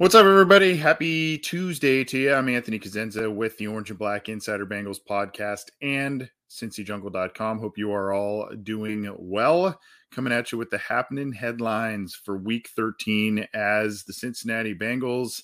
What's 0.00 0.14
up, 0.14 0.26
everybody? 0.26 0.76
Happy 0.76 1.38
Tuesday 1.38 2.04
to 2.04 2.16
you. 2.16 2.32
I'm 2.32 2.48
Anthony 2.48 2.78
Cosenza 2.78 3.34
with 3.34 3.58
the 3.58 3.66
Orange 3.66 3.90
and 3.90 3.98
Black 3.98 4.28
Insider 4.28 4.64
Bengals 4.64 5.00
podcast 5.04 5.70
and 5.82 6.30
CincyJungle.com. 6.48 7.58
Hope 7.58 7.76
you 7.76 7.90
are 7.90 8.12
all 8.12 8.48
doing 8.62 9.12
well. 9.18 9.76
Coming 10.12 10.32
at 10.32 10.52
you 10.52 10.58
with 10.58 10.70
the 10.70 10.78
happening 10.78 11.32
headlines 11.32 12.14
for 12.14 12.38
week 12.38 12.68
13 12.76 13.48
as 13.54 14.04
the 14.04 14.12
Cincinnati 14.12 14.72
Bengals 14.72 15.42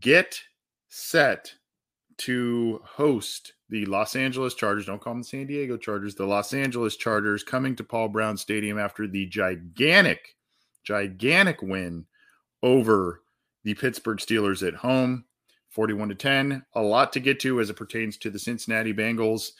get 0.00 0.40
set 0.88 1.52
to 2.16 2.80
host 2.82 3.52
the 3.68 3.84
Los 3.84 4.16
Angeles 4.16 4.54
Chargers. 4.54 4.86
Don't 4.86 5.02
call 5.02 5.12
them 5.12 5.22
San 5.22 5.46
Diego 5.48 5.76
Chargers, 5.76 6.14
the 6.14 6.24
Los 6.24 6.54
Angeles 6.54 6.96
Chargers 6.96 7.44
coming 7.44 7.76
to 7.76 7.84
Paul 7.84 8.08
Brown 8.08 8.38
Stadium 8.38 8.78
after 8.78 9.06
the 9.06 9.26
gigantic, 9.26 10.34
gigantic 10.82 11.60
win 11.60 12.06
over 12.62 13.20
the 13.66 13.74
Pittsburgh 13.74 14.18
Steelers 14.18 14.66
at 14.66 14.74
home, 14.74 15.24
41 15.70 16.10
to 16.10 16.14
10. 16.14 16.64
A 16.76 16.80
lot 16.80 17.12
to 17.12 17.20
get 17.20 17.40
to 17.40 17.60
as 17.60 17.68
it 17.68 17.74
pertains 17.74 18.16
to 18.18 18.30
the 18.30 18.38
Cincinnati 18.38 18.94
Bengals 18.94 19.50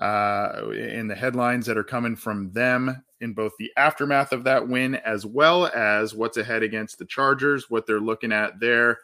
uh, 0.00 0.72
and 0.76 1.08
the 1.08 1.14
headlines 1.14 1.64
that 1.66 1.78
are 1.78 1.84
coming 1.84 2.16
from 2.16 2.50
them 2.50 3.04
in 3.20 3.32
both 3.32 3.52
the 3.56 3.70
aftermath 3.76 4.32
of 4.32 4.42
that 4.42 4.66
win 4.66 4.96
as 4.96 5.24
well 5.24 5.66
as 5.68 6.16
what's 6.16 6.36
ahead 6.36 6.64
against 6.64 6.98
the 6.98 7.04
Chargers, 7.04 7.70
what 7.70 7.86
they're 7.86 8.00
looking 8.00 8.32
at 8.32 8.58
there. 8.58 8.98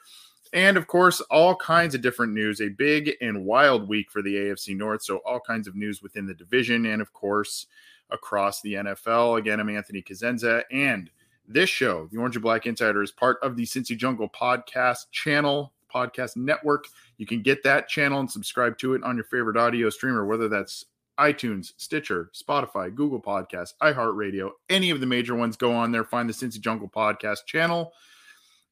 And 0.53 0.77
of 0.77 0.89
course, 0.89 1.21
all 1.31 1.55
kinds 1.55 1.95
of 1.95 2.03
different 2.03 2.33
news. 2.33 2.61
A 2.61 2.71
big 2.71 3.13
and 3.21 3.45
wild 3.45 3.89
week 3.89 4.11
for 4.11 4.21
the 4.21 4.35
AFC 4.35 4.77
North. 4.77 5.05
So, 5.05 5.19
all 5.19 5.39
kinds 5.39 5.69
of 5.69 5.77
news 5.77 6.03
within 6.03 6.27
the 6.27 6.35
division 6.35 6.87
and, 6.87 7.01
of 7.01 7.13
course, 7.13 7.67
across 8.11 8.61
the 8.63 8.75
NFL. 8.75 9.39
Again, 9.39 9.61
I'm 9.61 9.71
Anthony 9.71 10.03
Cosenza. 10.03 10.65
And 10.73 11.09
this 11.47 11.69
show, 11.69 12.09
the 12.13 12.19
Orange 12.19 12.37
and 12.37 12.43
Black 12.43 12.67
Insider, 12.67 13.03
is 13.03 13.11
part 13.11 13.39
of 13.43 13.57
the 13.57 13.65
Cincy 13.65 13.97
Jungle 13.97 14.29
podcast 14.29 15.11
channel, 15.11 15.73
podcast 15.93 16.37
network. 16.37 16.87
You 17.19 17.27
can 17.27 17.43
get 17.43 17.63
that 17.65 17.89
channel 17.89 18.21
and 18.21 18.31
subscribe 18.31 18.79
to 18.79 18.95
it 18.95 19.03
on 19.03 19.17
your 19.17 19.25
favorite 19.25 19.57
audio 19.57 19.91
streamer, 19.91 20.25
whether 20.27 20.49
that's 20.49 20.85
iTunes, 21.19 21.73
Stitcher, 21.77 22.31
Spotify, 22.35 22.95
Google 22.95 23.21
Podcasts, 23.21 23.75
iHeartRadio, 23.83 24.51
any 24.69 24.91
of 24.91 25.01
the 25.01 25.07
major 25.07 25.35
ones. 25.35 25.57
Go 25.57 25.73
on 25.73 25.93
there, 25.93 26.05
find 26.05 26.29
the 26.29 26.33
Cincy 26.33 26.61
Jungle 26.61 26.89
podcast 26.89 27.45
channel. 27.47 27.93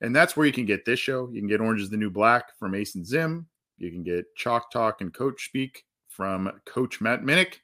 And 0.00 0.14
that's 0.14 0.36
where 0.36 0.46
you 0.46 0.52
can 0.52 0.64
get 0.64 0.84
this 0.84 1.00
show. 1.00 1.28
You 1.32 1.40
can 1.40 1.48
get 1.48 1.60
Orange 1.60 1.82
is 1.82 1.90
the 1.90 1.96
New 1.96 2.10
Black 2.10 2.56
from 2.58 2.74
Ace 2.74 2.94
and 2.94 3.06
Zim. 3.06 3.46
You 3.76 3.90
can 3.90 4.02
get 4.02 4.34
Chalk 4.36 4.70
Talk 4.70 5.00
and 5.00 5.12
Coach 5.12 5.46
Speak 5.46 5.84
from 6.08 6.50
Coach 6.64 7.00
Matt 7.00 7.22
Minnick 7.22 7.56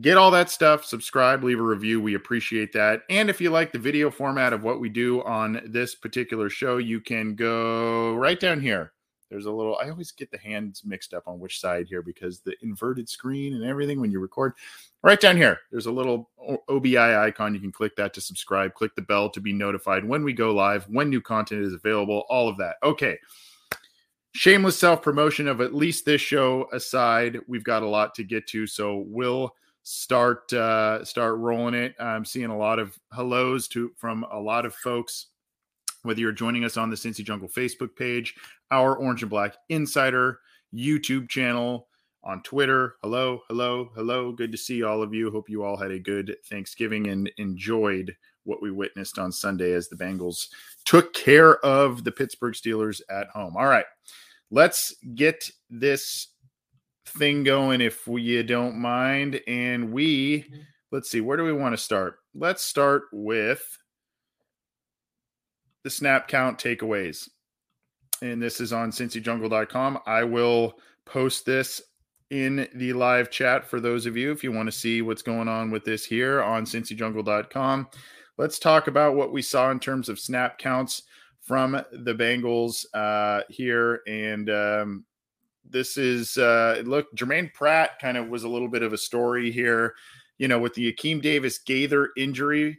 get 0.00 0.16
all 0.16 0.30
that 0.30 0.50
stuff, 0.50 0.84
subscribe, 0.84 1.44
leave 1.44 1.60
a 1.60 1.62
review. 1.62 2.00
We 2.00 2.14
appreciate 2.14 2.72
that. 2.72 3.02
And 3.10 3.28
if 3.28 3.40
you 3.40 3.50
like 3.50 3.72
the 3.72 3.78
video 3.78 4.10
format 4.10 4.52
of 4.52 4.62
what 4.62 4.80
we 4.80 4.88
do 4.88 5.22
on 5.24 5.60
this 5.66 5.94
particular 5.94 6.48
show, 6.48 6.78
you 6.78 7.00
can 7.00 7.34
go 7.34 8.14
right 8.14 8.40
down 8.40 8.60
here. 8.60 8.92
There's 9.28 9.46
a 9.46 9.52
little, 9.52 9.78
I 9.82 9.88
always 9.88 10.12
get 10.12 10.30
the 10.30 10.38
hands 10.38 10.82
mixed 10.84 11.14
up 11.14 11.26
on 11.26 11.40
which 11.40 11.58
side 11.58 11.86
here 11.88 12.02
because 12.02 12.40
the 12.40 12.54
inverted 12.62 13.08
screen 13.08 13.54
and 13.54 13.64
everything 13.64 14.00
when 14.00 14.10
you 14.10 14.20
record. 14.20 14.52
Right 15.02 15.20
down 15.20 15.36
here, 15.36 15.58
there's 15.70 15.86
a 15.86 15.92
little 15.92 16.30
OBI 16.68 16.98
icon. 16.98 17.54
You 17.54 17.60
can 17.60 17.72
click 17.72 17.96
that 17.96 18.12
to 18.14 18.20
subscribe, 18.20 18.74
click 18.74 18.94
the 18.94 19.02
bell 19.02 19.30
to 19.30 19.40
be 19.40 19.52
notified 19.52 20.04
when 20.04 20.22
we 20.22 20.32
go 20.32 20.54
live, 20.54 20.84
when 20.84 21.08
new 21.08 21.20
content 21.20 21.62
is 21.62 21.72
available, 21.72 22.24
all 22.28 22.48
of 22.48 22.56
that. 22.58 22.76
Okay 22.82 23.18
shameless 24.34 24.78
self 24.78 25.02
promotion 25.02 25.46
of 25.46 25.60
at 25.60 25.74
least 25.74 26.06
this 26.06 26.20
show 26.20 26.66
aside, 26.72 27.38
we've 27.46 27.64
got 27.64 27.82
a 27.82 27.88
lot 27.88 28.14
to 28.14 28.24
get 28.24 28.46
to. 28.46 28.66
So 28.66 29.04
we'll 29.06 29.54
start 29.82 30.52
uh, 30.52 31.04
start 31.04 31.38
rolling 31.38 31.74
it. 31.74 31.94
I'm 31.98 32.24
seeing 32.24 32.50
a 32.50 32.56
lot 32.56 32.78
of 32.78 32.98
hellos 33.12 33.68
to 33.68 33.90
from 33.96 34.24
a 34.30 34.38
lot 34.38 34.66
of 34.66 34.74
folks. 34.74 35.28
Whether 36.02 36.20
you're 36.20 36.32
joining 36.32 36.64
us 36.64 36.76
on 36.76 36.90
the 36.90 36.96
Cincy 36.96 37.24
Jungle 37.24 37.48
Facebook 37.48 37.94
page, 37.94 38.34
our 38.72 38.96
Orange 38.96 39.22
and 39.22 39.30
Black 39.30 39.54
Insider 39.68 40.40
YouTube 40.74 41.28
channel, 41.28 41.86
on 42.24 42.42
Twitter. 42.42 42.96
Hello, 43.02 43.40
hello, 43.48 43.90
hello. 43.96 44.32
Good 44.32 44.52
to 44.52 44.58
see 44.58 44.82
all 44.82 45.02
of 45.02 45.12
you. 45.12 45.30
Hope 45.30 45.48
you 45.48 45.64
all 45.64 45.76
had 45.76 45.90
a 45.90 45.98
good 45.98 46.36
Thanksgiving 46.48 47.08
and 47.08 47.30
enjoyed 47.38 48.14
what 48.44 48.62
we 48.62 48.70
witnessed 48.70 49.18
on 49.18 49.32
Sunday 49.32 49.72
as 49.72 49.88
the 49.88 49.96
Bengals 49.96 50.48
took 50.84 51.14
care 51.14 51.58
of 51.64 52.04
the 52.04 52.12
Pittsburgh 52.12 52.54
Steelers 52.54 53.00
at 53.10 53.28
home. 53.28 53.56
All 53.56 53.66
right, 53.66 53.84
let's 54.50 54.94
get 55.14 55.50
this 55.70 56.28
thing 57.06 57.44
going 57.44 57.80
if 57.80 58.06
you 58.06 58.42
don't 58.42 58.76
mind. 58.76 59.40
And 59.46 59.92
we, 59.92 60.40
mm-hmm. 60.40 60.60
let's 60.90 61.10
see, 61.10 61.20
where 61.20 61.36
do 61.36 61.44
we 61.44 61.52
want 61.52 61.72
to 61.72 61.82
start? 61.82 62.18
Let's 62.34 62.62
start 62.62 63.04
with 63.12 63.78
the 65.84 65.90
snap 65.90 66.28
count 66.28 66.58
takeaways. 66.58 67.28
And 68.22 68.40
this 68.40 68.60
is 68.60 68.72
on 68.72 68.90
cincyjungle.com. 68.90 69.98
I 70.06 70.24
will 70.24 70.78
post 71.04 71.44
this 71.44 71.82
in 72.30 72.66
the 72.74 72.92
live 72.92 73.30
chat 73.30 73.68
for 73.68 73.80
those 73.80 74.06
of 74.06 74.16
you 74.16 74.32
if 74.32 74.42
you 74.42 74.52
want 74.52 74.66
to 74.66 74.72
see 74.72 75.02
what's 75.02 75.22
going 75.22 75.48
on 75.48 75.70
with 75.70 75.84
this 75.84 76.04
here 76.04 76.42
on 76.42 76.64
cincyjungle.com. 76.64 77.88
Let's 78.38 78.58
talk 78.58 78.86
about 78.86 79.16
what 79.16 79.32
we 79.32 79.42
saw 79.42 79.70
in 79.70 79.78
terms 79.78 80.08
of 80.08 80.18
snap 80.18 80.58
counts 80.58 81.02
from 81.42 81.72
the 81.72 82.14
Bengals 82.14 82.86
uh, 82.94 83.42
here. 83.50 84.00
And 84.06 84.48
um, 84.48 85.04
this 85.72 85.96
is 85.96 86.38
uh 86.38 86.82
look 86.84 87.12
Germaine 87.14 87.50
Pratt 87.52 87.98
kind 88.00 88.16
of 88.16 88.28
was 88.28 88.44
a 88.44 88.48
little 88.48 88.68
bit 88.68 88.82
of 88.82 88.92
a 88.92 88.98
story 88.98 89.50
here, 89.50 89.94
you 90.38 90.48
know, 90.48 90.58
with 90.58 90.74
the 90.74 90.92
Akeem 90.92 91.20
Davis 91.20 91.58
Gaither 91.58 92.10
injury, 92.16 92.78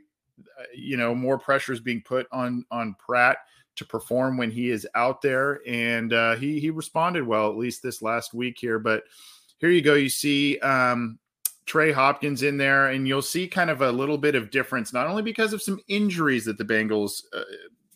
uh, 0.59 0.63
you 0.75 0.97
know, 0.97 1.13
more 1.13 1.37
pressure 1.37 1.73
is 1.73 1.79
being 1.79 2.01
put 2.01 2.27
on 2.31 2.65
on 2.71 2.95
Pratt 2.99 3.37
to 3.75 3.85
perform 3.85 4.37
when 4.37 4.51
he 4.51 4.69
is 4.69 4.87
out 4.95 5.21
there. 5.21 5.61
And 5.67 6.13
uh 6.13 6.35
he 6.35 6.59
he 6.59 6.69
responded 6.69 7.25
well 7.25 7.49
at 7.49 7.57
least 7.57 7.83
this 7.83 8.01
last 8.01 8.33
week 8.33 8.57
here, 8.59 8.79
but 8.79 9.03
here 9.57 9.69
you 9.69 9.81
go. 9.81 9.95
You 9.95 10.09
see 10.09 10.59
um 10.59 11.19
Trey 11.65 11.91
Hopkins 11.91 12.43
in 12.43 12.57
there, 12.57 12.89
and 12.89 13.07
you'll 13.07 13.21
see 13.21 13.47
kind 13.47 13.69
of 13.69 13.81
a 13.81 13.91
little 13.91 14.17
bit 14.17 14.35
of 14.35 14.51
difference, 14.51 14.91
not 14.91 15.07
only 15.07 15.21
because 15.21 15.53
of 15.53 15.61
some 15.61 15.79
injuries 15.87 16.45
that 16.45 16.57
the 16.57 16.65
Bengals 16.65 17.23
uh, 17.33 17.43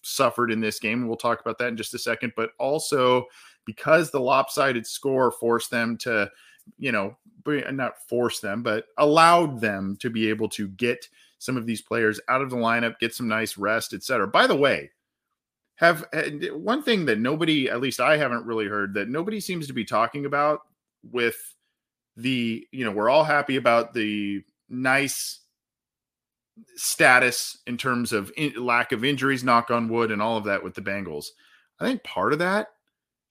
suffered 0.03 0.51
in 0.51 0.61
this 0.61 0.79
game. 0.79 1.05
We'll 1.05 1.17
talk 1.17 1.41
about 1.41 1.57
that 1.57 1.67
in 1.67 1.77
just 1.77 1.93
a 1.93 1.99
second, 1.99 2.31
but 2.35 2.51
also 2.59 3.25
because 3.67 4.09
the 4.09 4.19
lopsided 4.19 4.87
score 4.87 5.29
forced 5.29 5.69
them 5.69 5.97
to, 5.97 6.31
you 6.79 6.91
know, 6.91 7.15
not 7.45 8.01
force 8.09 8.39
them, 8.39 8.63
but 8.63 8.85
allowed 8.97 9.61
them 9.61 9.95
to 9.99 10.09
be 10.09 10.29
able 10.29 10.49
to 10.49 10.69
get 10.69 11.07
some 11.37 11.55
of 11.55 11.67
these 11.67 11.81
players 11.81 12.19
out 12.29 12.41
of 12.41 12.49
the 12.49 12.55
lineup, 12.55 12.97
get 12.99 13.13
some 13.13 13.27
nice 13.27 13.57
rest, 13.57 13.93
etc. 13.93 14.27
By 14.27 14.47
the 14.47 14.55
way, 14.55 14.89
have 15.75 16.05
one 16.51 16.81
thing 16.81 17.05
that 17.05 17.19
nobody, 17.19 17.69
at 17.69 17.81
least 17.81 17.99
I 17.99 18.17
haven't 18.17 18.45
really 18.45 18.65
heard, 18.65 18.95
that 18.95 19.09
nobody 19.09 19.39
seems 19.39 19.67
to 19.67 19.73
be 19.73 19.85
talking 19.85 20.25
about 20.25 20.61
with 21.03 21.37
the, 22.15 22.65
you 22.71 22.83
know, 22.83 22.91
we're 22.91 23.09
all 23.09 23.23
happy 23.23 23.57
about 23.57 23.93
the 23.93 24.41
nice 24.69 25.41
status 26.75 27.59
in 27.67 27.77
terms 27.77 28.11
of 28.11 28.31
in, 28.35 28.53
lack 28.55 28.91
of 28.91 29.05
injuries, 29.05 29.43
knock 29.43 29.69
on 29.69 29.89
wood, 29.89 30.11
and 30.11 30.21
all 30.21 30.37
of 30.37 30.45
that 30.45 30.63
with 30.63 30.73
the 30.73 30.81
Bengals. 30.81 31.27
I 31.79 31.85
think 31.85 32.03
part 32.03 32.33
of 32.33 32.39
that 32.39 32.69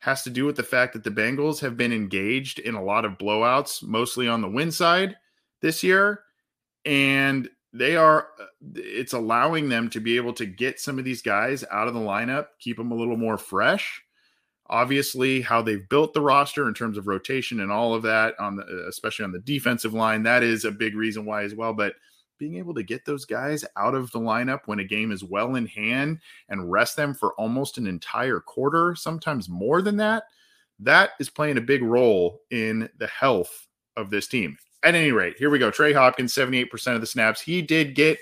has 0.06 0.22
to 0.22 0.30
do 0.30 0.46
with 0.46 0.56
the 0.56 0.62
fact 0.62 0.94
that 0.94 1.04
the 1.04 1.10
Bengals 1.10 1.60
have 1.60 1.76
been 1.76 1.92
engaged 1.92 2.60
in 2.60 2.76
a 2.76 2.82
lot 2.82 3.04
of 3.04 3.18
blowouts, 3.18 3.82
mostly 3.82 4.28
on 4.28 4.40
the 4.40 4.48
win 4.48 4.70
side 4.72 5.16
this 5.60 5.82
year. 5.82 6.22
and 6.86 7.50
they 7.72 7.96
are 7.96 8.28
it's 8.74 9.12
allowing 9.12 9.68
them 9.68 9.90
to 9.90 10.00
be 10.00 10.16
able 10.16 10.32
to 10.32 10.46
get 10.46 10.80
some 10.80 10.98
of 10.98 11.04
these 11.04 11.20
guys 11.20 11.64
out 11.70 11.88
of 11.88 11.94
the 11.94 12.00
lineup, 12.00 12.46
keep 12.58 12.76
them 12.78 12.90
a 12.92 12.94
little 12.94 13.16
more 13.16 13.36
fresh. 13.36 14.02
Obviously, 14.68 15.42
how 15.42 15.60
they've 15.62 15.88
built 15.88 16.14
the 16.14 16.20
roster 16.20 16.66
in 16.66 16.74
terms 16.74 16.96
of 16.96 17.06
rotation 17.06 17.60
and 17.60 17.70
all 17.70 17.94
of 17.94 18.02
that 18.02 18.34
on 18.40 18.56
the 18.56 18.86
especially 18.88 19.24
on 19.24 19.32
the 19.32 19.40
defensive 19.40 19.92
line, 19.92 20.22
that 20.22 20.42
is 20.42 20.64
a 20.64 20.70
big 20.70 20.96
reason 20.96 21.24
why 21.26 21.42
as 21.42 21.54
well, 21.54 21.74
but 21.74 21.94
being 22.38 22.56
able 22.56 22.74
to 22.74 22.82
get 22.82 23.04
those 23.04 23.24
guys 23.24 23.64
out 23.76 23.94
of 23.94 24.10
the 24.12 24.18
lineup 24.18 24.60
when 24.66 24.78
a 24.78 24.84
game 24.84 25.12
is 25.12 25.24
well 25.24 25.56
in 25.56 25.66
hand 25.66 26.20
and 26.48 26.70
rest 26.70 26.96
them 26.96 27.14
for 27.14 27.34
almost 27.34 27.78
an 27.78 27.86
entire 27.86 28.40
quarter, 28.40 28.94
sometimes 28.94 29.48
more 29.48 29.82
than 29.82 29.96
that, 29.96 30.24
that 30.80 31.10
is 31.18 31.30
playing 31.30 31.58
a 31.58 31.62
big 31.62 31.82
role 31.82 32.42
in 32.50 32.88
the 32.98 33.06
health 33.06 33.66
of 33.96 34.10
this 34.10 34.26
team. 34.26 34.56
At 34.82 34.94
any 34.94 35.12
rate, 35.12 35.36
here 35.38 35.50
we 35.50 35.58
go. 35.58 35.70
Trey 35.70 35.92
Hopkins, 35.92 36.34
78% 36.34 36.94
of 36.94 37.00
the 37.00 37.06
snaps. 37.06 37.40
He 37.40 37.62
did 37.62 37.94
get 37.94 38.18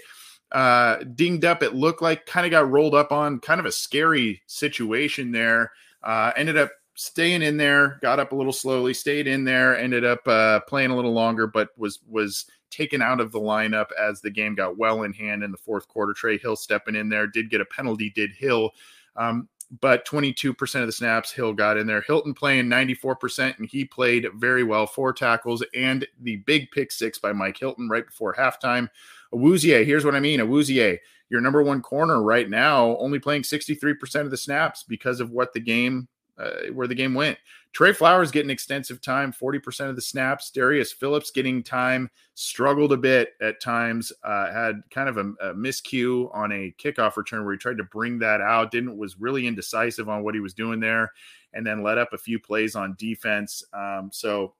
uh, 0.53 0.99
dinged 1.15 1.45
up. 1.45 1.63
It 1.63 1.75
looked 1.75 2.01
like 2.01 2.27
kind 2.27 2.47
of 2.47 2.51
got 2.51 2.71
rolled 2.71 2.95
up 2.95 3.13
on 3.13 3.41
kind 3.41 3.61
of 3.61 3.67
a 3.67 3.73
scary 3.73 4.43
situation 4.47 5.33
there. 5.33 5.73
Uh, 6.03 6.33
ended 6.37 6.57
up 6.57 6.71
staying 6.95 7.43
in 7.43 7.57
there, 7.57 7.99
got 8.03 8.21
up 8.21 8.33
a 8.33 8.37
little 8.37 8.53
slowly, 8.53 8.95
stayed 8.95 9.27
in 9.27 9.45
there, 9.45 9.77
ended 9.77 10.05
up 10.05 10.27
uh, 10.29 10.61
playing 10.61 10.91
a 10.91 10.97
little 10.97 11.13
longer, 11.13 11.47
but 11.47 11.71
was 11.77 12.01
was 12.09 12.47
taken 12.75 13.03
out 13.03 13.21
of 13.21 13.33
the 13.33 13.41
lineup 13.41 13.87
as 14.01 14.21
the 14.21 14.31
game 14.31 14.55
got 14.55 14.77
well 14.77 15.03
in 15.03 15.13
hand 15.13 15.43
in 15.43 15.51
the 15.51 15.59
fourth 15.59 15.87
quarter. 15.89 16.13
Trey 16.13 16.39
Hill 16.39 16.57
stepping 16.57 16.97
in 16.97 17.09
there 17.09 17.27
did 17.27 17.51
get 17.51 17.61
a 17.61 17.67
penalty, 17.67 18.11
did 18.11 18.33
Hill. 18.33 18.71
Um, 19.17 19.49
but 19.81 20.07
22% 20.07 20.81
of 20.81 20.87
the 20.87 20.93
snaps 20.93 21.33
Hill 21.33 21.53
got 21.53 21.77
in 21.77 21.87
there. 21.87 22.03
Hilton 22.03 22.35
playing 22.35 22.67
94%, 22.67 23.59
and 23.59 23.69
he 23.69 23.85
played 23.85 24.27
very 24.37 24.63
well. 24.63 24.87
Four 24.87 25.13
tackles 25.13 25.65
and 25.75 26.07
the 26.21 26.37
big 26.37 26.71
pick 26.71 26.93
six 26.93 27.19
by 27.19 27.33
Mike 27.33 27.59
Hilton 27.59 27.89
right 27.89 28.07
before 28.07 28.35
halftime. 28.35 28.89
Awuzie, 29.33 29.85
here's 29.85 30.05
what 30.05 30.15
I 30.15 30.21
mean. 30.21 30.41
Awuzie, 30.41 30.99
your 31.29 31.41
number 31.41 31.63
one 31.63 31.83
corner 31.83 32.23
right 32.23 32.49
now, 32.49 32.97
only 32.99 33.19
playing 33.19 33.43
63% 33.43 34.21
of 34.21 34.31
the 34.31 34.37
snaps 34.37 34.85
because 34.85 35.21
of 35.21 35.31
what 35.31 35.53
the 35.53 35.61
game 35.61 36.09
uh, 36.39 36.73
where 36.73 36.87
the 36.87 36.95
game 36.95 37.15
went. 37.15 37.39
Trey 37.73 37.93
Flowers 37.93 38.31
getting 38.31 38.51
extensive 38.51 39.01
time, 39.01 39.33
40% 39.33 39.91
of 39.91 39.97
the 39.97 40.03
snaps. 40.03 40.51
Darius 40.51 40.93
Phillips 40.93 41.33
getting 41.33 41.63
time, 41.63 42.09
struggled 42.35 42.93
a 42.93 42.97
bit 42.97 43.31
at 43.41 43.61
times, 43.61 44.13
uh, 44.23 44.53
had 44.53 44.83
kind 44.91 45.09
of 45.09 45.17
a, 45.17 45.49
a 45.49 45.55
miscue 45.55 46.33
on 46.33 46.53
a 46.53 46.75
kickoff 46.79 47.17
return 47.17 47.45
where 47.45 47.53
he 47.53 47.59
tried 47.59 47.79
to 47.79 47.85
bring 47.85 48.21
that 48.21 48.41
out, 48.41 48.71
didn't, 48.71 48.97
was 48.97 49.21
really 49.21 49.49
indecisive 49.49 50.09
on 50.09 50.23
what 50.23 50.35
he 50.35 50.41
was 50.41 50.55
doing 50.55 50.79
there, 50.79 51.13
and 51.53 51.67
then 51.67 51.83
let 51.83 51.99
up 51.99 52.13
a 52.13 52.19
few 52.19 52.39
plays 52.39 52.77
on 52.77 52.95
defense. 52.97 53.65
Um, 53.73 54.11
so 54.13 54.55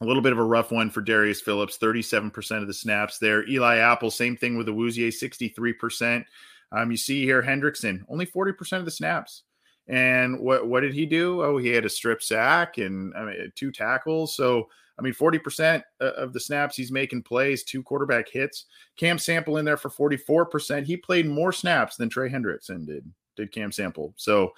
a 0.00 0.04
little 0.04 0.22
bit 0.22 0.32
of 0.32 0.38
a 0.38 0.44
rough 0.44 0.72
one 0.72 0.90
for 0.90 1.00
Darius 1.00 1.40
Phillips, 1.40 1.78
37% 1.78 2.60
of 2.60 2.66
the 2.66 2.74
snaps 2.74 3.18
there. 3.18 3.48
Eli 3.48 3.76
Apple, 3.76 4.10
same 4.10 4.36
thing 4.36 4.56
with 4.56 4.66
the 4.66 4.72
Awuzie, 4.72 5.08
63%. 5.08 6.24
Um, 6.72 6.90
you 6.90 6.96
see 6.96 7.22
here 7.22 7.42
Hendrickson, 7.42 8.02
only 8.08 8.26
40% 8.26 8.78
of 8.78 8.84
the 8.84 8.90
snaps. 8.90 9.44
And 9.92 10.40
what 10.40 10.66
what 10.66 10.80
did 10.80 10.94
he 10.94 11.04
do? 11.04 11.42
Oh, 11.42 11.58
he 11.58 11.68
had 11.68 11.84
a 11.84 11.90
strip 11.90 12.22
sack 12.22 12.78
and 12.78 13.14
I 13.14 13.24
mean, 13.26 13.52
two 13.54 13.70
tackles. 13.70 14.34
So 14.34 14.68
I 14.98 15.02
mean, 15.02 15.12
40% 15.12 15.82
of 16.00 16.32
the 16.32 16.40
snaps 16.40 16.76
he's 16.76 16.92
making 16.92 17.22
plays, 17.22 17.62
two 17.62 17.82
quarterback 17.82 18.28
hits. 18.28 18.66
Cam 18.96 19.18
Sample 19.18 19.58
in 19.58 19.64
there 19.64 19.76
for 19.76 19.90
44%. 19.90 20.84
He 20.84 20.96
played 20.96 21.26
more 21.26 21.52
snaps 21.52 21.96
than 21.96 22.08
Trey 22.08 22.28
Hendrickson 22.28 22.86
did, 22.86 23.10
did 23.36 23.52
Cam 23.52 23.72
Sample. 23.72 24.14
So 24.16 24.52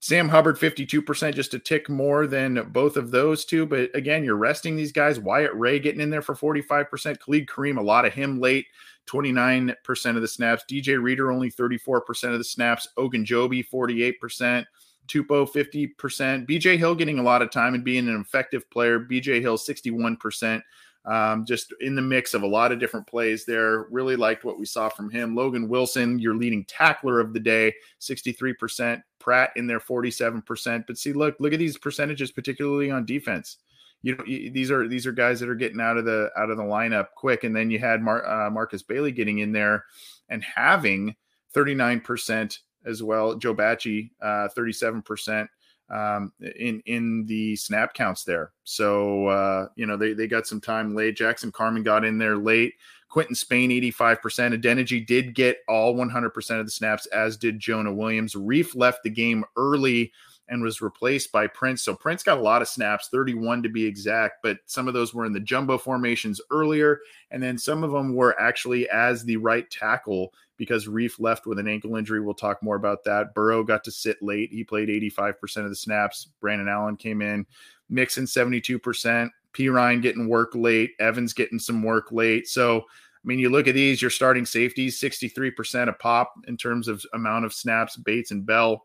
Sam 0.00 0.28
Hubbard, 0.28 0.58
52%, 0.58 1.34
just 1.34 1.54
a 1.54 1.58
tick 1.58 1.88
more 1.88 2.26
than 2.26 2.70
both 2.72 2.96
of 2.96 3.10
those 3.10 3.44
two. 3.44 3.66
But 3.66 3.94
again, 3.94 4.24
you're 4.24 4.36
resting 4.36 4.74
these 4.74 4.92
guys. 4.92 5.20
Wyatt 5.20 5.54
Ray 5.54 5.78
getting 5.78 6.00
in 6.00 6.10
there 6.10 6.22
for 6.22 6.34
45%. 6.34 7.20
Khalid 7.20 7.46
Kareem, 7.46 7.78
a 7.78 7.82
lot 7.82 8.06
of 8.06 8.14
him 8.14 8.40
late, 8.40 8.66
29% 9.06 10.16
of 10.16 10.22
the 10.22 10.28
snaps. 10.28 10.64
DJ 10.70 11.02
Reader, 11.02 11.30
only 11.30 11.50
34% 11.50 12.32
of 12.32 12.38
the 12.38 12.44
snaps. 12.44 12.88
Ogunjobi, 12.98 13.64
48%. 13.72 14.64
Tupou 15.08 15.48
50%. 15.50 16.48
BJ 16.48 16.78
Hill 16.78 16.94
getting 16.94 17.18
a 17.18 17.22
lot 17.22 17.42
of 17.42 17.50
time 17.50 17.74
and 17.74 17.84
being 17.84 18.08
an 18.08 18.20
effective 18.20 18.68
player. 18.70 19.00
BJ 19.00 19.40
Hill 19.40 19.56
61%. 19.56 20.62
Um, 21.06 21.46
just 21.46 21.72
in 21.80 21.94
the 21.94 22.02
mix 22.02 22.34
of 22.34 22.42
a 22.42 22.46
lot 22.46 22.72
of 22.72 22.78
different 22.78 23.06
plays 23.06 23.46
there. 23.46 23.86
Really 23.90 24.16
liked 24.16 24.44
what 24.44 24.58
we 24.58 24.66
saw 24.66 24.90
from 24.90 25.10
him. 25.10 25.34
Logan 25.34 25.68
Wilson, 25.68 26.18
your 26.18 26.36
leading 26.36 26.64
tackler 26.66 27.20
of 27.20 27.32
the 27.32 27.40
day, 27.40 27.74
63%. 28.00 29.02
Pratt 29.18 29.50
in 29.56 29.66
there, 29.66 29.80
47%. 29.80 30.84
But 30.86 30.98
see, 30.98 31.12
look, 31.12 31.36
look 31.40 31.54
at 31.54 31.58
these 31.58 31.78
percentages, 31.78 32.30
particularly 32.30 32.90
on 32.90 33.06
defense. 33.06 33.56
You 34.02 34.16
know, 34.16 34.24
these 34.24 34.70
are 34.70 34.88
these 34.88 35.06
are 35.06 35.12
guys 35.12 35.40
that 35.40 35.48
are 35.48 35.54
getting 35.54 35.80
out 35.80 35.98
of 35.98 36.04
the 36.04 36.30
out 36.36 36.50
of 36.50 36.56
the 36.56 36.62
lineup 36.62 37.08
quick, 37.14 37.44
and 37.44 37.54
then 37.54 37.70
you 37.70 37.78
had 37.78 38.02
Mar- 38.02 38.26
uh, 38.26 38.50
Markus 38.50 38.82
Bailey 38.82 39.12
getting 39.12 39.40
in 39.40 39.52
there 39.52 39.84
and 40.28 40.42
having 40.42 41.14
39% 41.54 42.58
as 42.86 43.02
well. 43.02 43.34
Joe 43.34 43.54
Bachie, 43.54 44.10
uh, 44.22 44.48
37% 44.56 45.48
um, 45.90 46.32
in 46.40 46.82
in 46.86 47.26
the 47.26 47.56
snap 47.56 47.94
counts 47.94 48.24
there. 48.24 48.52
So 48.64 49.26
uh, 49.26 49.68
you 49.76 49.86
know 49.86 49.96
they 49.96 50.14
they 50.14 50.26
got 50.26 50.46
some 50.46 50.60
time 50.60 50.94
late. 50.94 51.16
Jackson 51.16 51.52
Carman 51.52 51.82
got 51.82 52.04
in 52.04 52.18
there 52.18 52.36
late. 52.36 52.74
Quinton 53.10 53.34
Spain 53.34 53.70
85%. 53.70 54.20
Adeniji 54.60 55.04
did 55.04 55.34
get 55.34 55.58
all 55.68 55.96
100% 55.96 56.60
of 56.60 56.64
the 56.64 56.70
snaps, 56.70 57.06
as 57.06 57.36
did 57.36 57.58
Jonah 57.58 57.92
Williams. 57.92 58.34
Reiff 58.34 58.76
left 58.76 59.02
the 59.02 59.10
game 59.10 59.44
early 59.56 60.12
and 60.50 60.62
was 60.62 60.82
replaced 60.82 61.32
by 61.32 61.46
Prince. 61.46 61.82
So 61.82 61.94
Prince 61.94 62.22
got 62.22 62.38
a 62.38 62.42
lot 62.42 62.60
of 62.60 62.68
snaps, 62.68 63.08
31 63.08 63.62
to 63.62 63.68
be 63.68 63.86
exact, 63.86 64.42
but 64.42 64.58
some 64.66 64.88
of 64.88 64.94
those 64.94 65.14
were 65.14 65.24
in 65.24 65.32
the 65.32 65.40
jumbo 65.40 65.78
formations 65.78 66.40
earlier. 66.50 67.00
And 67.30 67.42
then 67.42 67.56
some 67.56 67.84
of 67.84 67.92
them 67.92 68.14
were 68.14 68.38
actually 68.38 68.88
as 68.90 69.24
the 69.24 69.36
right 69.36 69.70
tackle 69.70 70.34
because 70.56 70.86
Reiff 70.86 71.20
left 71.20 71.46
with 71.46 71.58
an 71.58 71.68
ankle 71.68 71.96
injury. 71.96 72.20
We'll 72.20 72.34
talk 72.34 72.62
more 72.62 72.76
about 72.76 73.04
that. 73.04 73.32
Burrow 73.32 73.62
got 73.62 73.84
to 73.84 73.92
sit 73.92 74.20
late. 74.20 74.52
He 74.52 74.64
played 74.64 74.88
85% 74.88 75.64
of 75.64 75.70
the 75.70 75.76
snaps. 75.76 76.28
Brandon 76.40 76.68
Allen 76.68 76.96
came 76.96 77.22
in, 77.22 77.46
Mixon 77.88 78.24
72%. 78.24 79.30
Perine 79.54 80.02
getting 80.02 80.28
work 80.28 80.54
late. 80.54 80.90
Evans 80.98 81.32
getting 81.32 81.58
some 81.58 81.82
work 81.82 82.12
late. 82.12 82.46
So, 82.46 82.80
I 82.80 83.24
mean, 83.24 83.38
you 83.38 83.50
look 83.50 83.68
at 83.68 83.74
these, 83.74 84.02
your 84.02 84.10
starting 84.10 84.46
safeties, 84.46 85.00
63% 85.00 85.88
a 85.88 85.92
pop 85.92 86.34
in 86.46 86.56
terms 86.56 86.88
of 86.88 87.04
amount 87.14 87.44
of 87.44 87.52
snaps, 87.52 87.96
Bates 87.96 88.30
and 88.30 88.44
Bell. 88.44 88.84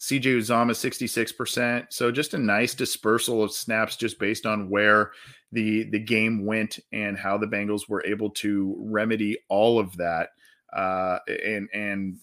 CJ 0.00 0.38
Uzomah 0.38 0.72
66%. 0.72 1.86
So 1.90 2.10
just 2.10 2.34
a 2.34 2.38
nice 2.38 2.74
dispersal 2.74 3.42
of 3.42 3.52
snaps 3.52 3.96
just 3.96 4.18
based 4.18 4.44
on 4.44 4.68
where 4.68 5.12
the 5.52 5.84
the 5.84 5.98
game 5.98 6.44
went 6.44 6.80
and 6.92 7.16
how 7.16 7.38
the 7.38 7.46
Bengals 7.46 7.88
were 7.88 8.04
able 8.04 8.30
to 8.30 8.76
remedy 8.78 9.38
all 9.48 9.78
of 9.78 9.96
that 9.96 10.30
uh, 10.74 11.18
and 11.28 11.68
and 11.72 12.16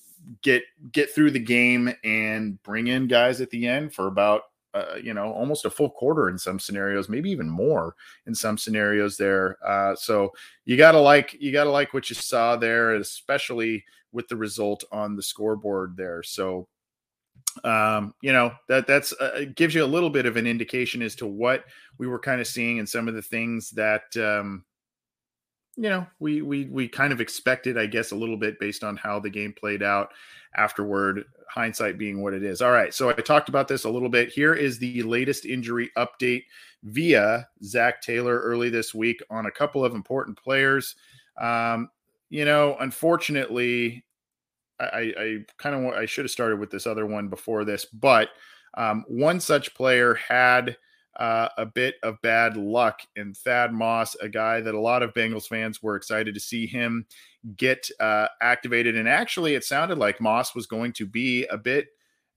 get 0.44 0.64
get 0.92 1.14
through 1.14 1.32
the 1.32 1.40
game 1.40 1.92
and 2.04 2.62
bring 2.64 2.88
in 2.88 3.08
guys 3.08 3.42
at 3.42 3.50
the 3.50 3.68
end 3.68 3.94
for 3.94 4.08
about 4.08 4.44
uh, 4.74 4.96
you 5.02 5.14
know 5.14 5.32
almost 5.32 5.66
a 5.66 5.70
full 5.70 5.90
quarter 5.90 6.30
in 6.30 6.38
some 6.38 6.60
scenarios 6.60 7.10
maybe 7.10 7.30
even 7.30 7.50
more 7.50 7.96
in 8.28 8.36
some 8.36 8.58
scenarios 8.58 9.18
there 9.18 9.58
uh, 9.66 9.96
so 9.96 10.32
you 10.66 10.78
gotta 10.78 11.00
like 11.00 11.36
you 11.40 11.52
gotta 11.52 11.70
like 11.70 11.94
what 11.94 12.10
you 12.10 12.16
saw 12.16 12.56
there 12.56 12.96
especially 12.96 13.84
with 14.12 14.28
the 14.28 14.36
result 14.36 14.84
on 14.92 15.16
the 15.16 15.24
scoreboard 15.24 15.96
there 15.98 16.22
so 16.22 16.68
um, 17.64 18.14
you 18.22 18.34
know 18.34 18.52
that 18.70 18.88
that's 18.88 19.14
uh, 19.14 19.46
gives 19.56 19.76
you 19.76 19.84
a 19.84 19.86
little 19.86 20.10
bit 20.10 20.26
of 20.26 20.38
an 20.38 20.48
indication 20.48 21.02
as 21.02 21.16
to 21.16 21.28
what 21.28 21.66
we 21.98 22.08
were 22.08 22.20
kind 22.20 22.42
of 22.42 22.48
seeing 22.48 22.80
and 22.80 22.88
some 22.88 23.08
of 23.08 23.14
the 23.14 23.22
things 23.22 23.72
that 23.72 24.04
um, 24.18 24.64
you 25.78 25.90
know, 25.90 26.06
we 26.20 26.42
we 26.42 26.66
we 26.66 26.88
kind 26.88 27.14
of 27.14 27.22
expected, 27.22 27.78
I 27.78 27.86
guess, 27.86 28.12
a 28.12 28.16
little 28.16 28.38
bit 28.38 28.60
based 28.60 28.84
on 28.84 28.98
how 28.98 29.20
the 29.20 29.30
game 29.30 29.54
played 29.54 29.82
out 29.82 30.10
afterward. 30.56 31.24
Hindsight 31.50 31.98
being 31.98 32.22
what 32.22 32.34
it 32.34 32.44
is. 32.44 32.62
All 32.62 32.72
right, 32.72 32.94
so 32.94 33.10
I 33.10 33.14
talked 33.14 33.50
about 33.50 33.68
this 33.68 33.84
a 33.84 33.90
little 33.90 34.08
bit. 34.08 34.30
Here 34.30 34.54
is 34.54 34.80
the 34.80 35.04
latest 35.04 35.46
injury 35.46 35.90
update 35.98 36.44
via 36.84 37.48
Zac 37.64 38.02
Taylor 38.02 38.40
early 38.40 38.70
this 38.70 38.94
week 38.94 39.22
on 39.30 39.48
a 39.48 39.52
couple 39.52 39.84
of 39.84 39.94
important 39.94 40.38
players. 40.38 40.96
Um, 41.42 41.90
you 42.30 42.46
know, 42.46 42.78
unfortunately, 42.80 44.06
I, 44.84 45.14
I 45.18 45.38
kind 45.58 45.76
of 45.76 45.94
I 45.94 46.06
should 46.06 46.26
have 46.26 46.32
started 46.32 46.60
with 46.60 46.72
this 46.72 46.88
other 46.88 47.06
one 47.06 47.28
before 47.28 47.66
this, 47.66 47.86
but 47.86 48.30
um, 48.76 49.04
one 49.08 49.40
such 49.40 49.74
player 49.76 50.14
had 50.14 50.78
uh, 51.20 51.50
a 51.58 51.66
bit 51.66 51.96
of 52.04 52.22
bad 52.22 52.56
luck 52.56 53.02
in 53.16 53.34
Thad 53.34 53.74
Moss, 53.74 54.16
a 54.16 54.30
guy 54.30 54.62
that 54.62 54.74
a 54.76 54.80
lot 54.80 55.04
of 55.04 55.14
Bengals 55.14 55.48
fans 55.48 55.84
were 55.84 55.96
excited 55.96 56.34
to 56.34 56.40
see 56.40 56.66
him 56.66 57.06
get 57.58 57.90
uh, 58.00 58.28
activated. 58.42 58.96
And 58.96 59.10
actually, 59.10 59.56
it 59.56 59.64
sounded 59.64 59.98
like 59.98 60.22
Moss 60.22 60.56
was 60.56 60.68
going 60.68 60.94
to 60.94 61.06
be 61.06 61.46
a 61.48 61.58
bit, 61.58 61.88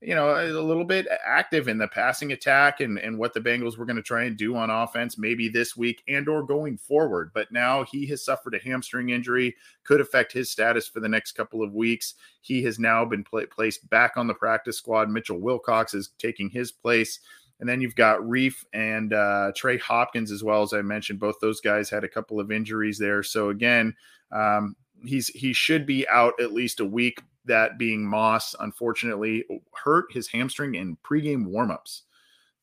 you 0.01 0.13
know, 0.13 0.29
a 0.29 0.61
little 0.61 0.83
bit 0.83 1.07
active 1.25 1.67
in 1.67 1.77
the 1.77 1.87
passing 1.87 2.31
attack 2.31 2.79
and, 2.81 2.99
and 2.99 3.17
what 3.17 3.33
the 3.33 3.39
Bengals 3.39 3.77
were 3.77 3.85
going 3.85 3.95
to 3.95 4.03
try 4.03 4.25
and 4.25 4.37
do 4.37 4.55
on 4.55 4.69
offense, 4.69 5.17
maybe 5.17 5.47
this 5.47 5.75
week 5.75 6.03
and 6.07 6.27
or 6.27 6.43
going 6.43 6.77
forward. 6.77 7.31
But 7.33 7.51
now 7.51 7.83
he 7.83 8.05
has 8.07 8.23
suffered 8.23 8.53
a 8.55 8.59
hamstring 8.59 9.09
injury, 9.09 9.55
could 9.83 10.01
affect 10.01 10.31
his 10.31 10.51
status 10.51 10.87
for 10.87 10.99
the 10.99 11.09
next 11.09 11.31
couple 11.31 11.63
of 11.63 11.73
weeks. 11.73 12.15
He 12.41 12.61
has 12.63 12.77
now 12.77 13.05
been 13.05 13.23
pl- 13.23 13.47
placed 13.47 13.89
back 13.89 14.13
on 14.17 14.27
the 14.27 14.33
practice 14.33 14.77
squad. 14.77 15.09
Mitchell 15.09 15.39
Wilcox 15.39 15.93
is 15.93 16.11
taking 16.19 16.49
his 16.49 16.71
place. 16.71 17.19
And 17.59 17.69
then 17.69 17.79
you've 17.79 17.95
got 17.95 18.19
Reiff 18.19 18.65
and 18.73 19.13
uh, 19.13 19.53
Trey 19.55 19.77
Hopkins 19.77 20.29
as 20.29 20.43
well 20.43 20.61
as 20.61 20.73
I 20.73 20.81
mentioned. 20.81 21.19
Both 21.19 21.35
those 21.39 21.61
guys 21.61 21.89
had 21.89 22.03
a 22.03 22.09
couple 22.09 22.39
of 22.39 22.51
injuries 22.51 22.99
there. 22.99 23.23
So 23.23 23.49
again, 23.49 23.95
um, 24.31 24.75
he's 25.05 25.29
he 25.29 25.53
should 25.53 25.85
be 25.85 26.07
out 26.09 26.33
at 26.41 26.53
least 26.53 26.79
a 26.79 26.85
week. 26.85 27.21
That 27.45 27.77
being 27.77 28.05
Moss, 28.05 28.55
unfortunately, 28.59 29.45
hurt 29.73 30.11
his 30.11 30.27
hamstring 30.27 30.75
in 30.75 30.97
pregame 31.03 31.47
warmups. 31.47 32.01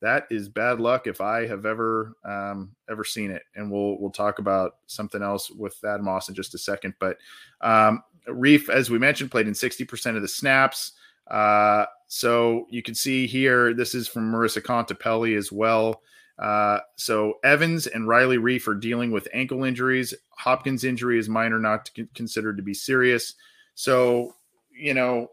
That 0.01 0.27
is 0.29 0.49
bad 0.49 0.81
luck 0.81 1.07
if 1.07 1.21
I 1.21 1.47
have 1.47 1.65
ever 1.65 2.17
um, 2.25 2.75
ever 2.89 3.03
seen 3.03 3.31
it. 3.31 3.43
And 3.55 3.71
we'll 3.71 3.97
we'll 3.99 4.11
talk 4.11 4.39
about 4.39 4.75
something 4.87 5.21
else 5.21 5.49
with 5.49 5.75
Thad 5.75 6.01
Moss 6.01 6.27
in 6.27 6.35
just 6.35 6.53
a 6.53 6.57
second. 6.57 6.93
But 6.99 7.17
um, 7.61 8.03
Reiff, 8.27 8.69
as 8.69 8.89
we 8.89 8.99
mentioned, 8.99 9.31
played 9.31 9.47
in 9.47 9.55
sixty 9.55 9.85
percent 9.85 10.17
of 10.17 10.21
the 10.21 10.27
snaps. 10.27 10.91
Uh, 11.31 11.85
so 12.07 12.67
you 12.69 12.83
can 12.83 12.95
see 12.95 13.25
here, 13.25 13.73
this 13.73 13.95
is 13.95 14.09
from 14.09 14.29
Marissa 14.29 14.61
Contepelli 14.61 15.37
as 15.37 15.51
well. 15.51 16.01
Uh, 16.37 16.79
so 16.97 17.35
Evans 17.43 17.87
and 17.87 18.07
Riley 18.07 18.37
Reiff 18.37 18.67
are 18.67 18.75
dealing 18.75 19.11
with 19.11 19.27
ankle 19.33 19.63
injuries. 19.63 20.13
Hopkins' 20.31 20.83
injury 20.83 21.17
is 21.17 21.29
minor, 21.29 21.59
not 21.59 21.89
considered 22.13 22.57
to 22.57 22.63
be 22.63 22.73
serious. 22.73 23.35
So, 23.75 24.35
you 24.73 24.93
know, 24.93 25.29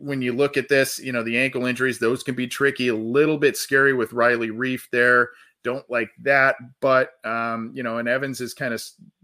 when 0.00 0.22
you 0.22 0.32
look 0.32 0.56
at 0.56 0.68
this, 0.68 0.98
you 0.98 1.12
know, 1.12 1.22
the 1.22 1.38
ankle 1.38 1.66
injuries, 1.66 1.98
those 1.98 2.22
can 2.22 2.34
be 2.34 2.46
tricky, 2.46 2.88
a 2.88 2.94
little 2.94 3.38
bit 3.38 3.56
scary 3.56 3.92
with 3.92 4.12
Riley 4.12 4.48
Reiff 4.48 4.82
there. 4.90 5.30
Don't 5.64 5.88
like 5.90 6.10
that. 6.22 6.56
But, 6.80 7.12
um, 7.24 7.70
you 7.74 7.82
know, 7.82 7.98
and 7.98 8.08
Evans 8.08 8.40
is 8.40 8.54
kind 8.54 8.74
of 8.74 8.82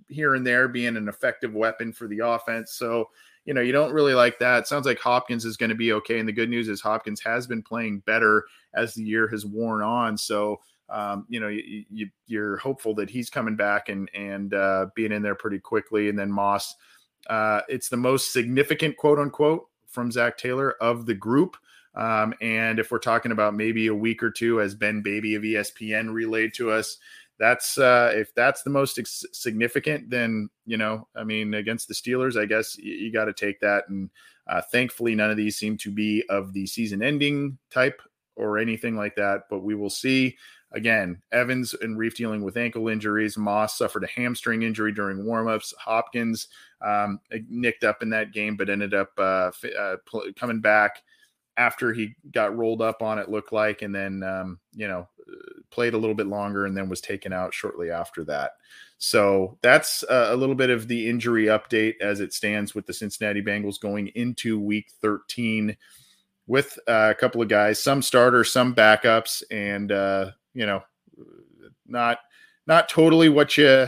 here 0.09 0.35
and 0.35 0.47
there 0.47 0.69
being 0.69 0.97
an 0.97 1.09
effective 1.09 1.55
weapon 1.55 1.93
for 1.93 2.07
the 2.07 2.21
offense. 2.21 2.73
So, 2.73 3.09
you 3.45 3.55
know, 3.55 3.61
you 3.61 3.73
don't 3.73 3.93
really 3.93 4.15
like 4.15 4.39
that. 4.39 4.69
sounds 4.69 4.87
like 4.87 4.99
Hopkins 4.99 5.45
is 5.45 5.57
going 5.57 5.71
to 5.71 5.77
be 5.77 5.93
okay. 5.95 6.19
And 6.19 6.29
the 6.29 6.33
good 6.33 6.51
news 6.51 6.69
is 6.69 6.81
Hopkins 6.81 7.21
has 7.21 7.47
been 7.47 7.63
playing 7.63 8.01
better 8.01 8.45
as 8.75 8.95
the 8.95 9.03
year 9.03 9.29
has 9.29 9.45
worn 9.45 9.83
on. 9.83 10.17
So, 10.17 10.61
um, 10.89 11.27
you 11.29 11.41
know, 11.41 11.49
you, 11.49 12.09
you, 12.27 12.41
are 12.41 12.59
hopeful 12.59 12.95
that 12.97 13.09
he's 13.09 13.31
coming 13.31 13.57
back 13.57 13.89
and 13.89 14.11
and 14.15 14.53
uh, 14.53 14.87
being 14.95 15.11
in 15.11 15.23
there 15.23 15.35
pretty 15.35 15.59
quickly. 15.59 16.09
And 16.09 16.19
then 16.19 16.31
Moss, 16.31 16.75
uh, 17.29 17.63
it's 17.69 17.89
the 17.89 17.97
most 17.97 18.33
significant 18.33 18.97
quote 18.97 19.19
unquote 19.19 19.69
from 19.89 20.11
Zac 20.11 20.39
Taylor 20.39 20.73
of 20.81 21.07
the 21.07 21.15
group. 21.15 21.57
Um, 21.95 22.35
and 22.41 22.79
if 22.79 22.91
we're 22.91 22.99
talking 22.99 23.33
about 23.33 23.55
maybe 23.55 23.89
a 23.89 23.95
week 23.95 24.23
or 24.23 24.31
two, 24.31 24.61
as 24.61 24.75
Ben 24.75 25.03
Baby 25.03 25.35
of 25.35 25.43
ESPN 25.43 26.13
relayed 26.13 26.55
to 26.55 26.71
us, 26.71 26.97
that's 27.39 27.77
uh, 27.77 28.13
if 28.15 28.35
that's 28.35 28.63
the 28.63 28.71
most 28.71 28.99
ex- 28.99 29.25
significant, 29.33 30.09
then 30.09 30.49
you 30.65 30.77
know, 30.77 31.09
I 31.15 31.25
mean, 31.25 31.55
against 31.55 31.89
the 31.89 31.95
Steelers, 31.95 32.41
I 32.41 32.47
guess 32.47 32.79
you, 32.79 32.93
you 32.95 33.13
got 33.13 33.27
to 33.27 33.33
take 33.33 33.61
that. 33.61 33.89
And 33.89 34.11
uh, 34.47 34.63
thankfully, 34.63 35.15
none 35.15 35.31
of 35.31 35.37
these 35.37 35.57
seem 35.57 35.77
to 35.79 35.91
be 35.91 36.25
of 36.29 36.53
the 36.53 36.67
season-ending 36.67 37.59
type 37.71 38.01
or 38.37 38.59
anything 38.59 38.97
like 38.97 39.17
that. 39.17 39.43
But 39.51 39.63
we 39.63 39.75
will 39.75 39.91
see. 39.91 40.37
Again, 40.75 41.21
Evans 41.33 41.75
and 41.75 41.99
Reiff 41.99 42.15
dealing 42.15 42.43
with 42.43 42.57
ankle 42.57 42.89
injuries. 42.89 43.37
Moss 43.37 43.77
suffered 43.77 44.05
a 44.05 44.09
hamstring 44.09 44.63
injury 44.63 44.93
during 44.93 45.19
warmups. 45.19 45.75
Hopkins 45.79 46.49
um, 46.81 47.21
nicked 47.49 47.85
up 47.85 48.03
in 48.03 48.11
that 48.11 48.33
game, 48.33 48.57
but 48.57 48.71
ended 48.71 48.95
up 48.95 49.11
uh, 49.19 49.51
uh, 49.79 49.97
pl- 50.07 50.33
coming 50.35 50.61
back 50.61 51.03
after 51.57 51.93
he 51.93 52.15
got 52.33 52.57
rolled 52.57 52.81
up 52.81 53.03
on 53.03 53.19
it 53.19 53.29
looked 53.29 53.53
like 53.53 53.83
and 53.83 53.95
then 53.95 54.23
um, 54.23 54.59
you 54.75 54.89
know 54.89 55.07
played 55.71 55.95
a 55.95 55.99
little 55.99 56.15
bit 56.15 56.27
longer 56.27 56.67
and 56.67 56.77
then 56.77 56.89
was 56.89 57.01
taken 57.01 57.33
out 57.33 57.53
shortly 57.53 57.91
after 57.91 58.25
that 58.25 58.53
so 58.99 59.59
that's 59.63 60.03
uh, 60.05 60.29
a 60.31 60.37
little 60.37 60.55
bit 60.55 60.71
of 60.71 60.89
the 60.89 61.09
injury 61.09 61.47
update 61.47 61.95
as 62.01 62.21
it 62.21 62.33
stands 62.33 62.75
with 62.75 62.87
the 62.87 62.93
cincinnati 62.93 63.43
bengals 63.43 63.81
going 63.81 64.09
into 64.09 64.59
week 64.59 64.91
13 65.03 65.77
with 66.47 66.79
uh, 66.89 67.09
a 67.11 67.15
couple 67.15 67.43
of 67.43 67.49
guys 67.49 67.83
some 67.83 68.01
starters 68.01 68.51
some 68.51 68.75
backups 68.75 69.43
and 69.51 69.93
uh, 69.93 70.31
you 70.55 70.67
know 70.67 70.83
not 71.87 72.19
not 72.67 72.89
totally 72.89 73.29
what 73.29 73.57
you 73.57 73.87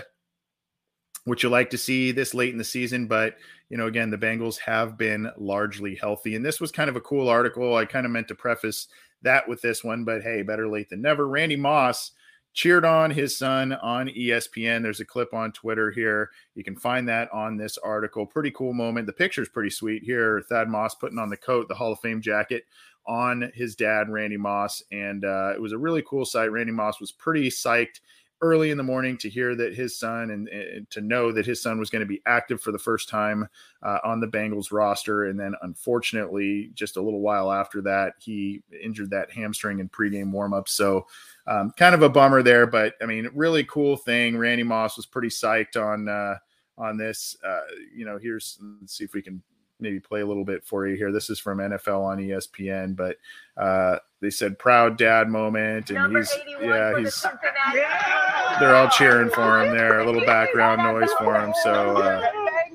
what 1.24 1.42
you 1.42 1.48
like 1.48 1.70
to 1.70 1.78
see 1.78 2.12
this 2.12 2.34
late 2.34 2.52
in 2.52 2.58
the 2.58 2.64
season 2.64 3.06
but 3.06 3.36
you 3.74 3.78
know, 3.78 3.86
again, 3.86 4.10
the 4.10 4.18
Bengals 4.18 4.58
have 4.58 4.98
been 4.98 5.30
largely 5.36 5.94
healthy. 5.94 6.36
And 6.36 6.44
this 6.44 6.60
was 6.60 6.70
kind 6.70 6.90
of 6.90 6.96
a 6.96 7.00
cool 7.00 7.28
article. 7.28 7.74
I 7.74 7.84
kind 7.84 8.06
of 8.06 8.12
meant 8.12 8.28
to 8.28 8.34
preface 8.34 8.88
that 9.22 9.48
with 9.48 9.62
this 9.62 9.82
one, 9.82 10.04
but 10.04 10.22
hey, 10.22 10.42
better 10.42 10.68
late 10.68 10.90
than 10.90 11.02
never. 11.02 11.26
Randy 11.26 11.56
Moss 11.56 12.12
cheered 12.54 12.84
on 12.84 13.10
his 13.10 13.36
son 13.36 13.72
on 13.72 14.08
ESPN. 14.08 14.82
There's 14.82 15.00
a 15.00 15.04
clip 15.04 15.34
on 15.34 15.52
Twitter 15.52 15.90
here. 15.90 16.30
You 16.54 16.64
can 16.64 16.76
find 16.76 17.08
that 17.08 17.28
on 17.32 17.56
this 17.56 17.76
article. 17.78 18.24
Pretty 18.24 18.52
cool 18.52 18.72
moment. 18.72 19.06
The 19.06 19.12
picture's 19.12 19.48
pretty 19.48 19.70
sweet 19.70 20.04
here. 20.04 20.42
Thad 20.48 20.68
Moss 20.68 20.94
putting 20.94 21.18
on 21.18 21.28
the 21.28 21.36
coat, 21.36 21.68
the 21.68 21.74
Hall 21.74 21.92
of 21.92 22.00
Fame 22.00 22.22
jacket 22.22 22.64
on 23.06 23.50
his 23.54 23.74
dad, 23.74 24.08
Randy 24.08 24.36
Moss. 24.36 24.82
And 24.92 25.24
uh, 25.24 25.52
it 25.54 25.60
was 25.60 25.72
a 25.72 25.78
really 25.78 26.02
cool 26.08 26.24
sight. 26.24 26.52
Randy 26.52 26.72
Moss 26.72 27.00
was 27.00 27.12
pretty 27.12 27.50
psyched 27.50 28.00
early 28.44 28.70
in 28.70 28.76
the 28.76 28.82
morning 28.82 29.16
to 29.16 29.30
hear 29.30 29.54
that 29.56 29.74
his 29.74 29.98
son 29.98 30.30
and, 30.30 30.48
and 30.48 30.88
to 30.90 31.00
know 31.00 31.32
that 31.32 31.46
his 31.46 31.62
son 31.62 31.78
was 31.78 31.88
going 31.88 32.00
to 32.00 32.06
be 32.06 32.20
active 32.26 32.60
for 32.60 32.72
the 32.72 32.78
first 32.78 33.08
time 33.08 33.48
uh, 33.82 33.98
on 34.04 34.20
the 34.20 34.26
Bengals 34.26 34.70
roster. 34.70 35.24
And 35.24 35.40
then, 35.40 35.54
unfortunately, 35.62 36.70
just 36.74 36.98
a 36.98 37.00
little 37.00 37.22
while 37.22 37.50
after 37.50 37.80
that, 37.82 38.12
he 38.18 38.62
injured 38.82 39.10
that 39.10 39.32
hamstring 39.32 39.80
in 39.80 39.88
pregame 39.88 40.30
warmup. 40.30 40.68
So, 40.68 41.06
um, 41.46 41.70
kind 41.78 41.94
of 41.94 42.02
a 42.02 42.10
bummer 42.10 42.42
there, 42.42 42.66
but 42.66 42.94
I 43.00 43.06
mean, 43.06 43.30
really 43.34 43.64
cool 43.64 43.96
thing. 43.96 44.36
Randy 44.36 44.62
Moss 44.62 44.98
was 44.98 45.06
pretty 45.06 45.28
psyched 45.28 45.82
on 45.82 46.08
uh, 46.08 46.36
on 46.76 46.98
this. 46.98 47.36
Uh, 47.42 47.60
you 47.94 48.04
know, 48.04 48.18
here's 48.18 48.58
let's 48.80 48.96
see 48.96 49.04
if 49.04 49.14
we 49.14 49.22
can 49.22 49.42
maybe 49.80 50.00
play 50.00 50.20
a 50.20 50.26
little 50.26 50.44
bit 50.44 50.64
for 50.64 50.86
you 50.86 50.96
here. 50.96 51.12
This 51.12 51.30
is 51.30 51.38
from 51.38 51.58
NFL 51.58 52.04
on 52.04 52.18
ESPN, 52.18 52.96
but 52.96 53.16
uh, 53.56 53.98
they 54.20 54.30
said 54.30 54.58
proud 54.58 54.96
dad 54.96 55.28
moment, 55.28 55.90
and 55.90 55.98
Number 55.98 56.18
he's 56.20 56.36
yeah 56.60 56.98
he's 56.98 57.22
the 57.22 58.56
they're 58.60 58.76
all 58.76 58.88
cheering 58.88 59.30
for 59.30 59.62
him 59.62 59.76
there. 59.76 60.00
A 60.00 60.06
little 60.06 60.24
background 60.24 60.82
noise 60.82 61.12
for 61.18 61.40
him, 61.40 61.52
so. 61.62 61.96
Uh, 61.96 62.30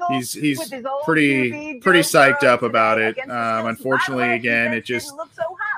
he's 0.10 0.34
he's 0.34 0.74
pretty 1.04 1.80
pretty 1.80 2.00
psyched 2.00 2.44
up 2.44 2.64
about 2.64 3.00
it. 3.00 3.18
Um, 3.30 3.68
unfortunately, 3.68 4.32
again, 4.32 4.74
it 4.74 4.86
just 4.86 5.14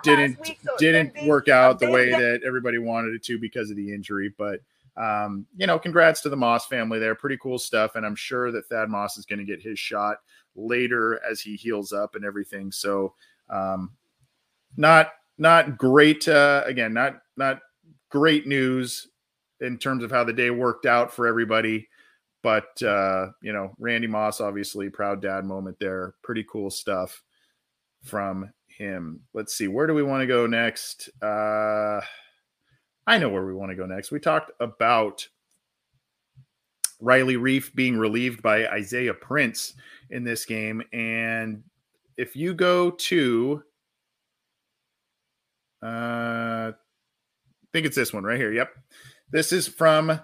didn't 0.04 0.38
didn't 0.80 1.26
work 1.26 1.48
out 1.48 1.80
the 1.80 1.90
way 1.90 2.10
that 2.10 2.42
everybody 2.46 2.78
wanted 2.78 3.14
it 3.14 3.24
to 3.26 3.40
because 3.40 3.70
of 3.70 3.78
the 3.78 3.94
injury. 3.94 4.34
But 4.38 4.62
um, 4.98 5.46
you 5.58 5.68
know, 5.68 5.80
congrats 5.80 6.22
to 6.22 6.30
the 6.30 6.36
Moss 6.38 6.66
family 6.68 7.00
there. 7.00 7.16
Pretty 7.16 7.38
cool 7.38 7.60
stuff, 7.60 7.96
and 7.96 8.06
I'm 8.06 8.16
sure 8.16 8.52
that 8.52 8.68
Thad 8.68 8.90
Moss 8.90 9.18
is 9.18 9.26
going 9.26 9.40
to 9.40 9.46
get 9.46 9.62
his 9.62 9.80
shot 9.80 10.18
later 10.56 11.22
as 11.30 11.42
he 11.42 11.56
heals 11.56 11.94
up 11.94 12.16
and 12.16 12.26
everything. 12.26 12.72
So, 12.72 13.14
um, 13.50 13.92
not 14.78 15.12
not 15.38 15.78
great. 15.78 16.28
Uh, 16.28 16.64
again, 16.66 16.94
not 16.94 17.22
not 17.38 17.60
great 18.10 18.48
news 18.48 19.08
in 19.60 19.78
terms 19.78 20.04
of 20.04 20.12
how 20.12 20.24
the 20.24 20.34
day 20.34 20.50
worked 20.50 20.86
out 20.86 21.14
for 21.14 21.28
everybody. 21.28 21.88
But 22.44 22.82
uh, 22.82 23.28
you 23.42 23.54
know, 23.54 23.74
Randy 23.78 24.08
Moss, 24.08 24.42
obviously, 24.42 24.90
proud 24.90 25.22
dad 25.22 25.46
moment 25.46 25.78
there. 25.80 26.16
Pretty 26.24 26.46
cool 26.50 26.70
stuff 26.70 27.24
from 28.04 28.52
him. 28.68 29.22
Let's 29.34 29.54
see, 29.56 29.68
where 29.68 29.88
do 29.88 29.94
we 29.94 30.04
want 30.04 30.22
to 30.22 30.28
go 30.28 30.48
next? 30.48 31.10
Uh, 31.22 32.02
I 33.06 33.18
know 33.18 33.30
where 33.30 33.46
we 33.46 33.54
want 33.54 33.72
to 33.72 33.76
go 33.76 33.86
next. 33.86 34.12
We 34.12 34.20
talked 34.20 34.52
about 34.60 35.28
Riley 37.00 37.36
Reiff 37.36 37.74
being 37.74 37.98
relieved 37.98 38.42
by 38.42 38.68
Isaiah 38.68 39.14
Prince 39.14 39.74
in 40.12 40.24
this 40.24 40.46
game. 40.46 40.84
And 40.94 41.64
if 42.18 42.36
you 42.36 42.54
go 42.54 42.92
to, 42.92 43.64
uh, 45.84 46.72
I 46.72 46.74
think 47.74 47.86
it's 47.86 47.96
this 47.96 48.14
one 48.14 48.24
right 48.24 48.38
here. 48.38 48.54
Yep. 48.54 48.70
This 49.32 49.52
is 49.52 49.68
from 49.68 50.20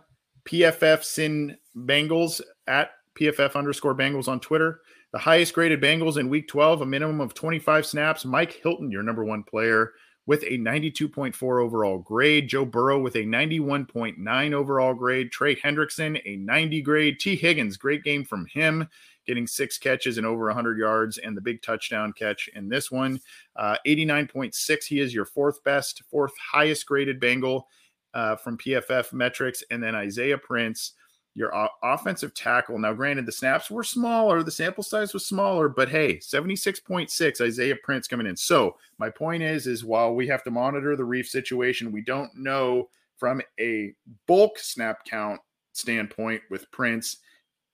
PFF 0.45 1.03
Sin 1.03 1.57
Bengals 1.75 2.41
at 2.67 2.91
PFF 3.19 3.55
underscore 3.55 3.95
Bengals 3.95 4.27
on 4.27 4.39
Twitter. 4.39 4.81
The 5.13 5.19
highest 5.19 5.53
graded 5.53 5.81
Bengals 5.81 6.17
in 6.17 6.29
week 6.29 6.47
12, 6.47 6.81
a 6.81 6.85
minimum 6.85 7.21
of 7.21 7.33
25 7.33 7.85
snaps. 7.85 8.25
Mike 8.25 8.59
Hilton, 8.61 8.91
your 8.91 9.03
number 9.03 9.23
one 9.23 9.43
player, 9.43 9.93
with 10.25 10.43
a 10.43 10.57
92.4 10.57 11.63
overall 11.63 11.99
grade. 11.99 12.49
Joe 12.49 12.65
Burrow 12.65 12.99
with 12.99 13.15
a 13.15 13.23
91.9 13.23 14.53
overall 14.53 14.93
grade. 14.93 15.31
Trey 15.31 15.55
Hendrickson, 15.55 16.21
a 16.25 16.35
90 16.35 16.81
grade. 16.81 17.19
Tee 17.19 17.37
Higgins, 17.37 17.77
great 17.77 18.03
game 18.03 18.25
from 18.25 18.45
him, 18.47 18.87
getting 19.27 19.45
six 19.45 19.77
catches 19.77 20.17
and 20.17 20.25
over 20.25 20.45
100 20.45 20.77
yards 20.77 21.17
and 21.17 21.35
the 21.35 21.41
big 21.41 21.61
touchdown 21.61 22.13
catch 22.13 22.49
in 22.55 22.69
this 22.69 22.89
one. 22.89 23.19
Uh, 23.55 23.75
89.6, 23.85 24.83
he 24.85 24.99
is 24.99 25.13
your 25.13 25.25
fourth 25.25 25.63
best, 25.63 26.01
fourth 26.09 26.33
highest 26.37 26.85
graded 26.85 27.19
Bengal 27.19 27.67
uh, 28.13 28.35
from 28.37 28.57
PFF 28.57 29.13
metrics. 29.13 29.63
And 29.69 29.83
then 29.83 29.93
Isaiah 29.93 30.37
Prince 30.37 30.93
your 31.37 31.55
o- 31.55 31.69
offensive 31.83 32.33
tackle. 32.33 32.79
Now, 32.79 32.93
granted, 32.93 33.27
the 33.27 33.31
snaps 33.31 33.69
were 33.69 33.83
smaller, 33.83 34.41
the 34.41 34.51
sample 34.51 34.83
size 34.83 35.13
was 35.13 35.25
smaller, 35.25 35.69
but 35.69 35.87
hey, 35.87 36.17
76.6 36.17 37.41
Isaiah 37.41 37.75
Prince 37.83 38.07
coming 38.07 38.25
in. 38.25 38.35
So 38.35 38.75
my 38.97 39.11
point 39.11 39.43
is, 39.43 39.67
is 39.67 39.85
while 39.85 40.15
we 40.15 40.27
have 40.27 40.43
to 40.45 40.51
monitor 40.51 40.95
the 40.95 41.03
Reiff 41.03 41.27
situation, 41.27 41.91
we 41.91 42.01
don't 42.01 42.35
know 42.35 42.89
from 43.17 43.41
a 43.59 43.93
bulk 44.25 44.57
snap 44.57 45.05
count 45.05 45.39
standpoint 45.73 46.41
with 46.49 46.69
Prince 46.71 47.17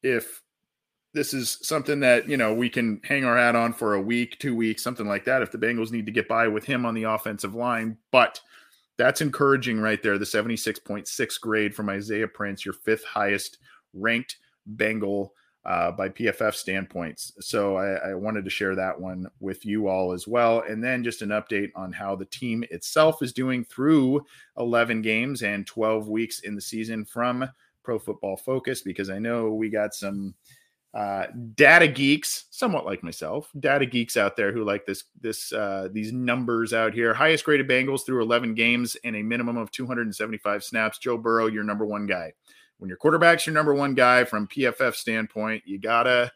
if 0.04 0.43
this 1.14 1.34
is 1.34 1.60
something 1.62 2.00
that 2.02 2.28
you 2.28 2.38
know 2.38 2.54
we 2.54 2.70
can 2.70 3.00
hang 3.04 3.24
our 3.24 3.38
hat 3.38 3.56
on 3.56 3.74
for 3.74 3.94
a 3.94 4.02
week, 4.02 4.40
two 4.40 4.56
weeks, 4.56 4.84
something 4.84 5.08
like 5.08 5.26
that. 5.26 5.42
If 5.42 5.52
the 5.52 5.58
Bengals 5.58 5.92
need 5.92 6.06
to 6.08 6.12
get 6.12 6.28
by 6.28 6.48
with 6.48 6.66
him 6.66 6.86
on 6.86 6.94
the 6.94 7.04
offensive 7.04 7.56
line, 7.56 7.98
but 8.12 8.42
that's 8.98 9.22
encouraging 9.22 9.80
right 9.80 10.02
there. 10.04 10.18
The 10.18 10.26
76.6 10.26 11.40
grade 11.42 11.76
from 11.76 11.90
Isaiah 11.90 12.28
Prince, 12.28 12.66
your 12.66 12.74
fifth 12.74 13.04
highest 13.06 13.58
ranked 13.94 14.38
Bengal 14.66 15.34
uh, 15.66 15.92
by 15.92 16.10
PFF 16.10 16.54
standpoints. 16.54 17.34
So 17.40 17.78
I, 17.78 18.10
I, 18.10 18.14
wanted 18.16 18.44
to 18.44 18.50
share 18.50 18.76
that 18.76 19.00
one 19.00 19.28
with 19.40 19.66
you 19.66 19.88
all 19.88 20.12
as 20.12 20.28
well. 20.28 20.62
And 20.68 20.84
then 20.84 21.06
just 21.06 21.22
an 21.22 21.30
update 21.30 21.72
on 21.74 21.94
how 21.94 22.18
the 22.18 22.26
team 22.26 22.66
itself 22.70 23.22
is 23.22 23.32
doing 23.32 23.64
through 23.64 24.26
11 24.58 25.02
games 25.02 25.42
and 25.42 25.66
12 25.66 26.10
weeks 26.10 26.42
in 26.42 26.56
the 26.56 26.62
season 26.62 27.06
from 27.06 27.50
Pro 27.82 27.98
Football 27.98 28.36
Focus, 28.36 28.82
because 28.82 29.10
I 29.10 29.20
know 29.20 29.54
we 29.54 29.70
got 29.70 29.94
some 29.94 30.34
uh, 30.94 31.26
data 31.56 31.88
geeks, 31.88 32.46
somewhat 32.52 32.86
like 32.86 33.02
myself, 33.02 33.50
data 33.60 33.86
geeks 33.86 34.16
out 34.16 34.38
there 34.38 34.52
who 34.52 34.64
like 34.64 34.86
this 34.86 35.06
this 35.20 35.52
uh, 35.52 35.88
these 35.92 36.14
numbers 36.14 36.72
out 36.72 36.94
here. 36.94 37.14
Highest 37.14 37.46
graded 37.46 37.68
Bengals 37.68 38.06
through 38.06 38.22
11 38.22 38.54
games 38.54 38.96
and 39.04 39.16
a 39.16 39.24
minimum 39.24 39.58
of 39.58 39.72
275 39.72 40.64
snaps. 40.64 41.00
Joe 41.00 41.18
Burrow, 41.18 41.48
your 41.48 41.64
number 41.64 41.86
one 41.86 42.06
guy. 42.06 42.34
When 42.78 42.90
your 42.90 42.98
quarterback's 42.98 43.48
your 43.48 43.56
number 43.56 43.74
one 43.74 43.96
guy 43.96 44.24
from 44.24 44.48
PFF 44.48 44.94
standpoint, 44.94 45.64
you 45.66 45.80
gotta 45.80 46.32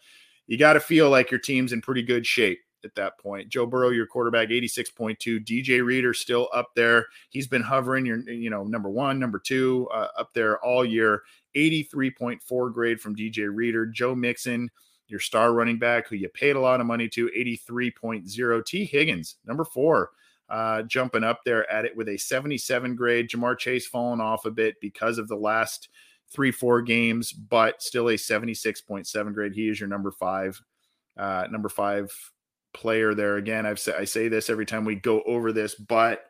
you 0.48 0.58
gotta 0.58 0.80
feel 0.80 1.10
like 1.10 1.30
your 1.30 1.40
team's 1.40 1.72
in 1.72 1.82
pretty 1.82 2.02
good 2.02 2.26
shape 2.26 2.60
at 2.84 2.96
that 2.96 3.20
point. 3.20 3.50
Joe 3.50 3.66
Burrow, 3.66 3.90
your 3.90 4.08
quarterback, 4.08 4.50
86.2. 4.50 5.46
DJ 5.46 5.86
Reader 5.86 6.14
still 6.14 6.50
up 6.54 6.70
there. 6.76 7.08
He's 7.30 7.48
been 7.48 7.62
hovering 7.62 8.06
your, 8.06 8.20
you 8.30 8.50
know, 8.50 8.64
number 8.64 8.90
one, 8.90 9.20
number 9.20 9.40
two, 9.40 9.88
uh, 9.94 10.08
up 10.18 10.34
there 10.34 10.64
all 10.64 10.86
year. 10.86 11.24
83.4 11.58 12.74
grade 12.74 13.02
from 13.02 13.16
DJ 13.16 13.50
Reader. 13.54 13.88
Joe 13.88 14.16
Mixon, 14.16 14.70
your 15.08 15.20
star 15.20 15.54
running 15.54 15.80
back, 15.80 16.08
who 16.08 16.16
you 16.16 16.30
paid 16.30 16.56
a 16.56 16.60
lot 16.60 16.80
of 16.80 16.86
money 16.86 17.10
to, 17.10 17.30
83.0. 17.36 18.66
Tee 18.66 18.86
Higgins, 18.86 19.36
number 19.46 19.66
four, 19.66 20.12
uh, 20.50 20.84
jumping 20.84 21.24
up 21.24 21.42
there 21.44 21.70
at 21.72 21.86
it 21.86 21.96
with 21.96 22.10
a 22.10 22.18
77 22.18 22.96
grade. 22.96 23.30
Ja'Marr 23.30 23.58
Chase 23.58 23.88
falling 23.88 24.22
off 24.22 24.46
a 24.46 24.52
bit 24.52 24.76
because 24.80 25.18
of 25.18 25.28
the 25.28 25.36
last 25.36 25.90
three, 26.30 26.52
four 26.52 26.82
games, 26.82 27.32
but 27.32 27.82
still 27.82 28.10
a 28.10 28.14
76.7 28.14 29.34
grade. 29.34 29.54
He 29.54 29.70
is 29.70 29.80
your 29.80 29.90
number 29.90 30.12
five, 30.12 30.62
uh, 31.18 31.48
number 31.50 31.70
five 31.70 32.12
player 32.74 33.14
there. 33.16 33.38
Again, 33.38 33.66
I've 33.66 33.82
I 33.98 34.06
say 34.06 34.28
this 34.28 34.50
every 34.50 34.66
time 34.66 34.86
we 34.86 34.96
go 34.96 35.22
over 35.24 35.52
this, 35.52 35.76
but 35.76 36.26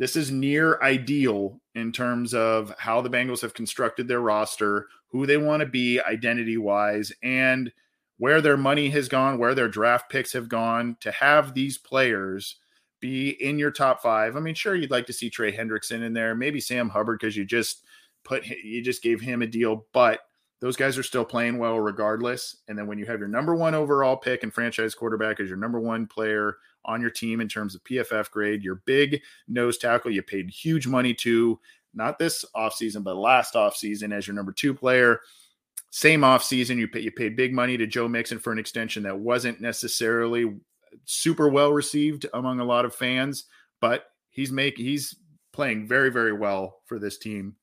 this 0.00 0.16
is 0.16 0.30
near 0.30 0.80
ideal 0.80 1.60
in 1.74 1.92
terms 1.92 2.32
of 2.32 2.74
how 2.78 3.02
the 3.02 3.10
Bengals 3.10 3.42
have 3.42 3.52
constructed 3.52 4.08
their 4.08 4.22
roster, 4.22 4.86
who 5.08 5.26
they 5.26 5.36
want 5.36 5.60
to 5.60 5.66
be 5.66 6.00
identity 6.00 6.56
wise, 6.56 7.12
and 7.22 7.70
where 8.16 8.40
their 8.40 8.56
money 8.56 8.88
has 8.88 9.08
gone, 9.08 9.36
where 9.36 9.54
their 9.54 9.68
draft 9.68 10.10
picks 10.10 10.32
have 10.32 10.48
gone 10.48 10.96
to 11.00 11.10
have 11.10 11.52
these 11.52 11.76
players 11.76 12.56
be 13.00 13.28
in 13.44 13.58
your 13.58 13.70
top 13.70 14.00
five. 14.00 14.36
I 14.36 14.40
mean, 14.40 14.54
sure, 14.54 14.74
you'd 14.74 14.90
like 14.90 15.04
to 15.04 15.12
see 15.12 15.28
Trey 15.28 15.54
Hendrickson 15.54 16.02
in 16.02 16.14
there, 16.14 16.34
maybe 16.34 16.62
Sam 16.62 16.88
Hubbard 16.88 17.18
because 17.20 17.36
you 17.36 17.44
just 17.44 17.84
put 18.24 18.46
you 18.46 18.80
just 18.82 19.02
gave 19.02 19.20
him 19.20 19.42
a 19.42 19.46
deal, 19.46 19.84
but 19.92 20.20
those 20.62 20.76
guys 20.76 20.96
are 20.96 21.02
still 21.02 21.26
playing 21.26 21.58
well 21.58 21.78
regardless. 21.78 22.56
And 22.68 22.78
then 22.78 22.86
when 22.86 22.98
you 22.98 23.04
have 23.04 23.18
your 23.18 23.28
number 23.28 23.54
one 23.54 23.74
overall 23.74 24.16
pick 24.16 24.44
and 24.44 24.52
franchise 24.52 24.94
quarterback 24.94 25.40
as 25.40 25.48
your 25.48 25.58
number 25.58 25.78
one 25.78 26.06
player 26.06 26.56
on 26.84 27.00
your 27.00 27.10
team 27.10 27.40
in 27.40 27.48
terms 27.48 27.74
of 27.74 27.84
PFF 27.84 28.30
grade, 28.30 28.62
your 28.62 28.82
big 28.86 29.20
nose 29.48 29.78
tackle 29.78 30.10
you 30.10 30.22
paid 30.22 30.50
huge 30.50 30.86
money 30.86 31.14
to, 31.14 31.58
not 31.94 32.18
this 32.18 32.44
offseason, 32.56 33.02
but 33.02 33.16
last 33.16 33.54
offseason 33.54 34.12
as 34.12 34.26
your 34.26 34.34
number 34.34 34.52
two 34.52 34.74
player. 34.74 35.20
Same 35.90 36.20
offseason, 36.20 36.76
you 36.76 36.88
pay, 36.88 37.00
you 37.00 37.10
paid 37.10 37.36
big 37.36 37.52
money 37.52 37.76
to 37.76 37.86
Joe 37.86 38.08
Mixon 38.08 38.38
for 38.38 38.52
an 38.52 38.58
extension 38.58 39.02
that 39.02 39.18
wasn't 39.18 39.60
necessarily 39.60 40.54
super 41.04 41.48
well 41.48 41.72
received 41.72 42.26
among 42.34 42.60
a 42.60 42.64
lot 42.64 42.84
of 42.84 42.94
fans, 42.94 43.44
but 43.80 44.04
he's 44.30 44.52
making 44.52 44.84
he's 44.84 45.16
playing 45.52 45.86
very 45.86 46.10
very 46.10 46.32
well 46.32 46.80
for 46.86 47.00
this 47.00 47.18
team 47.18 47.56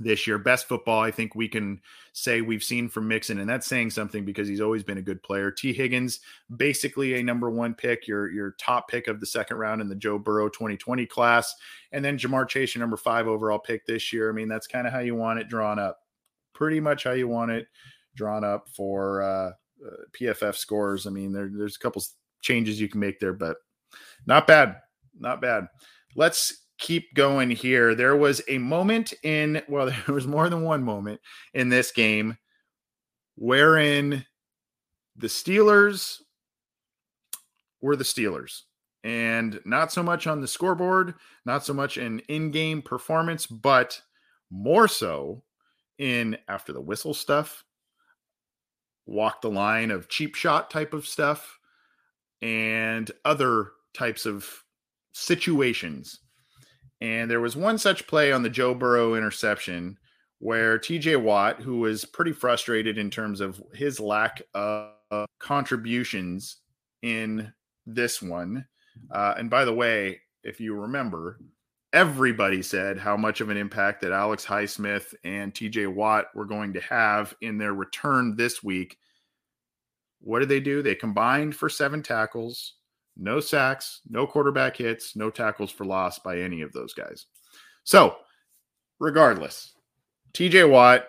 this 0.00 0.26
year. 0.26 0.38
Best 0.38 0.66
football 0.66 1.00
I 1.00 1.10
think 1.10 1.34
we 1.34 1.46
can 1.46 1.80
say 2.12 2.40
we've 2.40 2.64
seen 2.64 2.88
from 2.88 3.06
Mixon, 3.06 3.38
and 3.38 3.48
that's 3.48 3.66
saying 3.66 3.90
something 3.90 4.24
because 4.24 4.48
he's 4.48 4.60
always 4.60 4.82
been 4.82 4.98
a 4.98 5.02
good 5.02 5.22
player. 5.22 5.50
Tee 5.50 5.72
Higgins, 5.72 6.20
basically 6.56 7.14
a 7.14 7.22
number 7.22 7.50
one 7.50 7.74
pick, 7.74 8.08
your 8.08 8.30
your 8.30 8.52
top 8.58 8.88
pick 8.88 9.06
of 9.06 9.20
the 9.20 9.26
second 9.26 9.58
round 9.58 9.80
in 9.80 9.88
the 9.88 9.94
Joe 9.94 10.18
Burrow 10.18 10.48
2020 10.48 11.06
class, 11.06 11.54
and 11.92 12.04
then 12.04 12.18
Ja'Marr 12.18 12.48
Chase, 12.48 12.74
your 12.74 12.80
number 12.80 12.96
five 12.96 13.28
overall 13.28 13.58
pick 13.58 13.86
this 13.86 14.12
year. 14.12 14.30
I 14.30 14.32
mean, 14.32 14.48
that's 14.48 14.66
kind 14.66 14.86
of 14.86 14.92
how 14.92 15.00
you 15.00 15.14
want 15.14 15.38
it 15.38 15.48
drawn 15.48 15.78
up. 15.78 15.98
Pretty 16.54 16.80
much 16.80 17.04
how 17.04 17.12
you 17.12 17.28
want 17.28 17.50
it 17.50 17.68
drawn 18.16 18.44
up 18.44 18.68
for 18.74 19.22
uh, 19.22 19.50
uh, 19.86 19.96
PFF 20.12 20.56
scores. 20.56 21.06
I 21.06 21.10
mean, 21.10 21.32
there, 21.32 21.50
there's 21.52 21.76
a 21.76 21.80
couple 21.80 22.02
changes 22.42 22.80
you 22.80 22.88
can 22.88 23.00
make 23.00 23.20
there, 23.20 23.32
but 23.32 23.58
not 24.26 24.46
bad, 24.46 24.76
not 25.18 25.40
bad. 25.40 25.66
Let's 26.16 26.59
keep 26.80 27.14
going 27.14 27.50
here. 27.50 27.94
There 27.94 28.16
was 28.16 28.42
a 28.48 28.58
moment 28.58 29.14
in, 29.22 29.62
well, 29.68 29.86
there 30.06 30.14
was 30.14 30.26
more 30.26 30.48
than 30.48 30.62
one 30.62 30.82
moment 30.82 31.20
in 31.54 31.68
this 31.68 31.92
game 31.92 32.36
wherein 33.36 34.26
the 35.16 35.28
Steelers 35.28 36.20
were 37.80 37.96
the 37.96 38.04
Steelers. 38.04 38.62
And 39.02 39.60
not 39.64 39.92
so 39.92 40.02
much 40.02 40.26
on 40.26 40.42
the 40.42 40.48
scoreboard, 40.48 41.14
not 41.46 41.64
so 41.64 41.72
much 41.72 41.96
in 41.96 42.18
in 42.28 42.50
game 42.50 42.82
performance, 42.82 43.46
but 43.46 43.98
more 44.50 44.88
so 44.88 45.42
in 45.96 46.36
after 46.48 46.74
the 46.74 46.82
whistle 46.82 47.14
stuff, 47.14 47.64
walk 49.06 49.40
the 49.40 49.48
line 49.48 49.90
of 49.90 50.10
cheap 50.10 50.34
shot 50.34 50.70
type 50.70 50.92
of 50.92 51.06
stuff, 51.06 51.58
and 52.42 53.10
other 53.24 53.70
types 53.94 54.26
of 54.26 54.46
situations 55.14 56.18
and 57.00 57.30
there 57.30 57.40
was 57.40 57.56
one 57.56 57.78
such 57.78 58.06
play 58.06 58.32
on 58.32 58.42
the 58.42 58.50
Joe 58.50 58.74
Burrow 58.74 59.14
interception 59.14 59.98
where 60.38 60.78
TJ 60.78 61.22
Watt, 61.22 61.60
who 61.60 61.78
was 61.78 62.04
pretty 62.04 62.32
frustrated 62.32 62.98
in 62.98 63.10
terms 63.10 63.40
of 63.40 63.62
his 63.74 64.00
lack 64.00 64.42
of 64.54 64.92
contributions 65.38 66.56
in 67.02 67.52
this 67.86 68.22
one. 68.22 68.66
Uh, 69.10 69.34
and 69.36 69.50
by 69.50 69.64
the 69.64 69.72
way, 69.72 70.20
if 70.42 70.60
you 70.60 70.74
remember, 70.74 71.38
everybody 71.92 72.62
said 72.62 72.98
how 72.98 73.16
much 73.16 73.40
of 73.40 73.50
an 73.50 73.56
impact 73.56 74.00
that 74.00 74.12
Alex 74.12 74.44
Highsmith 74.46 75.14
and 75.24 75.52
TJ 75.52 75.92
Watt 75.92 76.26
were 76.34 76.46
going 76.46 76.72
to 76.72 76.80
have 76.80 77.34
in 77.40 77.58
their 77.58 77.74
return 77.74 78.36
this 78.36 78.62
week. 78.62 78.96
What 80.20 80.40
did 80.40 80.48
they 80.48 80.60
do? 80.60 80.82
They 80.82 80.94
combined 80.94 81.54
for 81.54 81.68
seven 81.68 82.02
tackles, 82.02 82.74
no 83.20 83.38
sacks, 83.38 84.00
no 84.08 84.26
quarterback 84.26 84.76
hits, 84.76 85.14
no 85.14 85.30
tackles 85.30 85.70
for 85.70 85.84
loss 85.84 86.18
by 86.18 86.40
any 86.40 86.62
of 86.62 86.72
those 86.72 86.94
guys. 86.94 87.26
So, 87.84 88.16
regardless, 88.98 89.74
TJ 90.32 90.68
Watt, 90.70 91.06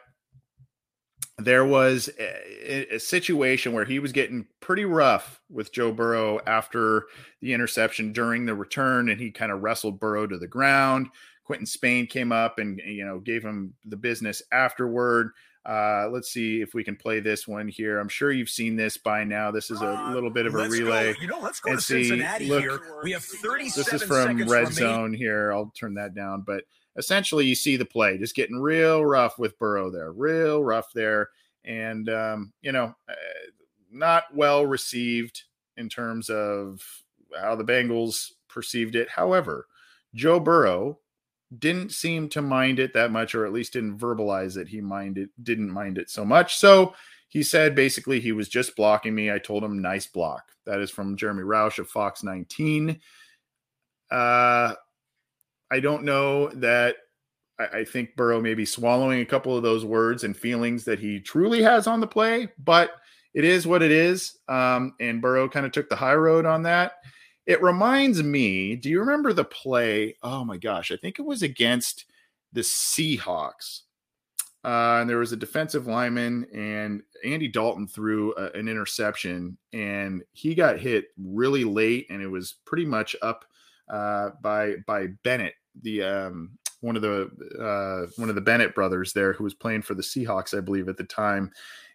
there 1.37 1.65
was 1.65 2.09
a, 2.19 2.95
a, 2.95 2.99
situation 2.99 3.73
where 3.73 3.85
he 3.85 3.99
was 3.99 4.11
getting 4.11 4.45
pretty 4.59 4.85
rough 4.85 5.41
with 5.49 5.73
Joe 5.73 5.91
Burrow 5.91 6.39
after 6.45 7.05
the 7.41 7.53
interception 7.53 8.13
during 8.13 8.45
the 8.45 8.53
return, 8.53 9.09
and 9.09 9.19
he 9.19 9.31
kind 9.31 9.51
of 9.51 9.61
wrestled 9.61 9.99
Burrow 9.99 10.27
to 10.27 10.37
the 10.37 10.47
ground. 10.47 11.07
Quinton 11.43 11.65
Spain 11.65 12.05
came 12.07 12.31
up 12.31 12.59
and 12.59 12.79
you 12.85 13.05
know 13.05 13.19
gave 13.19 13.43
him 13.43 13.73
the 13.85 13.97
business 13.97 14.41
afterward. 14.51 15.31
Uh, 15.63 16.09
let's 16.11 16.31
see 16.31 16.61
if 16.61 16.73
we 16.73 16.83
can 16.83 16.95
play 16.95 17.19
this 17.19 17.47
one 17.47 17.67
here. 17.67 17.99
I'm 17.99 18.09
sure 18.09 18.31
you've 18.31 18.49
seen 18.49 18.75
this 18.75 18.97
by 18.97 19.23
now. 19.23 19.51
This 19.51 19.69
is 19.69 19.81
a 19.81 19.87
uh, 19.87 20.13
little 20.13 20.31
bit 20.31 20.47
of 20.47 20.55
a 20.55 20.67
relay. 20.67 21.13
Go, 21.13 21.21
you 21.21 21.27
know, 21.27 21.39
let's 21.39 21.59
go 21.59 21.75
to 21.75 21.81
see, 21.81 22.05
Cincinnati 22.05 22.47
look, 22.47 22.61
here. 22.61 22.79
We 23.03 23.11
have 23.11 23.23
37 23.23 23.69
This 23.75 24.01
is 24.01 24.07
from 24.07 24.49
Red 24.49 24.73
Zone 24.73 25.13
here. 25.13 25.53
I'll 25.53 25.71
turn 25.75 25.93
that 25.95 26.15
down. 26.15 26.41
But 26.41 26.63
essentially, 26.97 27.45
you 27.45 27.53
see 27.53 27.77
the 27.77 27.85
play 27.85 28.17
just 28.17 28.35
getting 28.35 28.59
real 28.59 29.05
rough 29.05 29.37
with 29.37 29.57
Burrow 29.59 29.91
there, 29.91 30.11
real 30.11 30.63
rough 30.63 30.91
there. 30.93 31.29
And, 31.63 32.09
um, 32.09 32.53
you 32.63 32.71
know, 32.71 32.95
uh, 33.07 33.13
not 33.91 34.23
well 34.33 34.65
received 34.65 35.43
in 35.77 35.89
terms 35.89 36.29
of 36.31 36.81
how 37.39 37.55
the 37.55 37.63
Bengals 37.63 38.31
perceived 38.47 38.95
it. 38.95 39.09
However, 39.09 39.67
Joe 40.15 40.39
Burrow 40.39 40.99
didn't 41.57 41.91
seem 41.91 42.29
to 42.29 42.41
mind 42.41 42.79
it 42.79 42.93
that 42.93 43.11
much, 43.11 43.35
or 43.35 43.45
at 43.45 43.53
least 43.53 43.73
didn't 43.73 43.97
verbalize 43.97 44.57
it. 44.57 44.67
He 44.67 44.81
minded 44.81 45.29
didn't 45.41 45.69
mind 45.69 45.97
it 45.97 46.09
so 46.09 46.23
much. 46.23 46.57
So 46.57 46.93
he 47.27 47.43
said 47.43 47.75
basically 47.75 48.19
he 48.19 48.31
was 48.31 48.49
just 48.49 48.75
blocking 48.75 49.15
me. 49.15 49.31
I 49.31 49.39
told 49.39 49.63
him 49.63 49.81
nice 49.81 50.07
block. 50.07 50.43
That 50.65 50.79
is 50.79 50.91
from 50.91 51.17
Jeremy 51.17 51.43
Rauch 51.43 51.79
of 51.79 51.89
Fox 51.89 52.23
19. 52.23 52.99
Uh, 54.11 54.73
I 55.71 55.79
don't 55.79 56.03
know 56.03 56.49
that 56.49 56.97
I, 57.57 57.79
I 57.79 57.85
think 57.85 58.15
Burrow 58.15 58.41
may 58.41 58.53
be 58.53 58.65
swallowing 58.65 59.21
a 59.21 59.25
couple 59.25 59.55
of 59.55 59.63
those 59.63 59.85
words 59.85 60.23
and 60.23 60.35
feelings 60.35 60.83
that 60.85 60.99
he 60.99 61.19
truly 61.19 61.61
has 61.61 61.87
on 61.87 62.01
the 62.01 62.07
play, 62.07 62.49
but 62.59 62.91
it 63.33 63.45
is 63.45 63.65
what 63.65 63.81
it 63.81 63.91
is. 63.91 64.37
Um, 64.49 64.93
and 64.99 65.21
Burrow 65.21 65.47
kind 65.47 65.65
of 65.65 65.71
took 65.71 65.89
the 65.89 65.95
high 65.95 66.15
road 66.15 66.45
on 66.45 66.63
that. 66.63 66.93
It 67.51 67.61
reminds 67.61 68.23
me, 68.23 68.77
do 68.77 68.87
you 68.89 69.01
remember 69.01 69.33
the 69.33 69.43
play? 69.43 70.15
Oh 70.23 70.45
my 70.45 70.55
gosh, 70.55 70.89
I 70.89 70.95
think 70.95 71.19
it 71.19 71.23
was 71.23 71.43
against 71.43 72.05
the 72.53 72.61
Seahawks. 72.61 73.81
Uh, 74.63 74.99
and 75.01 75.09
there 75.09 75.17
was 75.17 75.33
a 75.33 75.35
defensive 75.37 75.85
lineman, 75.85 76.47
and 76.55 77.03
Andy 77.25 77.49
Dalton 77.49 77.89
threw 77.89 78.33
a, 78.37 78.57
an 78.57 78.69
interception, 78.69 79.57
and 79.73 80.23
he 80.31 80.55
got 80.55 80.79
hit 80.79 81.07
really 81.17 81.65
late, 81.65 82.07
and 82.09 82.21
it 82.21 82.27
was 82.27 82.55
pretty 82.63 82.85
much 82.85 83.17
up 83.21 83.43
uh, 83.89 84.29
by 84.41 84.75
by 84.87 85.07
Bennett 85.25 85.55
the 85.81 86.03
um, 86.03 86.51
one 86.79 86.95
of 86.95 87.01
the 87.01 87.29
uh, 87.59 88.09
one 88.15 88.29
of 88.29 88.35
the 88.35 88.39
Bennett 88.39 88.73
brothers 88.73 89.11
there 89.11 89.33
who 89.33 89.43
was 89.43 89.55
playing 89.55 89.81
for 89.81 89.93
the 89.93 90.01
Seahawks, 90.01 90.57
I 90.57 90.61
believe, 90.61 90.87
at 90.87 90.95
the 90.95 91.03
time. 91.03 91.51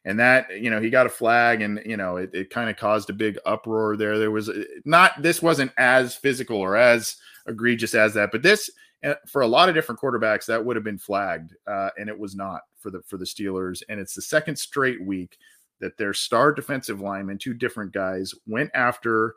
And 0.07 0.21
that, 0.21 0.47
you 0.63 0.71
know, 0.71 0.81
he 0.81 0.89
got 0.89 1.07
a 1.07 1.11
flag 1.11 1.63
and, 1.63 1.83
you 1.85 1.97
know, 1.97 2.17
it, 2.17 2.31
it 2.33 2.49
kind 2.49 2.71
of 2.71 2.77
caused 2.77 3.11
a 3.11 3.13
big 3.13 3.39
uproar 3.45 3.97
there. 3.97 4.19
There 4.19 4.31
was 4.31 4.49
not, 4.85 5.21
this 5.21 5.43
wasn't 5.43 5.73
as 5.77 6.15
physical 6.15 6.57
or 6.59 6.77
as 6.77 7.17
egregious 7.49 7.93
as 7.93 8.15
that, 8.15 8.31
but 8.31 8.43
this, 8.43 8.71
eh, 9.03 9.15
for 9.27 9.43
a 9.43 9.49
lot 9.49 9.69
of 9.69 9.75
different 9.75 10.01
quarterbacks, 10.01 10.47
that 10.47 10.65
would 10.65 10.77
have 10.77 10.85
been 10.85 10.97
flagged. 10.97 11.55
Uh, 11.67 11.91
and 11.99 12.09
it 12.09 12.17
was 12.17 12.37
not 12.37 12.61
for 12.79 12.91
the, 12.91 13.03
for 13.03 13.17
the 13.17 13.25
Steelers. 13.25 13.83
And 13.89 13.99
it's 13.99 14.15
the 14.15 14.23
second 14.23 14.57
straight 14.57 15.05
week 15.05 15.39
that 15.81 15.99
their 15.99 16.15
star 16.15 16.53
defensive 16.53 17.01
lineman 17.01 17.39
two 17.39 17.53
different 17.53 17.93
guys, 17.93 18.33
went 18.47 18.71
after 18.75 19.35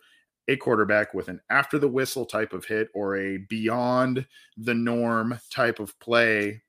a 0.47 0.55
quarterback 0.55 1.13
with 1.13 1.29
an 1.29 1.41
after 1.49 1.77
the 1.77 1.88
whistle 1.88 2.25
type 2.25 2.53
of 2.53 2.65
hit 2.65 2.89
or 2.93 3.17
a 3.17 3.38
beyond 3.38 4.25
the 4.58 4.73
norm 4.73 5.39
type 5.51 5.79
of 5.79 5.99
play. 5.99 6.62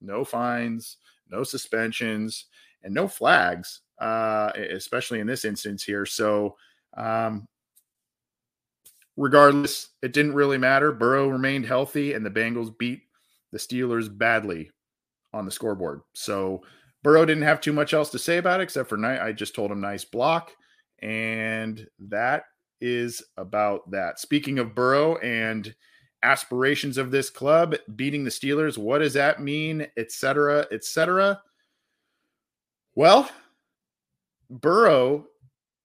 No 0.00 0.24
fines, 0.24 0.96
no 1.30 1.42
suspensions, 1.42 2.46
and 2.82 2.94
no 2.94 3.08
flags, 3.08 3.80
uh, 4.00 4.52
especially 4.56 5.20
in 5.20 5.26
this 5.26 5.44
instance 5.44 5.82
here. 5.82 6.06
So, 6.06 6.56
um, 6.96 7.46
regardless, 9.16 9.90
it 10.02 10.12
didn't 10.12 10.34
really 10.34 10.58
matter. 10.58 10.92
Burrow 10.92 11.28
remained 11.28 11.66
healthy, 11.66 12.12
and 12.14 12.24
the 12.24 12.30
Bengals 12.30 12.76
beat 12.78 13.02
the 13.52 13.58
Steelers 13.58 14.16
badly 14.16 14.70
on 15.32 15.44
the 15.44 15.50
scoreboard. 15.50 16.00
So, 16.14 16.62
Burrow 17.02 17.24
didn't 17.24 17.44
have 17.44 17.60
too 17.60 17.72
much 17.72 17.94
else 17.94 18.10
to 18.10 18.18
say 18.18 18.38
about 18.38 18.60
it 18.60 18.64
except 18.64 18.88
for 18.88 18.96
night. 18.96 19.20
I 19.20 19.32
just 19.32 19.54
told 19.54 19.70
him 19.70 19.80
nice 19.80 20.04
block, 20.04 20.52
and 21.00 21.86
that 22.00 22.44
is 22.80 23.22
about 23.36 23.90
that. 23.90 24.18
Speaking 24.18 24.58
of 24.58 24.74
Burrow 24.74 25.16
and 25.18 25.74
aspirations 26.22 26.98
of 26.98 27.10
this 27.10 27.30
club 27.30 27.76
beating 27.94 28.24
the 28.24 28.30
Steelers, 28.30 28.76
what 28.76 28.98
does 28.98 29.14
that 29.14 29.40
mean, 29.40 29.86
etc., 29.96 30.66
etc.? 30.72 31.40
Well, 32.98 33.30
Burrow 34.50 35.26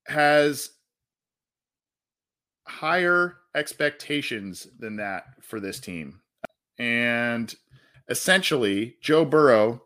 has 0.08 0.72
higher 2.68 3.36
expectations 3.56 4.68
than 4.80 4.96
that 4.96 5.26
for 5.44 5.60
this 5.60 5.80
team. 5.80 6.22
And 6.80 7.54
essentially, 8.10 8.96
Joe 9.00 9.26
Burrow, 9.26 9.84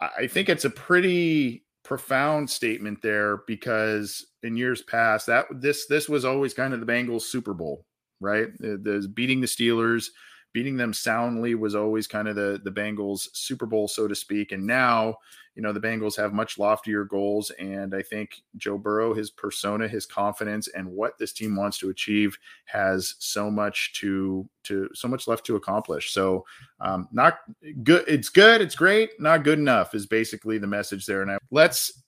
I 0.00 0.26
think 0.26 0.48
it's 0.48 0.64
a 0.64 0.70
pretty 0.70 1.66
profound 1.84 2.48
statement 2.48 3.02
there 3.02 3.40
because 3.46 4.24
in 4.42 4.56
years 4.56 4.80
past 4.80 5.26
that 5.26 5.44
this 5.50 5.86
this 5.86 6.08
was 6.08 6.24
always 6.24 6.54
kind 6.54 6.72
of 6.72 6.80
the 6.80 6.86
Bengals 6.86 7.24
Super 7.24 7.52
Bowl, 7.52 7.84
right? 8.20 8.48
The, 8.58 9.06
beating 9.12 9.42
the 9.42 9.46
Steelers, 9.46 10.06
beating 10.52 10.76
them 10.76 10.92
soundly 10.92 11.54
was 11.54 11.74
always 11.74 12.06
kind 12.06 12.28
of 12.28 12.36
the 12.36 12.60
the 12.64 12.70
Bengals 12.70 13.28
Super 13.32 13.66
Bowl 13.66 13.88
so 13.88 14.06
to 14.06 14.14
speak. 14.14 14.52
And 14.52 14.66
now, 14.66 15.16
you 15.54 15.62
know, 15.62 15.72
the 15.72 15.80
Bengals 15.80 16.16
have 16.16 16.32
much 16.32 16.58
loftier 16.58 17.04
goals 17.04 17.50
and 17.52 17.94
I 17.94 18.02
think 18.02 18.42
Joe 18.56 18.78
Burrow 18.78 19.14
his 19.14 19.30
persona, 19.30 19.88
his 19.88 20.06
confidence 20.06 20.68
and 20.68 20.88
what 20.88 21.18
this 21.18 21.32
team 21.32 21.56
wants 21.56 21.78
to 21.78 21.90
achieve 21.90 22.36
has 22.66 23.14
so 23.18 23.50
much 23.50 23.92
to 23.94 24.48
to 24.64 24.88
so 24.94 25.08
much 25.08 25.26
left 25.26 25.44
to 25.46 25.56
accomplish. 25.56 26.12
So, 26.12 26.44
um 26.80 27.08
not 27.12 27.38
good 27.82 28.04
it's 28.06 28.28
good, 28.28 28.60
it's 28.60 28.74
great, 28.74 29.18
not 29.20 29.44
good 29.44 29.58
enough 29.58 29.94
is 29.94 30.06
basically 30.06 30.58
the 30.58 30.66
message 30.66 31.06
there 31.06 31.22
and 31.22 31.30
I, 31.30 31.38
let's 31.50 32.02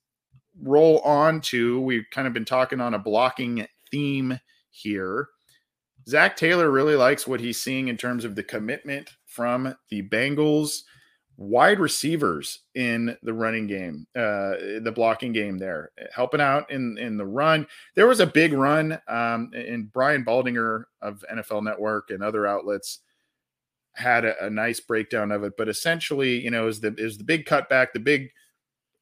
roll 0.60 1.00
on 1.00 1.40
to 1.40 1.80
we've 1.80 2.06
kind 2.10 2.26
of 2.26 2.32
been 2.32 2.44
talking 2.44 2.80
on 2.80 2.94
a 2.94 2.98
blocking 2.98 3.66
theme 3.90 4.38
here. 4.70 5.28
Zac 6.08 6.36
Taylor 6.36 6.70
really 6.70 6.96
likes 6.96 7.26
what 7.26 7.40
he's 7.40 7.60
seeing 7.60 7.88
in 7.88 7.96
terms 7.96 8.24
of 8.24 8.34
the 8.34 8.42
commitment 8.42 9.10
from 9.26 9.74
the 9.88 10.02
Bengals 10.02 10.82
wide 11.36 11.80
receivers 11.80 12.60
in 12.74 13.16
the 13.22 13.32
running 13.32 13.66
game, 13.66 14.06
uh, 14.14 14.54
the 14.82 14.92
blocking 14.94 15.32
game 15.32 15.58
there, 15.58 15.90
helping 16.14 16.40
out 16.40 16.70
in 16.70 16.98
in 16.98 17.16
the 17.16 17.26
run. 17.26 17.66
There 17.94 18.06
was 18.06 18.20
a 18.20 18.26
big 18.26 18.52
run, 18.52 19.00
um, 19.08 19.50
and 19.54 19.92
Brian 19.92 20.24
Baldinger 20.24 20.84
of 21.02 21.24
NFL 21.32 21.64
Network 21.64 22.10
and 22.10 22.22
other 22.22 22.46
outlets 22.46 23.00
had 23.94 24.24
a, 24.24 24.46
a 24.46 24.50
nice 24.50 24.80
breakdown 24.80 25.32
of 25.32 25.44
it. 25.44 25.54
But 25.56 25.68
essentially, 25.68 26.42
you 26.42 26.50
know, 26.50 26.68
is 26.68 26.80
the 26.80 26.94
is 26.98 27.18
the 27.18 27.24
big 27.24 27.46
cutback, 27.46 27.92
the 27.92 28.00
big 28.00 28.30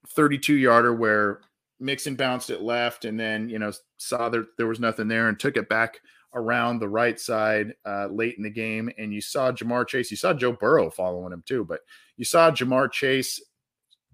32 0.08 0.54
yarder 0.54 0.94
where 0.94 1.40
Mixon 1.80 2.14
bounced 2.14 2.50
it 2.50 2.62
left 2.62 3.04
and 3.04 3.18
then, 3.18 3.48
you 3.48 3.58
know, 3.58 3.72
saw 3.98 4.28
that 4.28 4.46
there 4.56 4.66
was 4.66 4.80
nothing 4.80 5.08
there 5.08 5.28
and 5.28 5.38
took 5.38 5.56
it 5.56 5.68
back 5.68 6.00
around 6.34 6.78
the 6.78 6.88
right 6.88 7.18
side 7.18 7.74
uh, 7.84 8.08
late 8.10 8.36
in 8.36 8.42
the 8.42 8.50
game. 8.50 8.90
And 8.98 9.12
you 9.12 9.20
saw 9.20 9.52
Ja'Marr 9.52 9.86
Chase, 9.86 10.10
you 10.10 10.16
saw 10.16 10.32
Joe 10.32 10.52
Burrow 10.52 10.90
following 10.90 11.32
him 11.32 11.42
too, 11.46 11.64
but 11.64 11.80
you 12.16 12.24
saw 12.24 12.50
Ja'Marr 12.50 12.90
Chase, 12.90 13.40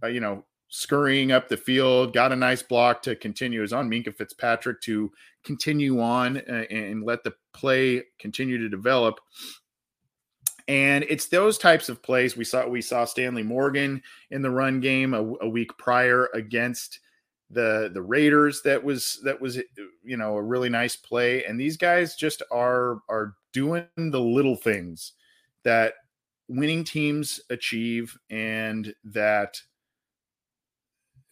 uh, 0.02 0.09
you 0.09 0.20
know, 0.20 0.44
scurrying 0.68 1.33
up 1.33 1.48
the 1.48 1.57
field, 1.57 2.12
got 2.12 2.33
a 2.33 2.37
nice 2.37 2.62
block 2.62 3.02
to 3.02 3.16
continue. 3.16 3.62
Is 3.62 3.72
on 3.72 3.90
Minkah 3.90 4.14
Fitzpatrick 4.14 4.81
to 4.83 5.11
continue 5.44 6.00
on 6.00 6.38
uh, 6.38 6.64
and 6.70 7.02
let 7.04 7.24
the 7.24 7.35
play 7.52 8.02
continue 8.18 8.59
to 8.59 8.68
develop. 8.68 9.18
And 10.68 11.04
it's 11.09 11.26
those 11.26 11.57
types 11.57 11.88
of 11.88 12.02
plays 12.02 12.37
we 12.37 12.44
saw. 12.44 12.66
We 12.68 12.83
saw 12.83 13.07
Stanley 13.07 13.42
Morgan 13.42 14.02
in 14.31 14.42
the 14.42 14.50
run 14.50 14.81
game 14.81 15.14
a, 15.14 15.22
a 15.40 15.48
week 15.48 15.70
prior 15.78 16.28
against 16.35 17.00
the 17.51 17.91
the 17.93 18.03
Raiders. 18.03 18.63
That 18.63 18.83
was 18.83 19.21
that 19.25 19.41
was 19.41 19.59
you 20.03 20.17
know 20.17 20.37
a 20.37 20.43
really 20.43 20.69
nice 20.69 20.97
play. 20.97 21.45
And 21.45 21.59
these 21.59 21.77
guys 21.77 22.17
just 22.17 22.43
are 22.51 22.99
are 23.09 23.35
doing 23.53 23.87
the 23.97 24.21
little 24.21 24.57
things 24.57 25.13
that 25.65 25.95
winning 26.49 26.85
teams 26.85 27.41
achieve 27.51 28.17
and 28.31 28.95
that 29.05 29.61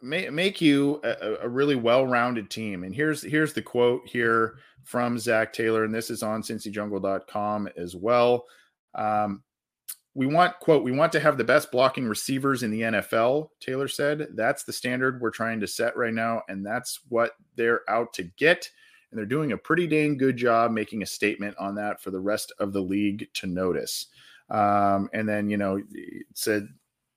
make 0.03 0.61
you 0.61 1.01
a, 1.05 1.37
a 1.43 1.49
really 1.49 1.75
well-rounded 1.75 2.51
team. 2.51 2.85
And 2.85 2.95
here's 2.95 3.23
here's 3.23 3.53
the 3.53 3.63
quote 3.63 4.03
here 4.07 4.59
from 4.85 5.19
Zac 5.19 5.53
Taylor, 5.53 5.85
and 5.85 5.95
this 5.95 6.11
is 6.11 6.23
on 6.23 6.43
cincyjungle.com 6.43 7.69
as 7.77 7.97
well. 7.97 8.45
Um, 8.95 9.43
we 10.17 10.27
want 10.27 10.59
quote 10.61 10.83
we 10.83 10.93
want 10.93 11.13
to 11.13 11.21
have 11.21 11.37
the 11.37 11.45
best 11.45 11.71
blocking 11.71 12.09
receivers 12.09 12.63
in 12.63 12.71
the 12.71 12.81
NFL 12.81 13.51
taylor 13.61 13.87
said. 13.87 14.29
That's 14.35 14.65
the 14.65 14.73
standard 14.73 15.21
we're 15.21 15.31
trying 15.31 15.61
to 15.61 15.67
set 15.67 15.97
right 15.97 16.15
now 16.15 16.43
and 16.49 16.65
that's 16.65 17.01
what 17.09 17.33
they're 17.55 17.83
out 17.89 18.15
to 18.15 18.23
get 18.23 18.69
and 19.11 19.19
they're 19.19 19.27
doing 19.27 19.53
a 19.53 19.59
pretty 19.59 19.87
dang 19.87 20.17
good 20.17 20.39
job 20.39 20.73
making 20.73 21.03
a 21.03 21.07
statement 21.07 21.55
on 21.59 21.75
that 21.75 22.01
for 22.01 22.11
the 22.11 22.19
rest 22.19 22.51
of 22.59 22.73
the 22.73 22.81
league 22.81 23.29
to 23.35 23.47
notice. 23.47 24.07
Um, 24.49 25.11
and 25.13 25.29
then 25.29 25.51
you 25.51 25.59
know 25.59 25.83
it 25.93 26.27
said 26.33 26.67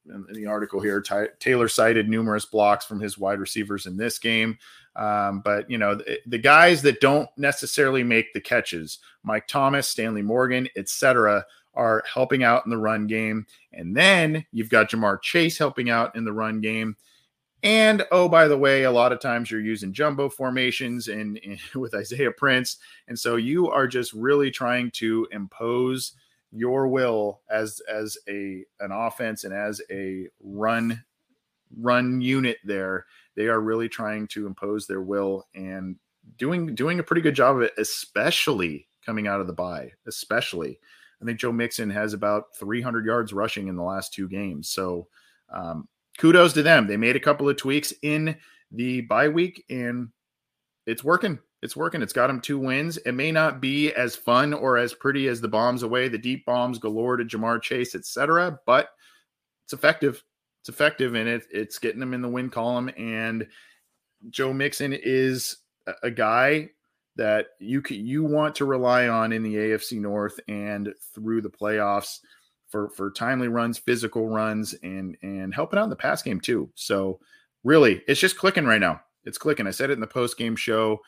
in 0.05 0.25
the 0.33 0.47
article 0.47 0.81
here 0.81 1.01
Ty- 1.01 1.29
taylor 1.39 1.69
cited 1.69 2.09
numerous 2.09 2.45
blocks 2.45 2.85
from 2.85 2.99
his 2.99 3.17
wide 3.17 3.39
receivers 3.39 3.85
in 3.85 3.95
this 3.95 4.19
game. 4.19 4.57
Um, 4.97 5.39
but 5.39 5.69
you 5.69 5.77
know 5.77 5.95
the, 5.95 6.19
the 6.25 6.37
guys 6.37 6.81
that 6.81 6.99
don't 6.99 7.29
necessarily 7.37 8.03
make 8.03 8.33
the 8.33 8.41
catches 8.41 8.97
mike 9.23 9.47
thomas 9.47 9.87
stanley 9.87 10.23
morgan 10.23 10.67
etc 10.75 11.45
are 11.73 12.03
helping 12.11 12.43
out 12.43 12.65
in 12.65 12.69
the 12.69 12.77
run 12.77 13.07
game. 13.07 13.45
And 13.73 13.95
then 13.95 14.45
you've 14.51 14.69
got 14.69 14.89
Ja'Marr 14.89 15.21
Chase 15.21 15.57
helping 15.57 15.89
out 15.89 16.15
in 16.15 16.25
the 16.25 16.33
run 16.33 16.61
game. 16.61 16.95
And 17.61 18.05
oh, 18.11 18.29
by 18.29 18.47
the 18.47 18.57
way, 18.57 18.83
a 18.83 18.91
lot 18.91 19.11
of 19.11 19.19
times 19.19 19.51
you're 19.51 19.59
using 19.59 19.93
jumbo 19.93 20.29
formations 20.29 21.07
and, 21.09 21.39
with 21.75 21.93
Isaiah 21.93 22.31
Prince. 22.31 22.77
And 23.07 23.17
so 23.17 23.35
you 23.35 23.69
are 23.69 23.87
just 23.87 24.13
really 24.13 24.51
trying 24.51 24.91
to 24.91 25.27
impose 25.31 26.13
your 26.51 26.87
will 26.87 27.41
as 27.49 27.79
as 27.87 28.17
a 28.27 28.63
an 28.79 28.91
offense 28.91 29.43
and 29.43 29.53
as 29.53 29.81
a 29.91 30.27
run 30.41 31.03
run 31.77 32.21
unit 32.21 32.57
there. 32.63 33.05
They 33.35 33.47
are 33.47 33.61
really 33.61 33.87
trying 33.87 34.27
to 34.29 34.47
impose 34.47 34.87
their 34.87 35.01
will 35.01 35.47
and 35.53 35.97
doing 36.37 36.73
doing 36.75 36.99
a 36.99 37.03
pretty 37.03 37.21
good 37.21 37.35
job 37.35 37.57
of 37.57 37.61
it, 37.61 37.73
especially 37.77 38.87
coming 39.05 39.27
out 39.27 39.41
of 39.41 39.47
the 39.47 39.53
bye, 39.53 39.91
especially. 40.07 40.79
I 41.21 41.25
think 41.25 41.39
Joe 41.39 41.51
Mixon 41.51 41.89
has 41.89 42.13
about 42.13 42.55
300 42.55 43.05
yards 43.05 43.33
rushing 43.33 43.67
in 43.67 43.75
the 43.75 43.83
last 43.83 44.13
two 44.13 44.29
games. 44.29 44.69
So 44.69 45.07
um, 45.53 45.87
kudos 46.17 46.53
to 46.53 46.63
them. 46.63 46.87
They 46.87 46.97
made 46.97 47.15
a 47.15 47.21
couple 47.21 47.49
of 47.49 47.57
tweaks 47.57 47.93
in 48.01 48.37
the 48.71 49.01
bye 49.01 49.29
week, 49.29 49.65
and 49.69 50.09
it's 50.85 51.03
working. 51.03 51.39
It's 51.61 51.75
working. 51.75 52.01
It's 52.01 52.13
got 52.13 52.27
them 52.27 52.39
two 52.39 52.57
wins. 52.57 52.97
It 52.97 53.11
may 53.13 53.31
not 53.31 53.59
be 53.59 53.91
as 53.93 54.15
fun 54.15 54.53
or 54.53 54.77
as 54.77 54.93
pretty 54.93 55.27
as 55.27 55.41
the 55.41 55.47
bombs 55.47 55.83
away, 55.83 56.07
the 56.07 56.17
deep 56.17 56.45
bombs 56.45 56.79
galore 56.79 57.17
to 57.17 57.25
Ja'Marr 57.25 57.61
Chase, 57.61 57.95
etc. 57.95 58.59
But 58.65 58.89
it's 59.65 59.73
effective. 59.73 60.23
It's 60.61 60.69
effective, 60.69 61.15
and 61.15 61.27
it, 61.27 61.43
it's 61.51 61.79
getting 61.79 61.99
them 61.99 62.13
in 62.13 62.21
the 62.21 62.29
win 62.29 62.49
column. 62.49 62.89
And 62.97 63.47
Joe 64.29 64.53
Mixon 64.53 64.93
is 64.93 65.57
a, 65.85 65.93
a 66.03 66.11
guy 66.11 66.69
that 67.19 67.47
you 67.59 67.81
can, 67.81 67.97
you 68.07 68.23
want 68.23 68.55
to 68.55 68.65
rely 68.65 69.09
on 69.09 69.33
in 69.33 69.43
the 69.43 69.53
AFC 69.53 69.99
North 69.99 70.39
and 70.47 70.93
through 71.13 71.41
the 71.41 71.49
playoffs 71.49 72.19
for 72.69 72.89
for 72.91 73.11
timely 73.11 73.49
runs, 73.49 73.77
physical 73.77 74.29
runs, 74.29 74.73
and 74.83 75.17
and 75.21 75.53
helping 75.53 75.77
out 75.77 75.83
in 75.83 75.89
the 75.89 75.97
pass 75.97 76.23
game 76.23 76.39
too. 76.39 76.71
So 76.75 77.19
really, 77.65 78.01
it's 78.07 78.21
just 78.21 78.37
clicking 78.37 78.65
right 78.65 78.79
now. 78.79 79.01
It's 79.25 79.37
clicking. 79.37 79.67
I 79.67 79.71
said 79.71 79.89
it 79.89 79.93
in 79.93 79.99
the 79.99 80.07
post 80.07 80.37
game 80.37 80.55
show. 80.55 80.99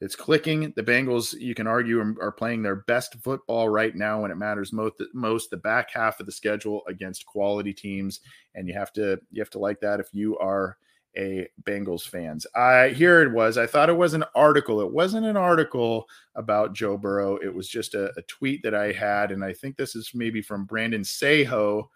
It's 0.00 0.16
clicking. 0.16 0.72
The 0.74 0.82
Bengals, 0.82 1.34
you 1.38 1.54
can 1.54 1.66
argue, 1.66 2.00
um, 2.00 2.16
are 2.20 2.32
playing 2.32 2.62
their 2.62 2.76
best 2.76 3.16
football 3.22 3.68
right 3.68 3.94
now 3.94 4.22
when 4.22 4.30
it 4.30 4.36
matters 4.36 4.72
most. 4.72 5.02
Most 5.12 5.50
the 5.50 5.58
back 5.58 5.90
half 5.92 6.18
of 6.18 6.24
the 6.24 6.32
schedule 6.32 6.80
against 6.88 7.26
quality 7.26 7.74
teams, 7.74 8.20
and 8.54 8.66
you 8.66 8.72
have 8.72 8.92
to 8.94 9.20
you 9.30 9.42
have 9.42 9.50
to 9.50 9.58
like 9.58 9.80
that 9.80 10.00
if 10.00 10.08
you 10.14 10.38
are 10.38 10.78
a 11.16 11.48
Bengals 11.62 12.06
fans. 12.06 12.46
I 12.54 12.90
here 12.90 13.22
it 13.22 13.32
was. 13.32 13.58
I 13.58 13.66
thought 13.66 13.88
it 13.88 13.96
was 13.96 14.14
an 14.14 14.24
article. 14.34 14.80
It 14.80 14.92
wasn't 14.92 15.26
an 15.26 15.36
article 15.36 16.08
about 16.34 16.74
Joe 16.74 16.96
Burrow. 16.96 17.36
It 17.36 17.52
was 17.52 17.68
just 17.68 17.94
a, 17.94 18.12
a 18.16 18.22
tweet 18.22 18.62
that 18.62 18.74
I 18.74 18.92
had, 18.92 19.32
and 19.32 19.44
I 19.44 19.52
think 19.52 19.76
this 19.76 19.96
is 19.96 20.12
maybe 20.14 20.42
from 20.42 20.64
Brandon 20.64 21.02
Seho 21.02 21.88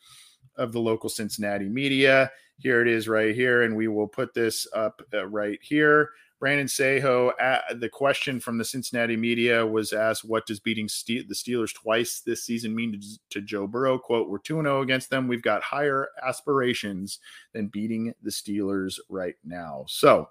of 0.57 0.73
the 0.73 0.81
local 0.81 1.09
Cincinnati 1.09 1.69
media. 1.69 2.31
Here 2.59 2.81
it 2.81 2.89
is 2.89 3.09
right 3.09 3.35
here, 3.35 3.63
and 3.63 3.77
we 3.77 3.89
will 3.89 4.09
put 4.09 4.35
this 4.35 4.67
up 4.75 5.03
uh, 5.13 5.27
right 5.27 5.59
here. 5.63 6.11
Brandon 6.43 6.67
Seho, 6.67 7.31
the 7.79 7.89
question 7.89 8.41
from 8.41 8.59
the 8.59 8.65
Cincinnati 8.65 9.17
media 9.17 9.65
was 9.65 9.93
asked, 9.93 10.25
What 10.25 10.45
does 10.45 10.59
beating 10.59 10.87
the 11.07 11.25
Steelers 11.33 11.73
twice 11.73 12.19
this 12.19 12.43
season 12.43 12.75
mean 12.75 13.01
to, 13.01 13.19
to 13.31 13.41
Joe 13.41 13.69
Burrow? 13.69 13.97
Quote, 13.97 14.29
We're 14.29 14.39
2 14.39 14.57
0 14.57 14.83
against 14.83 15.09
them. 15.09 15.29
We've 15.29 15.41
got 15.41 15.63
higher 15.63 16.09
aspirations 16.21 17.21
than 17.53 17.69
beating 17.69 18.13
the 18.25 18.31
Steelers 18.33 18.99
right 19.09 19.37
now. 19.45 19.85
So, 19.87 20.31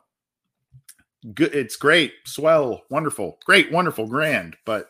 good. 1.34 1.56
It's 1.56 1.78
great, 1.78 2.12
swell, 2.26 2.82
wonderful, 2.89 3.39
great, 3.45 3.71
wonderful, 3.71 4.06
grand, 4.06 4.58
but 4.65 4.89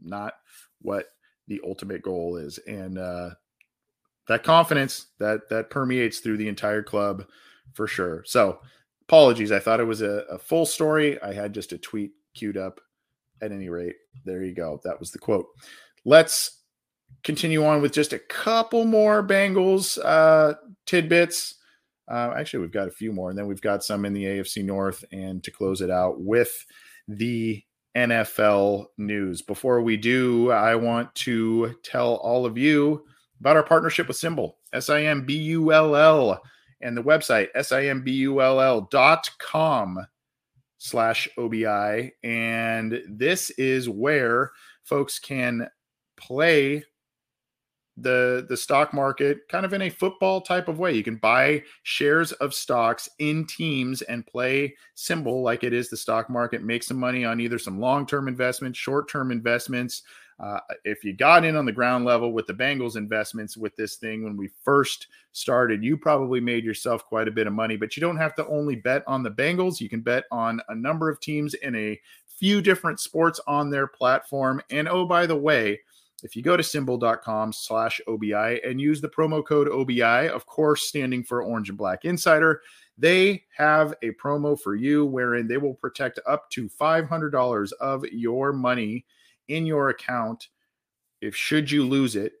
not 0.00 0.34
what 0.82 1.06
the 1.48 1.60
ultimate 1.66 2.02
goal 2.02 2.36
is. 2.36 2.58
And 2.58 2.96
uh, 2.96 3.30
that 4.28 4.44
confidence 4.44 5.06
that 5.18 5.48
that 5.48 5.70
permeates 5.70 6.20
through 6.20 6.36
the 6.36 6.46
entire 6.46 6.84
club 6.84 7.24
for 7.72 7.88
sure. 7.88 8.22
So, 8.24 8.60
apologies. 9.08 9.50
I 9.50 9.58
thought 9.58 9.80
it 9.80 9.84
was 9.84 10.02
a, 10.02 10.24
a 10.30 10.38
full 10.38 10.66
story. 10.66 11.20
I 11.22 11.32
had 11.32 11.54
just 11.54 11.72
a 11.72 11.78
tweet 11.78 12.12
queued 12.34 12.56
up. 12.56 12.80
At 13.40 13.52
any 13.52 13.68
rate, 13.68 13.94
there 14.24 14.42
you 14.42 14.52
go. 14.52 14.80
That 14.82 14.98
was 14.98 15.12
the 15.12 15.18
quote. 15.20 15.46
Let's 16.04 16.62
continue 17.22 17.64
on 17.64 17.80
with 17.80 17.92
just 17.92 18.12
a 18.12 18.18
couple 18.18 18.84
more 18.84 19.22
Bengals 19.24 19.96
uh, 20.04 20.54
tidbits. 20.86 21.54
Uh, 22.10 22.32
actually, 22.36 22.60
we've 22.60 22.72
got 22.72 22.88
a 22.88 22.90
few 22.90 23.12
more, 23.12 23.30
and 23.30 23.38
then 23.38 23.46
we've 23.46 23.60
got 23.60 23.84
some 23.84 24.04
in 24.04 24.12
the 24.12 24.24
AFC 24.24 24.64
North. 24.64 25.04
And 25.12 25.44
to 25.44 25.52
close 25.52 25.80
it 25.82 25.90
out 25.90 26.20
with 26.20 26.66
the 27.06 27.62
NFL 27.96 28.86
news. 28.96 29.42
Before 29.42 29.82
we 29.82 29.96
do, 29.96 30.50
I 30.50 30.74
want 30.74 31.14
to 31.16 31.76
tell 31.84 32.14
all 32.16 32.44
of 32.44 32.58
you 32.58 33.04
about 33.38 33.56
our 33.56 33.62
partnership 33.62 34.08
with 34.08 34.16
SimBull, 34.16 34.54
S 34.72 34.90
I 34.90 35.02
M 35.02 35.24
B 35.24 35.36
U 35.36 35.72
L 35.72 35.94
L 35.94 36.42
and 36.80 36.96
the 36.96 37.02
website 37.02 37.48
simbull.com 37.56 38.86
slash 40.78 41.28
obi 41.36 42.12
and 42.22 43.02
this 43.08 43.50
is 43.50 43.88
where 43.88 44.52
folks 44.84 45.18
can 45.18 45.68
play 46.16 46.84
the 48.00 48.46
the 48.48 48.56
stock 48.56 48.92
market 48.92 49.48
kind 49.48 49.64
of 49.64 49.72
in 49.72 49.82
a 49.82 49.90
football 49.90 50.40
type 50.40 50.68
of 50.68 50.78
way 50.78 50.92
you 50.92 51.02
can 51.02 51.16
buy 51.16 51.62
shares 51.82 52.32
of 52.32 52.54
stocks 52.54 53.08
in 53.18 53.46
teams 53.46 54.02
and 54.02 54.26
play 54.26 54.74
SimBull 54.96 55.42
like 55.42 55.64
it 55.64 55.72
is 55.72 55.88
the 55.90 55.96
stock 55.96 56.30
market 56.30 56.62
make 56.62 56.82
some 56.82 56.98
money 56.98 57.24
on 57.24 57.40
either 57.40 57.58
some 57.58 57.80
long-term 57.80 58.28
investments 58.28 58.78
short-term 58.78 59.30
investments 59.30 60.02
uh, 60.40 60.60
if 60.84 61.02
you 61.02 61.12
got 61.12 61.44
in 61.44 61.56
on 61.56 61.64
the 61.64 61.72
ground 61.72 62.04
level 62.04 62.32
with 62.32 62.46
the 62.46 62.54
Bengals 62.54 62.96
investments 62.96 63.56
with 63.56 63.74
this 63.74 63.96
thing 63.96 64.22
when 64.22 64.36
we 64.36 64.48
first 64.62 65.08
started, 65.32 65.82
you 65.82 65.96
probably 65.96 66.40
made 66.40 66.64
yourself 66.64 67.04
quite 67.04 67.26
a 67.26 67.32
bit 67.32 67.48
of 67.48 67.52
money. 67.52 67.76
But 67.76 67.96
you 67.96 68.00
don't 68.00 68.16
have 68.16 68.36
to 68.36 68.46
only 68.46 68.76
bet 68.76 69.02
on 69.08 69.24
the 69.24 69.32
Bengals. 69.32 69.80
You 69.80 69.88
can 69.88 70.00
bet 70.00 70.24
on 70.30 70.60
a 70.68 70.76
number 70.76 71.10
of 71.10 71.18
teams 71.18 71.54
in 71.54 71.74
a 71.74 72.00
few 72.26 72.62
different 72.62 73.00
sports 73.00 73.40
on 73.48 73.68
their 73.68 73.88
platform. 73.88 74.62
And 74.70 74.88
oh, 74.88 75.04
by 75.06 75.26
the 75.26 75.36
way, 75.36 75.80
if 76.22 76.34
you 76.34 76.42
go 76.42 76.56
to 76.56 76.62
simbull.com 76.62 77.52
slash 77.52 78.00
OBI 78.06 78.60
and 78.64 78.80
use 78.80 79.00
the 79.00 79.08
promo 79.08 79.44
code 79.44 79.68
OBI, 79.68 80.28
of 80.28 80.46
course, 80.46 80.88
standing 80.88 81.22
for 81.22 81.42
Orange 81.42 81.68
and 81.68 81.78
Black 81.78 82.04
Insider, 82.04 82.62
they 82.96 83.44
have 83.56 83.94
a 84.02 84.10
promo 84.12 84.58
for 84.58 84.74
you 84.74 85.06
wherein 85.06 85.46
they 85.46 85.58
will 85.58 85.74
protect 85.74 86.18
up 86.26 86.50
to 86.50 86.68
$500 86.68 87.72
of 87.80 88.04
your 88.06 88.52
money 88.52 89.04
in 89.46 89.64
your 89.64 89.90
account 89.90 90.48
if 91.20 91.34
should 91.34 91.70
you 91.70 91.86
lose 91.86 92.16
it 92.16 92.32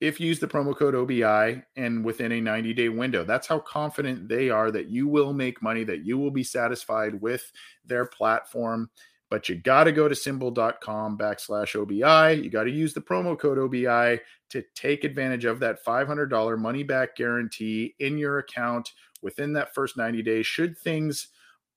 if 0.00 0.18
you 0.18 0.26
use 0.26 0.38
the 0.38 0.48
promo 0.48 0.74
code 0.74 0.94
OBI 0.94 1.62
and 1.76 2.04
within 2.04 2.32
a 2.32 2.40
90 2.40 2.72
day 2.72 2.88
window. 2.88 3.22
That's 3.22 3.46
how 3.46 3.58
confident 3.58 4.28
they 4.28 4.48
are 4.48 4.70
that 4.70 4.88
you 4.88 5.06
will 5.06 5.32
make 5.32 5.62
money, 5.62 5.84
that 5.84 6.04
you 6.04 6.18
will 6.18 6.30
be 6.30 6.42
satisfied 6.42 7.20
with 7.20 7.50
their 7.84 8.06
platform. 8.06 8.90
But 9.30 9.48
you 9.48 9.54
got 9.54 9.84
to 9.84 9.92
go 9.92 10.08
to 10.08 10.14
simbull.com 10.14 11.16
backslash 11.16 11.76
OBI. 11.76 12.42
You 12.42 12.50
got 12.50 12.64
to 12.64 12.70
use 12.70 12.92
the 12.92 13.00
promo 13.00 13.38
code 13.38 13.58
OBI 13.58 14.20
to 14.50 14.64
take 14.74 15.04
advantage 15.04 15.44
of 15.44 15.60
that 15.60 15.84
$500 15.84 16.58
money 16.58 16.82
back 16.82 17.16
guarantee 17.16 17.94
in 18.00 18.18
your 18.18 18.38
account 18.38 18.92
within 19.22 19.52
that 19.52 19.72
first 19.72 19.96
90 19.96 20.22
days. 20.22 20.46
Should 20.46 20.76
things 20.76 21.28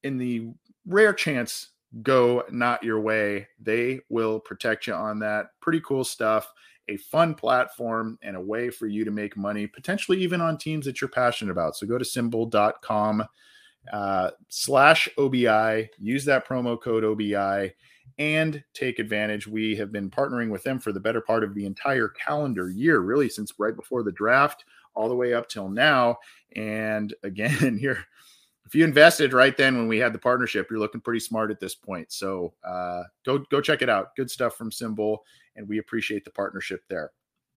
in 0.02 0.18
the 0.18 0.48
rare 0.86 1.14
chance 1.14 1.70
go 2.02 2.44
not 2.50 2.84
your 2.84 3.00
way. 3.00 3.48
They 3.62 4.00
will 4.10 4.40
protect 4.40 4.88
you 4.88 4.94
on 4.94 5.20
that. 5.20 5.48
Pretty 5.62 5.82
cool 5.82 6.04
stuff. 6.04 6.52
A 6.88 6.98
fun 6.98 7.36
platform 7.36 8.18
and 8.22 8.36
a 8.36 8.42
way 8.42 8.70
for 8.70 8.88
you 8.88 9.06
to 9.06 9.12
make 9.12 9.38
money, 9.38 9.68
potentially 9.68 10.22
even 10.22 10.42
on 10.42 10.58
teams 10.58 10.86
that 10.86 11.00
you're 11.00 11.10
passionate 11.10 11.52
about. 11.52 11.78
So 11.78 11.88
go 11.88 11.98
to 11.98 12.04
simbull.com 12.04 13.24
uh, 13.92 14.32
slash 14.50 15.10
OBI, 15.18 15.90
use 16.00 16.26
that 16.26 16.48
promo 16.48 16.80
code 16.80 17.04
OBI, 17.04 17.74
and 18.18 18.64
take 18.74 19.00
advantage. 19.00 19.48
We 19.48 19.76
have 19.78 19.92
been 19.92 20.10
partnering 20.10 20.50
with 20.50 20.64
them 20.64 20.80
for 20.80 20.92
the 20.92 21.00
better 21.00 21.22
part 21.22 21.44
of 21.44 21.56
the 21.56 21.66
entire 21.66 22.10
calendar 22.10 22.70
year, 22.70 23.00
really 23.00 23.30
since 23.30 23.54
right 23.58 23.76
before 23.76 24.04
the 24.04 24.12
draft 24.12 24.66
all 24.96 25.10
the 25.10 25.16
way 25.16 25.34
up 25.34 25.50
till 25.50 25.70
now. 25.70 26.18
And 26.56 27.14
again, 27.24 27.78
here 27.78 28.06
if 28.66 28.76
you 28.76 28.84
invested 28.84 29.34
right 29.34 29.56
then 29.56 29.78
when 29.78 29.88
we 29.88 30.00
had 30.00 30.14
the 30.14 30.20
partnership, 30.20 30.68
you're 30.70 30.80
looking 30.80 31.02
pretty 31.02 31.20
smart 31.20 31.52
at 31.52 31.60
this 31.60 31.76
point. 31.76 32.12
So 32.12 32.54
uh, 32.64 33.04
go 33.26 33.40
go 33.40 33.62
check 33.62 33.82
it 33.82 33.90
out. 33.90 34.16
Good 34.16 34.32
stuff 34.32 34.56
from 34.56 34.72
SimBull, 34.72 35.20
and 35.56 35.68
we 35.68 35.80
appreciate 35.80 36.26
the 36.26 36.32
partnership 36.32 36.82
there. 36.90 37.12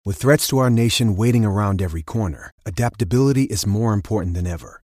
With 0.03 0.17
threats 0.17 0.47
to 0.49 0.59
our 0.59 0.69
nation 0.69 1.15
waiting 1.15 1.45
around 1.45 1.81
every 1.81 2.03
corner, 2.03 2.51
adaptability 2.65 3.43
is 3.43 3.65
more 3.65 3.93
important 3.93 4.35
than 4.35 4.45
ever. 4.45 4.81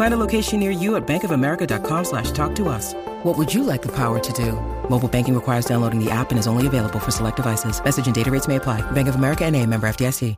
Find 0.00 0.14
a 0.14 0.16
location 0.26 0.60
near 0.60 0.70
you 0.70 0.96
at 0.96 1.06
bankofamerica.com 1.06 2.04
slash 2.06 2.30
talk 2.30 2.54
to 2.54 2.70
us. 2.70 2.94
What 3.22 3.36
would 3.36 3.52
you 3.52 3.62
like 3.62 3.82
the 3.82 3.94
power 3.94 4.18
to 4.18 4.32
do? 4.32 4.52
Mobile 4.88 5.08
banking 5.08 5.34
requires 5.34 5.66
downloading 5.66 6.02
the 6.02 6.10
app 6.10 6.30
and 6.30 6.38
is 6.38 6.46
only 6.46 6.66
available 6.66 6.98
for 6.98 7.10
select 7.10 7.36
devices. 7.36 7.84
Message 7.84 8.06
and 8.06 8.14
data 8.14 8.30
rates 8.30 8.48
may 8.48 8.56
apply. 8.56 8.80
Bank 8.92 9.08
of 9.08 9.16
America 9.16 9.44
and 9.44 9.54
a 9.54 9.66
member 9.66 9.86
FDIC. 9.86 10.36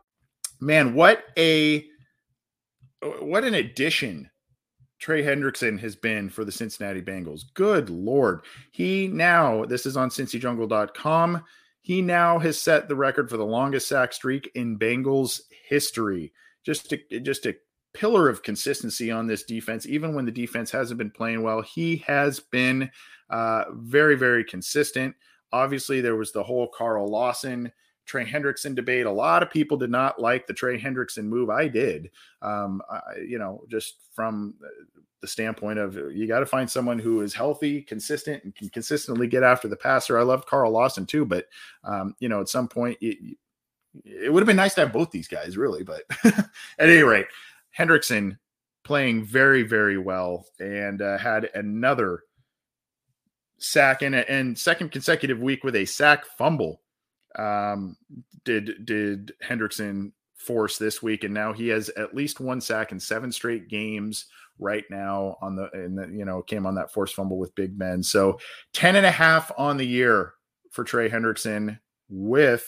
Man, 0.61 0.95
what 0.95 1.23
a 1.39 1.87
what 3.21 3.45
an 3.45 3.55
addition 3.55 4.33
Trey 4.99 5.23
Hendrickson 5.23 5.79
has 5.79 5.95
been 5.95 6.29
for 6.29 6.45
the 6.45 6.51
Cincinnati 6.51 7.01
Bengals. 7.01 7.43
Good 7.55 7.89
Lord. 7.89 8.41
He 8.73 9.07
now, 9.07 9.65
this 9.65 9.87
is 9.87 9.97
on 9.97 10.11
cincyjungle.com. 10.11 11.45
He 11.83 12.03
now 12.03 12.41
has 12.41 12.61
set 12.61 12.89
the 12.89 12.97
record 12.97 13.31
for 13.31 13.37
the 13.37 13.47
longest 13.47 13.87
sack 13.87 14.13
streak 14.13 14.51
in 14.57 14.77
Bengals 14.77 15.43
history. 15.69 16.33
Just 16.65 16.93
a, 16.93 17.21
just 17.21 17.47
a 17.47 17.55
pillar 17.95 18.29
of 18.29 18.43
consistency 18.43 19.11
on 19.11 19.27
this 19.27 19.43
defense, 19.43 19.87
even 19.87 20.15
when 20.15 20.25
the 20.25 20.33
defense 20.33 20.71
hasn't 20.71 20.99
been 20.99 21.11
playing 21.11 21.43
well. 21.43 21.61
He 21.61 21.99
has 22.07 22.41
been 22.41 22.91
uh, 23.31 23.65
very, 23.73 24.17
very 24.17 24.45
consistent. 24.45 25.15
Obviously, 25.53 26.01
there 26.01 26.17
was 26.17 26.33
the 26.33 26.43
whole 26.43 26.69
Carl 26.69 27.09
Lawson 27.09 27.71
Trey 28.05 28.25
Hendrickson 28.25 28.75
debate. 28.75 29.07
A 29.07 29.11
lot 29.11 29.43
of 29.43 29.51
people 29.51 29.77
did 29.77 29.91
not 29.91 30.21
like 30.21 30.47
the 30.47 30.53
Trey 30.53 30.81
Hendrickson 30.81 31.25
move. 31.25 31.51
I 31.51 31.69
did, 31.69 32.11
um, 32.41 32.83
I, 32.91 33.01
you 33.27 33.39
know, 33.39 33.65
just 33.69 33.97
from 34.13 34.55
the 35.21 35.29
standpoint 35.29 35.79
of 35.79 35.95
you 35.95 36.27
got 36.27 36.41
to 36.41 36.47
find 36.47 36.69
someone 36.69 36.99
who 36.99 37.21
is 37.21 37.33
healthy, 37.33 37.81
consistent, 37.81 38.43
and 38.43 38.55
can 38.55 38.69
consistently 38.71 39.29
get 39.29 39.45
after 39.45 39.69
the 39.69 39.77
passer. 39.77 40.19
I 40.19 40.23
loved 40.23 40.47
Carl 40.47 40.73
Lawson 40.73 41.07
too, 41.07 41.25
but 41.25 41.47
um, 41.85 42.15
you 42.19 42.29
know, 42.29 42.41
at 42.41 42.49
some 42.49 42.67
point, 42.67 42.99
it, 43.01 43.37
it 44.05 44.33
would 44.33 44.41
have 44.41 44.49
been 44.49 44.57
nice 44.57 44.75
to 44.75 44.81
have 44.81 44.93
both 44.93 45.11
these 45.11 45.29
guys, 45.29 45.57
really. 45.57 45.85
But 45.85 46.03
at 46.25 46.49
any 46.81 47.03
rate, 47.03 47.27
Hendrickson 47.79 48.39
playing 48.85 49.25
very, 49.25 49.63
very 49.63 49.99
well 49.99 50.45
and 50.59 51.01
uh, 51.01 51.19
had 51.19 51.49
another 51.55 52.21
sack 53.59 54.03
and, 54.03 54.15
and 54.15 54.59
second 54.59 54.91
consecutive 54.91 55.41
week 55.41 55.63
with 55.65 55.77
a 55.77 55.85
sack 55.85 56.25
fumble 56.37 56.81
um, 57.39 57.97
did 58.45 58.85
did 58.85 59.33
Hendrickson 59.43 60.13
force 60.37 60.79
this 60.79 61.03
week, 61.03 61.25
and 61.25 61.33
now 61.33 61.53
he 61.53 61.69
has 61.69 61.89
at 61.91 62.15
least 62.15 62.41
one 62.41 62.61
sack 62.61 62.93
in 62.93 63.01
seven 63.01 63.33
straight 63.33 63.69
games 63.69 64.27
right 64.59 64.85
now 64.91 65.37
on 65.41 65.57
the 65.57 65.71
and 65.73 65.99
the, 65.99 66.09
you 66.09 66.25
know 66.25 66.43
came 66.43 66.67
on 66.67 66.75
that 66.75 66.93
forced 66.93 67.15
fumble 67.15 67.39
with 67.39 67.55
Big 67.55 67.79
men 67.79 68.03
So 68.03 68.39
10 68.75 68.97
and 68.97 69.07
a 69.07 69.11
half 69.11 69.51
on 69.57 69.77
the 69.77 69.87
year 69.87 70.35
for 70.71 70.85
Trey 70.85 71.09
Hendrickson 71.09 71.79
with 72.09 72.67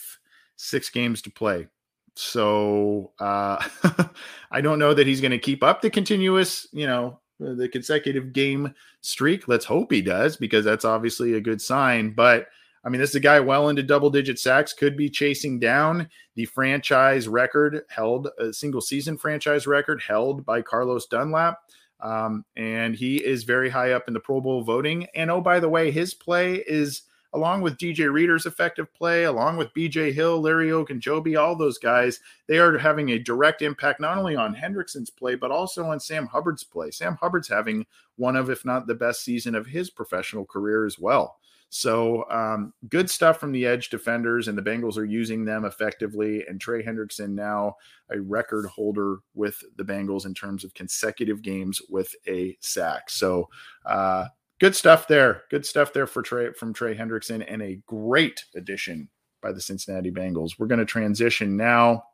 six 0.57 0.91
games 0.91 1.23
to 1.23 1.31
play. 1.31 1.69
So 2.15 3.13
uh 3.19 3.63
I 4.51 4.61
don't 4.61 4.79
know 4.79 4.95
that 4.95 5.07
he's 5.07 5.21
going 5.21 5.33
to 5.33 5.39
keep 5.39 5.63
up 5.63 5.83
the 5.83 5.91
continuous, 5.91 6.69
you 6.73 6.87
know, 6.87 7.21
the 7.41 7.69
consecutive 7.69 8.33
game 8.33 8.75
streak. 9.01 9.49
Let's 9.49 9.65
hope 9.65 9.91
he 9.91 10.01
does 10.01 10.37
because 10.37 10.65
that's 10.65 10.85
obviously 10.85 11.35
a 11.35 11.41
good 11.41 11.61
sign, 11.61 12.13
but 12.13 12.47
I 12.85 12.91
mean, 12.91 13.01
this 13.01 13.11
is 13.11 13.17
a 13.17 13.21
guy 13.21 13.41
well 13.41 13.71
into 13.71 13.83
double 13.83 14.11
digit 14.11 14.39
sacks, 14.39 14.75
could 14.75 14.97
be 14.97 15.09
chasing 15.09 15.59
down 15.59 16.09
the 16.35 16.45
franchise 16.45 17.27
record 17.27 17.81
held, 17.89 18.29
a 18.39 18.53
single 18.53 18.83
season 18.83 19.17
franchise 19.17 19.67
record 19.67 20.03
held 20.07 20.45
by 20.45 20.61
Carlos 20.61 21.07
Dunlap. 21.07 21.59
Um, 22.01 22.45
and 22.57 22.95
he 22.95 23.17
is 23.17 23.45
very 23.45 23.71
high 23.71 23.93
up 23.93 24.05
in 24.07 24.13
the 24.13 24.21
Pro 24.21 24.41
Bowl 24.41 24.63
voting. 24.63 25.07
And 25.15 25.31
oh, 25.31 25.41
by 25.41 25.61
the 25.61 25.69
way, 25.69 25.91
his 25.91 26.13
play 26.13 26.57
is 26.57 27.03
along 27.35 27.61
with 27.61 27.77
DJ 27.77 28.11
Reader's 28.11 28.47
effective 28.47 28.93
play, 28.95 29.25
along 29.25 29.57
with 29.57 29.75
BJ 29.75 30.13
Hill, 30.13 30.41
Larry 30.41 30.69
Ogunjobi, 30.69 31.39
all 31.39 31.57
those 31.57 31.79
guys, 31.79 32.21
they 32.47 32.59
are 32.59 32.79
having 32.79 33.11
a 33.11 33.19
direct 33.19 33.61
impact 33.61 34.01
not 34.01 34.17
only 34.17 34.37
on 34.37 34.55
Hendrickson's 34.55 35.11
play, 35.11 35.35
but 35.35 35.51
also 35.51 35.85
on 35.85 35.99
Sam 35.99 36.27
Hubbard's 36.27 36.65
play. 36.65 36.91
Sam 36.93 37.19
Hubbard's 37.21 37.49
having 37.49 37.85
one 38.17 38.37
of, 38.37 38.51
if 38.51 38.65
not 38.65 38.87
the 38.87 38.95
best 38.95 39.25
season 39.25 39.57
of 39.57 39.67
his 39.67 39.91
professional 39.91 40.47
career 40.47 40.87
as 40.87 40.99
well. 40.99 41.39
So 41.71 42.25
um, 42.31 42.73
good 42.89 43.11
stuff 43.11 43.41
from 43.41 43.51
the 43.51 43.67
edge 43.67 43.91
defenders, 43.91 44.47
and 44.47 44.57
the 44.57 44.63
Bengals 44.63 44.97
are 44.97 45.05
using 45.05 45.45
them 45.45 45.65
effectively. 45.65 46.45
And 46.47 46.61
Trey 46.61 46.85
Hendrickson 46.85 47.31
now 47.31 47.75
a 48.13 48.21
record 48.21 48.67
holder 48.67 49.19
with 49.35 49.61
the 49.75 49.83
Bengals 49.83 50.25
in 50.25 50.35
terms 50.35 50.63
of 50.63 50.73
consecutive 50.75 51.43
games 51.43 51.83
with 51.89 52.15
a 52.29 52.57
sack. 52.61 53.11
So 53.11 53.49
uh, 53.85 54.27
good 54.65 54.75
stuff 54.75 55.07
there. 55.09 55.43
Good 55.51 55.67
stuff 55.67 55.93
there 55.93 56.07
for 56.07 56.23
Trey 56.23 56.55
from 56.55 56.73
Trey 56.73 56.97
Hendrickson, 56.97 57.45
and 57.47 57.61
a 57.61 57.83
great 57.87 58.47
addition 58.57 59.11
by 59.43 59.53
the 59.53 59.61
Cincinnati 59.61 60.11
Bengals. 60.11 60.53
We're 60.59 60.69
going 60.69 60.79
to 60.79 60.87
transition 60.87 61.59
now 61.59 62.05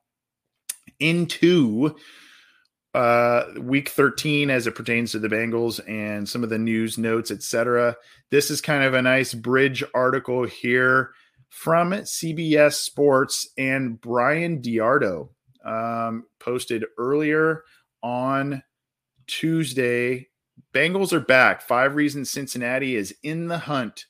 into 0.99 1.95
uh 2.93 3.45
week 3.61 3.91
13 3.91 4.51
as 4.51 4.67
it 4.67 4.75
pertains 4.75 5.13
to 5.13 5.21
the 5.21 5.29
Bengals 5.29 5.79
and 5.89 6.29
some 6.29 6.43
of 6.43 6.51
the 6.51 6.59
news 6.59 6.99
notes 6.99 7.31
etc. 7.31 7.95
This 8.33 8.51
is 8.51 8.61
kind 8.61 8.83
of 8.83 8.95
a 8.95 9.03
nice 9.03 9.33
bridge 9.33 9.85
article 9.95 10.45
here 10.45 11.13
from 11.51 11.93
CBS 11.93 12.73
Sports 12.73 13.49
and 13.59 14.01
Bryan 14.01 14.61
DeArdo 14.61 15.29
um, 15.65 16.25
posted 16.41 16.85
earlier 16.99 17.63
on 18.03 18.61
Tuesday. 19.29 20.30
Bengals 20.73 21.13
are 21.13 21.21
back. 21.21 21.63
Five 21.63 21.95
reasons 21.95 22.31
Cincinnati 22.31 22.97
is 22.97 23.15
in 23.23 23.49
the 23.49 23.59
hunt 23.59 24.07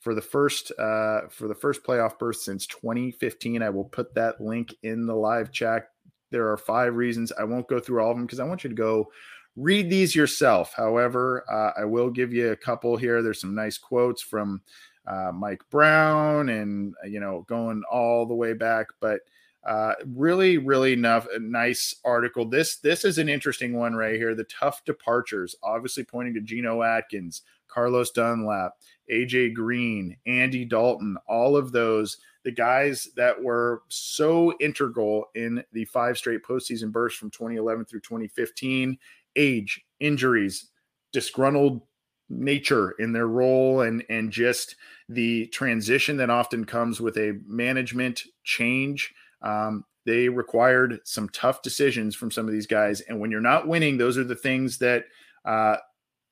for 0.00 0.14
the 0.14 0.22
first 0.22 0.70
uh, 0.78 1.22
for 1.28 1.48
the 1.48 1.54
first 1.54 1.82
playoff 1.84 2.18
berth 2.18 2.36
since 2.36 2.66
2015. 2.66 3.62
I 3.62 3.70
will 3.70 3.84
put 3.84 4.14
that 4.14 4.40
link 4.40 4.74
in 4.82 5.06
the 5.06 5.14
live 5.14 5.50
chat 5.50 5.88
there 6.30 6.50
are 6.50 6.56
five 6.56 6.94
reasons. 6.94 7.32
I 7.38 7.44
won't 7.44 7.68
go 7.68 7.80
through 7.80 8.02
all 8.02 8.10
of 8.10 8.16
them 8.16 8.26
because 8.26 8.40
I 8.40 8.44
want 8.44 8.64
you 8.64 8.70
to 8.70 8.76
go 8.76 9.10
read 9.56 9.90
these 9.90 10.14
yourself. 10.14 10.72
However, 10.76 11.44
uh, 11.50 11.80
I 11.80 11.84
will 11.84 12.10
give 12.10 12.32
you 12.32 12.50
a 12.50 12.56
couple 12.56 12.96
here. 12.96 13.22
There's 13.22 13.40
some 13.40 13.54
nice 13.54 13.78
quotes 13.78 14.22
from 14.22 14.60
uh, 15.06 15.32
Mike 15.32 15.62
Brown 15.70 16.50
and, 16.50 16.94
you 17.06 17.20
know, 17.20 17.44
going 17.48 17.82
all 17.90 18.26
the 18.26 18.34
way 18.34 18.52
back. 18.52 18.88
But 19.00 19.20
uh, 19.68 19.92
really, 20.14 20.56
really 20.56 20.94
enough, 20.94 21.26
nice 21.38 21.94
article. 22.02 22.46
This 22.48 22.78
this 22.78 23.04
is 23.04 23.18
an 23.18 23.28
interesting 23.28 23.74
one 23.74 23.94
right 23.94 24.16
here. 24.16 24.34
The 24.34 24.44
tough 24.44 24.82
departures, 24.86 25.54
obviously 25.62 26.04
pointing 26.04 26.32
to 26.34 26.40
Geno 26.40 26.82
Atkins, 26.82 27.42
Carlos 27.68 28.10
Dunlap, 28.10 28.72
AJ 29.12 29.52
Green, 29.52 30.16
Andy 30.26 30.64
Dalton, 30.64 31.18
all 31.28 31.54
of 31.54 31.70
those 31.70 32.16
the 32.44 32.50
guys 32.50 33.08
that 33.14 33.42
were 33.42 33.82
so 33.88 34.56
integral 34.58 35.26
in 35.34 35.62
the 35.72 35.84
five 35.84 36.16
straight 36.16 36.42
postseason 36.42 36.90
bursts 36.90 37.18
from 37.18 37.30
2011 37.30 37.84
through 37.84 38.00
2015 38.00 38.96
age, 39.36 39.84
injuries, 40.00 40.70
disgruntled 41.12 41.82
nature 42.30 42.92
in 42.92 43.12
their 43.12 43.28
role 43.28 43.82
and 43.82 44.02
and 44.08 44.30
just 44.30 44.76
the 45.10 45.46
transition 45.48 46.16
that 46.16 46.30
often 46.30 46.64
comes 46.64 47.02
with 47.02 47.18
a 47.18 47.38
management 47.46 48.22
change 48.44 49.12
um, 49.42 49.84
they 50.06 50.28
required 50.28 51.00
some 51.04 51.28
tough 51.30 51.62
decisions 51.62 52.14
from 52.14 52.30
some 52.30 52.46
of 52.46 52.52
these 52.52 52.66
guys 52.66 53.00
and 53.02 53.18
when 53.20 53.30
you're 53.30 53.40
not 53.40 53.68
winning 53.68 53.98
those 53.98 54.16
are 54.18 54.24
the 54.24 54.34
things 54.34 54.78
that 54.78 55.04
uh, 55.44 55.76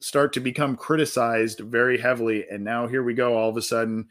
start 0.00 0.32
to 0.32 0.40
become 0.40 0.76
criticized 0.76 1.60
very 1.60 1.98
heavily 1.98 2.46
and 2.50 2.62
now 2.62 2.86
here 2.86 3.02
we 3.02 3.14
go 3.14 3.36
all 3.36 3.48
of 3.48 3.56
a 3.56 3.62
sudden 3.62 4.08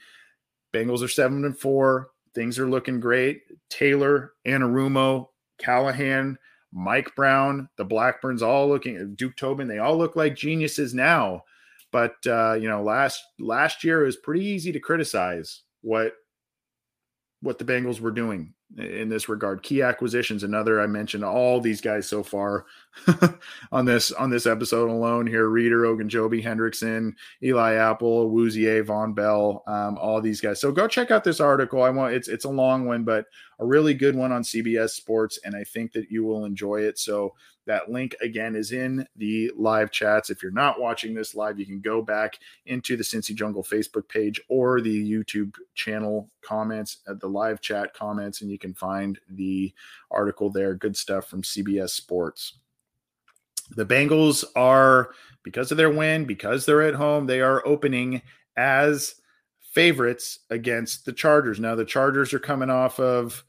Bengals 0.76 1.02
are 1.02 1.08
seven 1.08 1.46
and 1.46 1.58
four. 1.58 2.10
Things 2.34 2.60
are 2.60 2.70
looking 2.70 3.00
great. 3.00 3.44
Taylor, 3.70 4.34
Anarumo, 4.46 5.30
Callahan, 5.58 6.38
Mike 6.74 7.16
Brown, 7.16 7.70
the 7.78 7.86
Blackburns 7.86 8.42
all 8.42 8.68
looking 8.68 9.16
Duke 9.16 9.38
Tobin, 9.38 9.70
they 9.70 9.80
all 9.80 9.98
look 9.98 10.18
like 10.18 10.36
geniuses 10.36 10.94
now. 10.94 11.44
But 11.94 12.16
uh, 12.28 12.58
you 12.60 12.68
know, 12.68 12.84
last 12.84 13.24
last 13.40 13.86
year 13.86 14.04
it 14.04 14.08
was 14.08 14.18
pretty 14.18 14.44
easy 14.44 14.74
to 14.74 14.80
criticize 14.82 15.62
what 15.82 16.12
what 17.42 17.58
the 17.58 17.64
Bengals 17.64 18.02
were 18.02 18.12
doing 18.12 18.54
in 18.78 19.10
this 19.10 19.30
regard. 19.30 19.64
Key 19.64 19.82
acquisitions, 19.82 20.44
another 20.44 20.82
I 20.82 20.88
mentioned 20.88 21.24
all 21.24 21.62
these 21.62 21.82
guys 21.82 22.08
so 22.08 22.24
far 22.24 22.66
on 23.72 23.86
this 23.86 24.12
on 24.12 24.30
this 24.30 24.46
episode 24.46 24.90
alone 24.90 25.28
here. 25.28 25.48
Reader, 25.48 25.82
Ogunjobi, 25.84 26.44
Hendrickson, 26.44 27.14
Eli 27.42 27.74
Apple, 27.76 28.30
Awuzie, 28.30 28.84
Vonn 28.84 29.16
Bell, 29.16 29.64
um, 29.68 29.98
all 29.98 30.22
these 30.22 30.42
guys. 30.42 30.60
So 30.60 30.72
go 30.72 30.88
check 30.88 31.12
out 31.12 31.24
this 31.24 31.40
article. 31.40 31.84
I 31.84 31.90
want 31.90 32.14
it's 32.14 32.28
it's 32.28 32.46
a 32.46 32.50
long 32.50 32.86
one, 32.86 33.04
but 33.04 33.26
a 33.60 33.66
really 33.66 33.94
good 33.94 34.16
one 34.16 34.32
on 34.32 34.44
CBS 34.44 34.92
Sports, 34.92 35.40
and 35.44 35.56
I 35.56 35.64
think 35.64 35.92
that 35.94 36.12
you 36.12 36.24
will 36.24 36.46
enjoy 36.46 36.82
it. 36.82 37.00
So 37.00 37.34
that 37.66 37.90
link 37.90 38.16
again 38.22 38.56
is 38.56 38.72
in 38.72 39.08
the 39.16 39.52
live 39.58 39.92
chats. 39.92 40.30
If 40.30 40.44
you're 40.44 40.52
not 40.52 40.80
watching 40.80 41.14
this 41.14 41.34
live, 41.34 41.60
you 41.60 41.66
can 41.66 41.80
go 41.80 42.02
back 42.02 42.38
into 42.66 42.96
the 42.96 43.04
Cincy 43.04 43.34
Jungle 43.34 43.64
Facebook 43.64 44.08
page 44.08 44.40
or 44.50 44.82
the 44.82 45.12
YouTube 45.12 45.56
channel 45.74 46.30
comments 46.42 46.98
at 47.08 47.20
the 47.20 47.28
live 47.28 47.62
chat 47.62 47.94
comments, 47.94 48.42
and 48.42 48.52
you 48.52 48.60
can 48.60 48.74
find 48.74 49.20
the 49.30 49.74
article 50.12 50.50
there. 50.50 50.76
Good 50.76 50.96
stuff 50.96 51.28
from 51.28 51.42
CBS 51.42 51.90
Sports. 51.90 52.60
The 53.72 53.86
Bengals 53.86 54.44
are, 54.56 55.10
because 55.42 55.72
of 55.72 55.78
their 55.78 55.90
win, 55.90 56.26
because 56.26 56.66
they're 56.66 56.84
at 56.84 56.94
home, 56.94 57.26
they 57.26 57.42
are 57.42 57.66
opening 57.66 58.22
as 58.56 59.16
favorites 59.60 60.40
against 60.52 61.04
the 61.06 61.12
Chargers. 61.12 61.60
Now, 61.60 61.74
the 61.74 61.84
Chargers 61.84 62.32
are 62.34 62.40
coming 62.40 62.70
off 62.70 63.00
of 63.00 63.44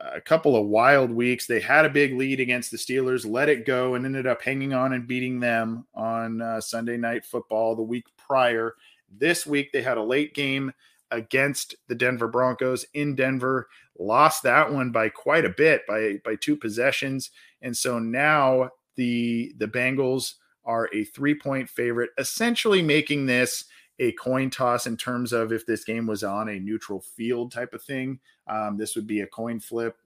a 0.00 0.20
couple 0.20 0.56
of 0.56 0.66
wild 0.66 1.10
weeks. 1.10 1.46
They 1.46 1.60
had 1.60 1.84
a 1.84 1.90
big 1.90 2.14
lead 2.16 2.40
against 2.40 2.70
the 2.70 2.76
Steelers, 2.76 3.28
let 3.28 3.48
it 3.48 3.66
go, 3.66 3.94
and 3.94 4.04
ended 4.04 4.26
up 4.26 4.42
hanging 4.42 4.72
on 4.72 4.92
and 4.92 5.06
beating 5.06 5.40
them 5.40 5.86
on 5.94 6.40
uh, 6.40 6.60
Sunday 6.60 6.96
Night 6.96 7.24
Football 7.24 7.76
the 7.76 7.82
week 7.82 8.06
prior. 8.16 8.74
This 9.10 9.46
week, 9.46 9.72
they 9.72 9.82
had 9.82 9.98
a 9.98 10.02
late 10.02 10.34
game 10.34 10.72
against 11.10 11.74
the 11.88 11.94
Denver 11.94 12.28
Broncos 12.28 12.84
in 12.94 13.14
Denver, 13.14 13.68
lost 13.98 14.42
that 14.44 14.72
one 14.72 14.90
by 14.90 15.08
quite 15.08 15.44
a 15.44 15.50
bit, 15.50 15.82
by 15.86 16.20
by 16.24 16.36
two 16.36 16.56
possessions, 16.56 17.30
and 17.62 17.76
so 17.76 17.98
now 17.98 18.70
the 18.96 19.52
the 19.58 19.66
Bengals 19.66 20.34
are 20.64 20.88
a 20.92 21.04
three 21.04 21.34
point 21.34 21.68
favorite, 21.68 22.10
essentially 22.18 22.82
making 22.82 23.26
this 23.26 23.64
a 24.00 24.12
coin 24.12 24.50
toss 24.50 24.86
in 24.86 24.96
terms 24.96 25.32
of 25.32 25.52
if 25.52 25.66
this 25.66 25.84
game 25.84 26.06
was 26.06 26.24
on 26.24 26.48
a 26.48 26.58
neutral 26.58 27.00
field 27.00 27.52
type 27.52 27.74
of 27.74 27.82
thing. 27.82 28.18
Um, 28.48 28.76
this 28.76 28.96
would 28.96 29.06
be 29.06 29.20
a 29.20 29.26
coin 29.26 29.60
flip, 29.60 29.98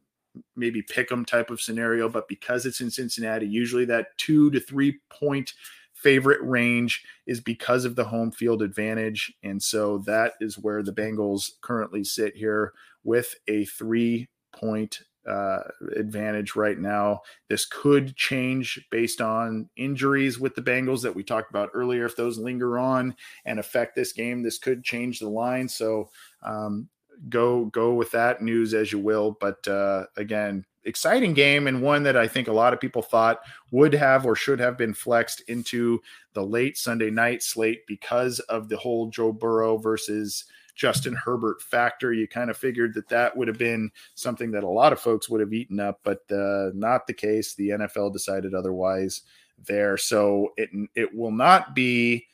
maybe 0.56 0.82
pick 0.82 1.10
'em 1.10 1.24
type 1.24 1.48
of 1.50 1.60
scenario. 1.60 2.08
But 2.08 2.28
because 2.28 2.66
it's 2.66 2.80
in 2.80 2.90
Cincinnati, 2.90 3.46
usually 3.46 3.84
that 3.86 4.18
two 4.18 4.50
to 4.50 4.60
three 4.60 5.00
point 5.08 5.54
favorite 5.92 6.42
range 6.42 7.04
is 7.26 7.40
because 7.40 7.84
of 7.84 7.94
the 7.94 8.04
home 8.04 8.32
field 8.32 8.62
advantage. 8.62 9.32
And 9.44 9.62
so 9.62 9.98
that 9.98 10.34
is 10.40 10.58
where 10.58 10.82
the 10.82 10.92
Bengals 10.92 11.52
currently 11.60 12.02
sit 12.02 12.36
here 12.36 12.72
with 13.04 13.36
a 13.46 13.64
three 13.64 14.28
point 14.52 15.02
uh, 15.28 15.60
advantage 15.96 16.56
right 16.56 16.78
now. 16.78 17.20
This 17.48 17.66
could 17.66 18.16
change 18.16 18.84
based 18.90 19.20
on 19.20 19.68
injuries 19.76 20.38
with 20.38 20.54
the 20.54 20.62
Bengals 20.62 21.02
that 21.02 21.14
we 21.14 21.22
talked 21.22 21.50
about 21.50 21.70
earlier. 21.74 22.04
If 22.04 22.16
those 22.16 22.38
linger 22.38 22.78
on 22.78 23.14
and 23.44 23.58
affect 23.58 23.94
this 23.94 24.12
game, 24.12 24.42
this 24.42 24.58
could 24.58 24.84
change 24.84 25.18
the 25.18 25.28
line. 25.28 25.68
So 25.68 26.10
um, 26.42 26.88
go 27.28 27.66
go 27.66 27.94
with 27.94 28.10
that 28.12 28.42
news 28.42 28.74
as 28.74 28.92
you 28.92 28.98
will. 28.98 29.36
But 29.40 29.66
uh, 29.68 30.06
again, 30.16 30.64
exciting 30.84 31.34
game 31.34 31.66
and 31.66 31.82
one 31.82 32.02
that 32.02 32.16
I 32.16 32.28
think 32.28 32.48
a 32.48 32.52
lot 32.52 32.72
of 32.72 32.80
people 32.80 33.02
thought 33.02 33.40
would 33.70 33.94
have 33.94 34.26
or 34.26 34.36
should 34.36 34.60
have 34.60 34.76
been 34.76 34.94
flexed 34.94 35.42
into 35.48 36.00
the 36.34 36.42
late 36.44 36.76
Sunday 36.76 37.10
night 37.10 37.42
slate 37.42 37.86
because 37.86 38.40
of 38.40 38.68
the 38.68 38.76
whole 38.76 39.08
Joe 39.08 39.32
Burrow 39.32 39.78
versus 39.78 40.44
Justin 40.74 41.14
Herbert 41.14 41.62
factor. 41.62 42.12
You 42.12 42.26
kind 42.26 42.50
of 42.50 42.56
figured 42.56 42.94
that 42.94 43.08
that 43.08 43.36
would 43.36 43.48
have 43.48 43.58
been 43.58 43.90
something 44.14 44.50
that 44.52 44.64
a 44.64 44.68
lot 44.68 44.92
of 44.92 45.00
folks 45.00 45.28
would 45.28 45.40
have 45.40 45.52
eaten 45.52 45.80
up, 45.80 46.00
but 46.02 46.20
uh, 46.30 46.70
not 46.74 47.06
the 47.06 47.14
case. 47.14 47.54
The 47.54 47.70
NFL 47.70 48.12
decided 48.12 48.54
otherwise 48.54 49.22
there. 49.66 49.96
So 49.96 50.52
it 50.56 50.70
it 50.94 51.14
will 51.14 51.32
not 51.32 51.74
be 51.74 52.26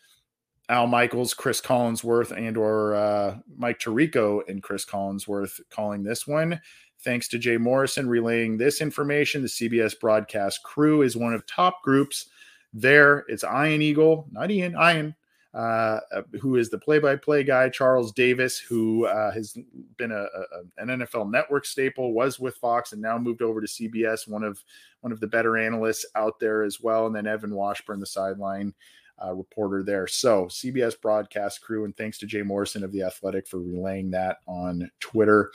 Al 0.68 0.86
Michaels, 0.86 1.34
Chris 1.34 1.60
Collinsworth, 1.60 2.30
and 2.30 2.56
or 2.56 2.94
uh, 2.94 3.36
Mike 3.56 3.80
Tirico 3.80 4.48
and 4.48 4.62
Chris 4.62 4.84
Collinsworth 4.84 5.60
calling 5.68 6.02
this 6.02 6.26
one. 6.26 6.60
Thanks 7.02 7.28
to 7.28 7.38
Jay 7.38 7.56
Morrison 7.56 8.08
relaying 8.08 8.56
this 8.58 8.80
information. 8.80 9.42
The 9.42 9.48
CBS 9.48 9.98
broadcast 9.98 10.62
crew 10.62 11.02
is 11.02 11.16
one 11.16 11.34
of 11.34 11.46
top 11.46 11.82
groups 11.82 12.26
there. 12.72 13.24
It's 13.28 13.42
Ian 13.42 13.82
Eagle, 13.82 14.28
not 14.30 14.50
Ian, 14.50 14.74
Ian, 14.74 15.16
uh, 15.52 15.98
who 16.40 16.56
is 16.56 16.70
the 16.70 16.78
play-by-play 16.78 17.42
guy, 17.42 17.68
Charles 17.68 18.12
Davis, 18.12 18.58
who 18.58 19.06
uh, 19.06 19.32
has 19.32 19.56
been 19.96 20.12
a, 20.12 20.22
a, 20.22 20.44
an 20.78 20.88
NFL 21.00 21.30
Network 21.30 21.64
staple, 21.64 22.12
was 22.12 22.38
with 22.38 22.56
Fox, 22.56 22.92
and 22.92 23.02
now 23.02 23.18
moved 23.18 23.42
over 23.42 23.60
to 23.60 23.66
CBS. 23.66 24.28
One 24.28 24.44
of 24.44 24.62
one 25.00 25.12
of 25.12 25.20
the 25.20 25.26
better 25.26 25.56
analysts 25.56 26.06
out 26.14 26.38
there 26.38 26.62
as 26.62 26.80
well, 26.80 27.06
and 27.06 27.16
then 27.16 27.26
Evan 27.26 27.54
Washburn, 27.54 27.98
the 27.98 28.06
sideline 28.06 28.74
uh, 29.22 29.34
reporter 29.34 29.82
there. 29.82 30.06
So 30.06 30.46
CBS 30.46 31.00
broadcast 31.00 31.62
crew, 31.62 31.84
and 31.84 31.96
thanks 31.96 32.18
to 32.18 32.26
Jay 32.26 32.42
Morrison 32.42 32.84
of 32.84 32.92
the 32.92 33.02
Athletic 33.02 33.48
for 33.48 33.58
relaying 33.58 34.10
that 34.12 34.38
on 34.46 34.90
Twitter. 35.00 35.50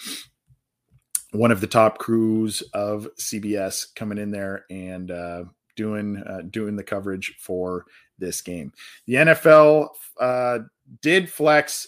One 1.31 1.51
of 1.51 1.61
the 1.61 1.67
top 1.67 1.97
crews 1.97 2.61
of 2.73 3.07
CBS 3.17 3.93
coming 3.95 4.17
in 4.17 4.31
there 4.31 4.65
and 4.69 5.11
uh, 5.11 5.43
doing 5.75 6.17
uh, 6.17 6.41
doing 6.49 6.75
the 6.75 6.83
coverage 6.83 7.35
for 7.39 7.85
this 8.17 8.41
game. 8.41 8.73
The 9.05 9.13
NFL 9.13 9.89
uh, 10.19 10.59
did 11.01 11.29
flex 11.29 11.87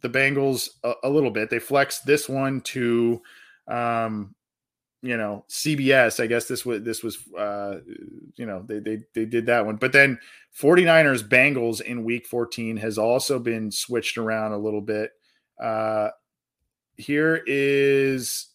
the 0.00 0.08
Bengals 0.08 0.70
a, 0.82 0.94
a, 1.04 1.10
little 1.10 1.30
bit. 1.30 1.50
They 1.50 1.58
flexed 1.58 2.06
this 2.06 2.28
one 2.28 2.60
to, 2.62 3.20
um, 3.68 4.34
you 5.02 5.16
know, 5.16 5.44
CBS. 5.48 6.22
I 6.22 6.26
guess 6.26 6.46
this 6.46 6.64
was 6.64 6.82
this 6.82 7.02
was, 7.02 7.18
uh, 7.36 7.80
you 8.36 8.46
know, 8.46 8.62
they 8.66 8.78
they 8.78 9.02
they 9.14 9.24
did 9.24 9.46
that 9.46 9.66
one. 9.66 9.76
But 9.76 9.92
then 9.92 10.18
49ers 10.58 11.26
Bengals 11.26 11.80
in 11.80 12.04
Week 12.04 12.26
14 12.26 12.76
has 12.78 12.98
also 12.98 13.38
been 13.38 13.70
switched 13.70 14.18
around 14.18 14.52
a 14.52 14.58
little 14.58 14.80
bit. 14.80 15.12
Uh, 15.60 16.10
here 16.96 17.42
is 17.46 18.48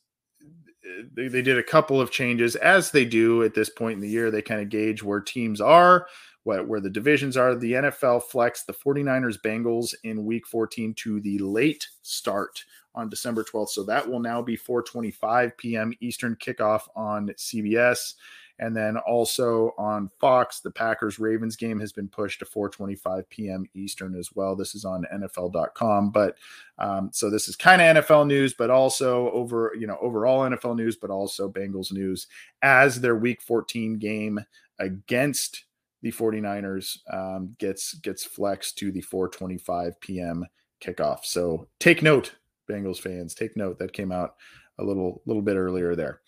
they, 1.13 1.27
they 1.27 1.41
did 1.41 1.57
a 1.57 1.63
couple 1.63 1.99
of 1.99 2.11
changes 2.11 2.55
as 2.55 2.91
they 2.91 3.05
do 3.05 3.43
at 3.43 3.53
this 3.53 3.69
point 3.69 3.95
in 3.95 4.01
the 4.01 4.09
year. 4.09 4.29
They 4.29 4.41
kind 4.41 4.61
of 4.61 4.69
gauge 4.69 5.03
where 5.03 5.19
teams 5.19 5.61
are 5.61 6.07
what, 6.45 6.67
where 6.67 6.79
the 6.79 6.89
divisions 6.89 7.35
are. 7.35 7.55
The 7.55 7.73
NFL 7.73 8.23
flexed 8.23 8.67
the 8.67 8.73
49ers 8.73 9.41
Bengals 9.41 9.93
in 10.03 10.25
week 10.25 10.47
14 10.47 10.93
to 10.93 11.19
the 11.19 11.39
late 11.39 11.87
start 12.03 12.63
on 12.93 13.09
December 13.09 13.43
12th. 13.43 13.69
So 13.69 13.83
that 13.83 14.07
will 14.07 14.19
now 14.19 14.41
be 14.41 14.55
4:25 14.55 15.57
p.m. 15.57 15.93
Eastern 15.99 16.35
kickoff 16.35 16.83
on 16.95 17.29
CBS. 17.37 18.13
And 18.57 18.73
then 18.73 18.95
also 18.95 19.73
on 19.77 20.09
Fox, 20.21 20.61
the 20.61 20.71
Packers 20.71 21.19
Ravens 21.19 21.57
game 21.57 21.77
has 21.81 21.91
been 21.91 22.07
pushed 22.07 22.39
to 22.39 22.45
4:25 22.45 23.27
p.m. 23.29 23.65
Eastern 23.73 24.15
as 24.15 24.29
well. 24.33 24.55
This 24.55 24.75
is 24.75 24.85
on 24.85 25.05
NFL.com, 25.13 26.11
but 26.11 26.37
um, 26.77 27.09
so 27.11 27.29
this 27.29 27.49
is 27.49 27.55
kind 27.57 27.81
of 27.81 28.05
NFL 28.05 28.27
news, 28.27 28.53
but 28.53 28.69
also 28.69 29.29
over 29.31 29.73
you 29.77 29.87
know 29.87 29.97
overall 29.99 30.49
NFL 30.49 30.77
news, 30.77 30.95
but 30.95 31.09
also 31.09 31.51
Bengals 31.51 31.91
news 31.91 32.27
as 32.61 33.01
their 33.01 33.15
Week 33.15 33.41
14 33.41 33.97
game 33.97 34.39
against 34.79 35.65
the 36.05 36.11
49ers 36.11 36.99
um, 37.11 37.55
gets 37.57 37.95
gets 37.95 38.23
flexed 38.23 38.77
to 38.77 38.91
the 38.91 39.01
4:25 39.01 39.93
p.m. 40.01 40.45
kickoff. 40.79 41.21
So 41.23 41.67
take 41.79 42.03
note, 42.03 42.35
Bengals 42.69 42.99
fans, 42.99 43.33
take 43.33 43.57
note. 43.57 43.79
That 43.79 43.91
came 43.91 44.11
out 44.11 44.35
a 44.77 44.83
little 44.83 45.23
little 45.25 45.41
bit 45.41 45.55
earlier 45.55 45.95
there. 45.95 46.21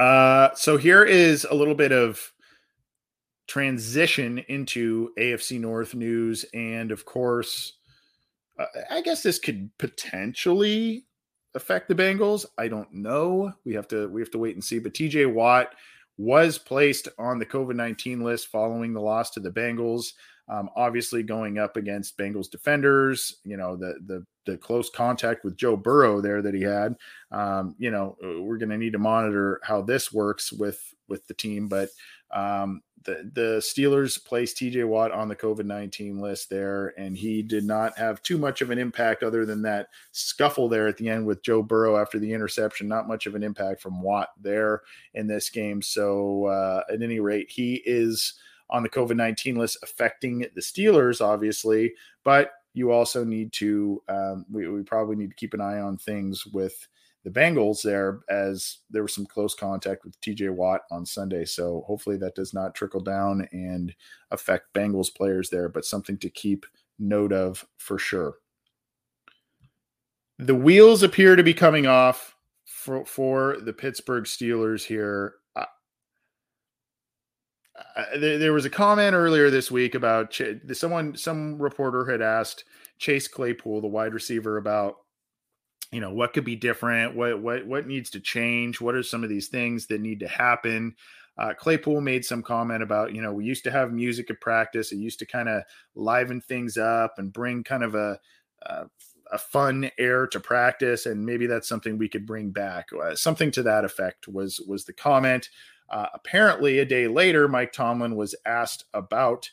Uh, 0.00 0.48
so 0.56 0.78
here 0.78 1.04
is 1.04 1.46
a 1.48 1.54
little 1.54 1.76
bit 1.76 1.92
of 1.92 2.32
transition 3.46 4.38
into 4.48 5.10
AFC 5.16 5.60
North 5.60 5.94
news, 5.94 6.44
and 6.52 6.90
of 6.90 7.04
course, 7.04 7.74
uh, 8.58 8.64
I 8.90 9.00
guess 9.02 9.22
this 9.22 9.38
could 9.38 9.70
potentially 9.78 11.04
affect 11.54 11.86
the 11.86 11.94
Bengals. 11.94 12.46
I 12.58 12.66
don't 12.66 12.92
know. 12.92 13.52
We 13.64 13.74
have 13.74 13.86
to 13.88 14.08
we 14.08 14.20
have 14.20 14.32
to 14.32 14.38
wait 14.38 14.56
and 14.56 14.64
see. 14.64 14.80
But 14.80 14.94
TJ 14.94 15.32
Watt 15.32 15.76
was 16.20 16.58
placed 16.58 17.08
on 17.18 17.38
the 17.38 17.46
COVID 17.46 17.74
19 17.74 18.20
list 18.20 18.48
following 18.48 18.92
the 18.92 19.00
loss 19.00 19.30
to 19.30 19.40
the 19.40 19.50
Bengals. 19.50 20.12
Um, 20.50 20.68
obviously, 20.76 21.22
going 21.22 21.58
up 21.58 21.76
against 21.78 22.18
Bengals 22.18 22.50
defenders, 22.50 23.36
you 23.44 23.56
know, 23.56 23.76
the, 23.76 23.94
the, 24.06 24.26
the 24.44 24.58
close 24.58 24.90
contact 24.90 25.44
with 25.44 25.56
Joe 25.56 25.76
Burrow 25.76 26.20
there 26.20 26.42
that 26.42 26.54
he 26.54 26.60
had. 26.60 26.96
Um, 27.30 27.74
you 27.78 27.90
know, 27.90 28.16
we're 28.20 28.58
going 28.58 28.68
to 28.68 28.76
need 28.76 28.92
to 28.92 28.98
monitor 28.98 29.60
how 29.62 29.80
this 29.80 30.12
works 30.12 30.52
with 30.52 30.82
with 31.08 31.26
the 31.26 31.34
team. 31.34 31.68
But 31.68 31.88
um, 32.32 32.82
the 33.04 33.30
the 33.34 33.56
Steelers 33.60 34.22
placed 34.22 34.58
TJ 34.58 34.86
Watt 34.86 35.12
on 35.12 35.28
the 35.28 35.36
COVID 35.36 35.64
nineteen 35.64 36.18
list 36.18 36.50
there, 36.50 36.92
and 36.98 37.16
he 37.16 37.42
did 37.42 37.64
not 37.64 37.96
have 37.96 38.22
too 38.22 38.36
much 38.38 38.60
of 38.60 38.70
an 38.70 38.78
impact 38.78 39.22
other 39.22 39.46
than 39.46 39.62
that 39.62 39.88
scuffle 40.12 40.68
there 40.68 40.86
at 40.86 40.96
the 40.96 41.08
end 41.08 41.26
with 41.26 41.42
Joe 41.42 41.62
Burrow 41.62 41.96
after 41.96 42.18
the 42.18 42.32
interception. 42.32 42.88
Not 42.88 43.08
much 43.08 43.26
of 43.26 43.34
an 43.34 43.42
impact 43.42 43.80
from 43.80 44.02
Watt 44.02 44.28
there 44.40 44.82
in 45.14 45.26
this 45.26 45.48
game. 45.48 45.80
So 45.80 46.46
uh, 46.46 46.82
at 46.92 47.02
any 47.02 47.20
rate, 47.20 47.50
he 47.50 47.82
is 47.86 48.34
on 48.68 48.82
the 48.82 48.88
COVID 48.88 49.16
nineteen 49.16 49.56
list, 49.56 49.78
affecting 49.82 50.40
the 50.54 50.60
Steelers, 50.60 51.20
obviously, 51.20 51.94
but 52.22 52.52
you 52.74 52.92
also 52.92 53.24
need 53.24 53.52
to 53.54 54.02
um, 54.08 54.44
we, 54.50 54.68
we 54.68 54.82
probably 54.82 55.16
need 55.16 55.30
to 55.30 55.36
keep 55.36 55.54
an 55.54 55.60
eye 55.60 55.80
on 55.80 55.96
things 55.96 56.46
with 56.46 56.86
the 57.24 57.30
Bengals 57.30 57.82
there 57.82 58.20
as 58.28 58.78
there 58.88 59.02
was 59.02 59.14
some 59.14 59.26
close 59.26 59.54
contact 59.54 60.04
with 60.04 60.18
TJ 60.20 60.50
Watt 60.50 60.82
on 60.90 61.04
Sunday. 61.04 61.44
So 61.44 61.84
hopefully 61.86 62.16
that 62.18 62.34
does 62.34 62.54
not 62.54 62.74
trickle 62.74 63.00
down 63.00 63.46
and 63.52 63.94
affect 64.30 64.72
Bengals 64.74 65.14
players 65.14 65.50
there, 65.50 65.68
but 65.68 65.84
something 65.84 66.16
to 66.18 66.30
keep 66.30 66.64
note 66.98 67.32
of 67.32 67.66
for 67.78 67.98
sure. 67.98 68.36
The 70.38 70.54
wheels 70.54 71.02
appear 71.02 71.36
to 71.36 71.42
be 71.42 71.52
coming 71.52 71.86
off 71.86 72.34
for, 72.64 73.04
for 73.04 73.58
the 73.60 73.74
Pittsburgh 73.74 74.24
Steelers 74.24 74.84
here. 74.84 75.34
There, 78.18 78.52
was 78.52 78.64
a 78.64 78.70
comment 78.70 79.14
earlier 79.14 79.50
this 79.50 79.70
week 79.70 79.94
about 79.94 80.38
someone, 80.72 81.16
some 81.16 81.60
reporter 81.60 82.10
had 82.10 82.22
asked 82.22 82.64
Chase 82.98 83.28
Claypool, 83.28 83.80
the 83.80 83.88
wide 83.88 84.14
receiver, 84.14 84.56
about 84.56 84.96
you 85.92 86.00
know 86.00 86.12
what 86.12 86.32
could 86.32 86.44
be 86.44 86.56
different? 86.56 87.16
What 87.16 87.40
what 87.40 87.66
what 87.66 87.86
needs 87.86 88.10
to 88.10 88.20
change? 88.20 88.80
What 88.80 88.94
are 88.94 89.02
some 89.02 89.24
of 89.24 89.30
these 89.30 89.48
things 89.48 89.86
that 89.86 90.00
need 90.00 90.20
to 90.20 90.28
happen? 90.28 90.94
Uh, 91.38 91.54
claypool 91.54 92.00
made 92.00 92.24
some 92.24 92.42
comment 92.42 92.82
about 92.82 93.14
you 93.14 93.22
know 93.22 93.32
we 93.32 93.44
used 93.44 93.64
to 93.64 93.70
have 93.70 93.92
music 93.92 94.30
at 94.30 94.40
practice. 94.40 94.92
It 94.92 94.96
used 94.96 95.18
to 95.20 95.26
kind 95.26 95.48
of 95.48 95.62
liven 95.94 96.40
things 96.40 96.76
up 96.76 97.14
and 97.18 97.32
bring 97.32 97.64
kind 97.64 97.82
of 97.82 97.94
a, 97.94 98.18
a 98.62 98.86
a 99.32 99.38
fun 99.38 99.90
air 99.98 100.26
to 100.26 100.40
practice 100.40 101.06
and 101.06 101.24
maybe 101.24 101.46
that's 101.46 101.68
something 101.68 101.96
we 101.96 102.08
could 102.08 102.26
bring 102.26 102.50
back. 102.50 102.88
Uh, 102.92 103.14
something 103.14 103.50
to 103.52 103.62
that 103.62 103.84
effect 103.84 104.28
was 104.28 104.60
was 104.66 104.84
the 104.84 104.92
comment. 104.92 105.48
Uh, 105.88 106.06
apparently 106.14 106.78
a 106.78 106.84
day 106.84 107.08
later 107.08 107.48
mike 107.48 107.72
tomlin 107.72 108.14
was 108.14 108.32
asked 108.46 108.84
about 108.94 109.50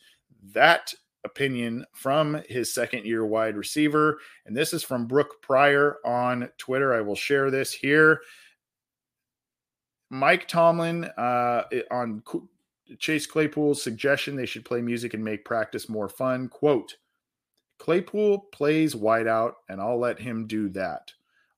that 0.54 0.94
opinion 1.28 1.86
from 1.94 2.42
his 2.48 2.74
second 2.74 3.06
year 3.06 3.26
wide 3.26 3.56
receiver. 3.56 4.20
And 4.46 4.58
this 4.58 4.74
is 4.74 4.84
from 4.84 5.06
Brooke 5.06 5.42
Pryor 5.42 5.98
on 6.04 6.50
Twitter. 6.58 6.94
I 6.94 7.02
will 7.02 7.16
share 7.16 7.52
this 7.52 7.72
here. 7.72 8.22
Mike 10.10 10.48
Tomlin 10.48 11.04
uh, 11.04 11.64
on 11.92 12.24
Chase 12.98 13.28
Claypool's 13.28 13.84
suggestion 13.84 14.36
they 14.36 14.46
should 14.46 14.66
play 14.66 14.82
music 14.82 15.14
and 15.14 15.24
make 15.24 15.46
practice 15.46 15.90
more 15.90 16.08
fun. 16.08 16.48
Quote 16.48 16.96
Claypool 17.78 18.40
plays 18.52 18.96
wideout, 18.96 19.54
and 19.70 19.80
I'll 19.80 20.00
let 20.00 20.20
him 20.20 20.48
do 20.48 20.70
that. 20.70 21.12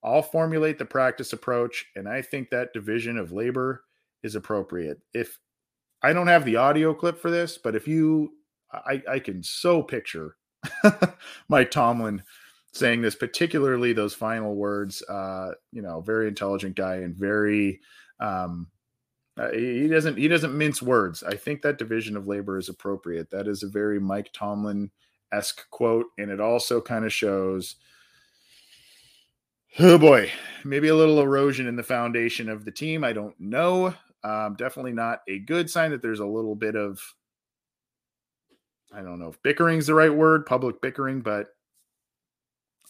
I'll 0.03 0.21
formulate 0.21 0.77
the 0.77 0.85
practice 0.85 1.33
approach, 1.33 1.85
and 1.95 2.07
I 2.07 2.21
think 2.21 2.49
that 2.49 2.73
division 2.73 3.17
of 3.17 3.31
labor 3.31 3.83
is 4.23 4.35
appropriate. 4.35 4.99
If 5.13 5.39
I 6.01 6.13
don't 6.13 6.27
have 6.27 6.45
the 6.45 6.55
audio 6.55 6.93
clip 6.93 7.19
for 7.19 7.29
this, 7.29 7.57
but 7.57 7.75
if 7.75 7.87
you, 7.87 8.33
I, 8.71 9.01
I 9.09 9.19
can 9.19 9.43
so 9.43 9.81
picture 9.81 10.35
Mike 11.49 11.71
Tomlin 11.71 12.23
saying 12.71 13.01
this, 13.01 13.15
particularly 13.15 13.93
those 13.93 14.13
final 14.13 14.55
words. 14.55 15.01
Uh, 15.03 15.53
you 15.71 15.81
know, 15.81 16.01
very 16.01 16.27
intelligent 16.27 16.75
guy 16.75 16.97
and 16.97 17.15
very 17.15 17.79
um, 18.19 18.67
uh, 19.39 19.51
he 19.51 19.87
doesn't 19.87 20.17
he 20.17 20.27
doesn't 20.27 20.57
mince 20.57 20.81
words. 20.81 21.23
I 21.23 21.35
think 21.35 21.61
that 21.61 21.77
division 21.77 22.17
of 22.17 22.27
labor 22.27 22.57
is 22.57 22.67
appropriate. 22.67 23.31
That 23.31 23.47
is 23.47 23.63
a 23.63 23.69
very 23.69 23.99
Mike 23.99 24.31
Tomlin 24.33 24.91
esque 25.31 25.69
quote, 25.69 26.07
and 26.17 26.29
it 26.29 26.41
also 26.41 26.81
kind 26.81 27.05
of 27.05 27.13
shows. 27.13 27.75
Oh 29.77 29.97
boy, 29.97 30.29
maybe 30.65 30.89
a 30.89 30.95
little 30.95 31.21
erosion 31.21 31.67
in 31.67 31.77
the 31.77 31.83
foundation 31.83 32.49
of 32.49 32.65
the 32.65 32.71
team. 32.71 33.03
I 33.03 33.13
don't 33.13 33.39
know. 33.39 33.93
Um, 34.23 34.55
definitely 34.55 34.91
not 34.91 35.21
a 35.27 35.39
good 35.39 35.69
sign 35.69 35.91
that 35.91 36.01
there's 36.01 36.19
a 36.19 36.25
little 36.25 36.55
bit 36.55 36.75
of, 36.75 36.99
I 38.91 39.01
don't 39.01 39.19
know 39.19 39.29
if 39.29 39.41
bickering 39.43 39.77
is 39.77 39.87
the 39.87 39.93
right 39.93 40.13
word, 40.13 40.45
public 40.45 40.81
bickering, 40.81 41.21
but 41.21 41.47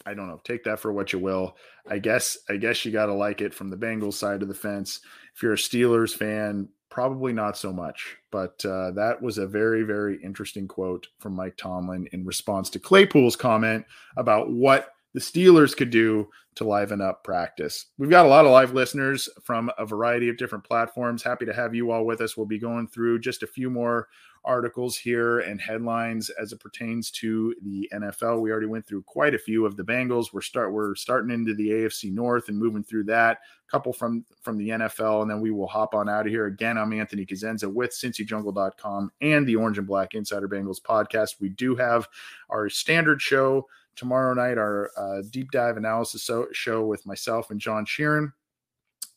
I 0.06 0.14
don't 0.14 0.28
know. 0.28 0.40
Take 0.44 0.64
that 0.64 0.80
for 0.80 0.92
what 0.92 1.12
you 1.12 1.18
will. 1.18 1.56
I 1.88 1.98
guess 1.98 2.38
I 2.48 2.56
guess 2.56 2.84
you 2.84 2.92
got 2.92 3.06
to 3.06 3.14
like 3.14 3.40
it 3.40 3.52
from 3.52 3.68
the 3.68 3.76
Bengals 3.76 4.14
side 4.14 4.42
of 4.42 4.48
the 4.48 4.54
fence. 4.54 5.00
If 5.34 5.42
you're 5.42 5.52
a 5.52 5.56
Steelers 5.56 6.14
fan, 6.14 6.68
probably 6.90 7.32
not 7.32 7.56
so 7.56 7.72
much. 7.72 8.16
But 8.30 8.64
uh, 8.64 8.92
that 8.92 9.20
was 9.20 9.38
a 9.38 9.46
very 9.46 9.82
very 9.82 10.18
interesting 10.22 10.66
quote 10.66 11.06
from 11.18 11.34
Mike 11.34 11.56
Tomlin 11.56 12.08
in 12.12 12.24
response 12.24 12.70
to 12.70 12.78
Claypool's 12.78 13.36
comment 13.36 13.84
about 14.16 14.50
what 14.50 14.94
the 15.12 15.20
Steelers 15.20 15.76
could 15.76 15.90
do 15.90 16.28
to 16.56 16.64
liven 16.64 17.00
up 17.00 17.24
practice. 17.24 17.86
We've 17.98 18.10
got 18.10 18.26
a 18.26 18.28
lot 18.28 18.44
of 18.44 18.50
live 18.50 18.74
listeners 18.74 19.28
from 19.42 19.70
a 19.78 19.86
variety 19.86 20.28
of 20.28 20.36
different 20.36 20.64
platforms. 20.64 21.22
Happy 21.22 21.46
to 21.46 21.52
have 21.54 21.74
you 21.74 21.90
all 21.90 22.04
with 22.04 22.20
us. 22.20 22.36
We'll 22.36 22.46
be 22.46 22.58
going 22.58 22.88
through 22.88 23.20
just 23.20 23.42
a 23.42 23.46
few 23.46 23.70
more 23.70 24.08
articles 24.44 24.96
here 24.96 25.40
and 25.40 25.60
headlines 25.60 26.30
as 26.30 26.52
it 26.52 26.60
pertains 26.60 27.10
to 27.10 27.54
the 27.62 27.88
NFL. 27.92 28.40
We 28.40 28.50
already 28.50 28.66
went 28.66 28.86
through 28.86 29.02
quite 29.02 29.34
a 29.34 29.38
few 29.38 29.66
of 29.66 29.76
the 29.76 29.82
Bengals. 29.82 30.32
We're 30.32 30.40
start 30.40 30.72
we're 30.72 30.94
starting 30.94 31.30
into 31.30 31.54
the 31.54 31.68
AFC 31.68 32.12
North 32.12 32.48
and 32.48 32.58
moving 32.58 32.82
through 32.82 33.04
that. 33.04 33.38
A 33.68 33.70
couple 33.70 33.92
from 33.92 34.24
from 34.40 34.56
the 34.56 34.70
NFL, 34.70 35.22
and 35.22 35.30
then 35.30 35.40
we 35.40 35.50
will 35.50 35.66
hop 35.66 35.94
on 35.94 36.08
out 36.08 36.26
of 36.26 36.32
here. 36.32 36.46
Again, 36.46 36.78
I'm 36.78 36.92
Anthony 36.92 37.26
Cosenza 37.26 37.72
with 37.72 37.92
CincyJungle.com 37.92 39.12
and 39.20 39.46
the 39.46 39.56
Orange 39.56 39.78
and 39.78 39.86
Black 39.86 40.14
Insider 40.14 40.48
Bengals 40.48 40.80
podcast. 40.80 41.36
We 41.40 41.50
do 41.50 41.76
have 41.76 42.08
our 42.48 42.68
standard 42.68 43.20
show 43.20 43.66
tomorrow 44.00 44.32
night, 44.32 44.56
our 44.56 44.90
uh, 44.96 45.22
deep 45.30 45.50
dive 45.50 45.76
analysis 45.76 46.28
show 46.52 46.86
with 46.86 47.04
myself 47.04 47.50
and 47.50 47.60
John 47.60 47.84
Sheeran. 47.84 48.32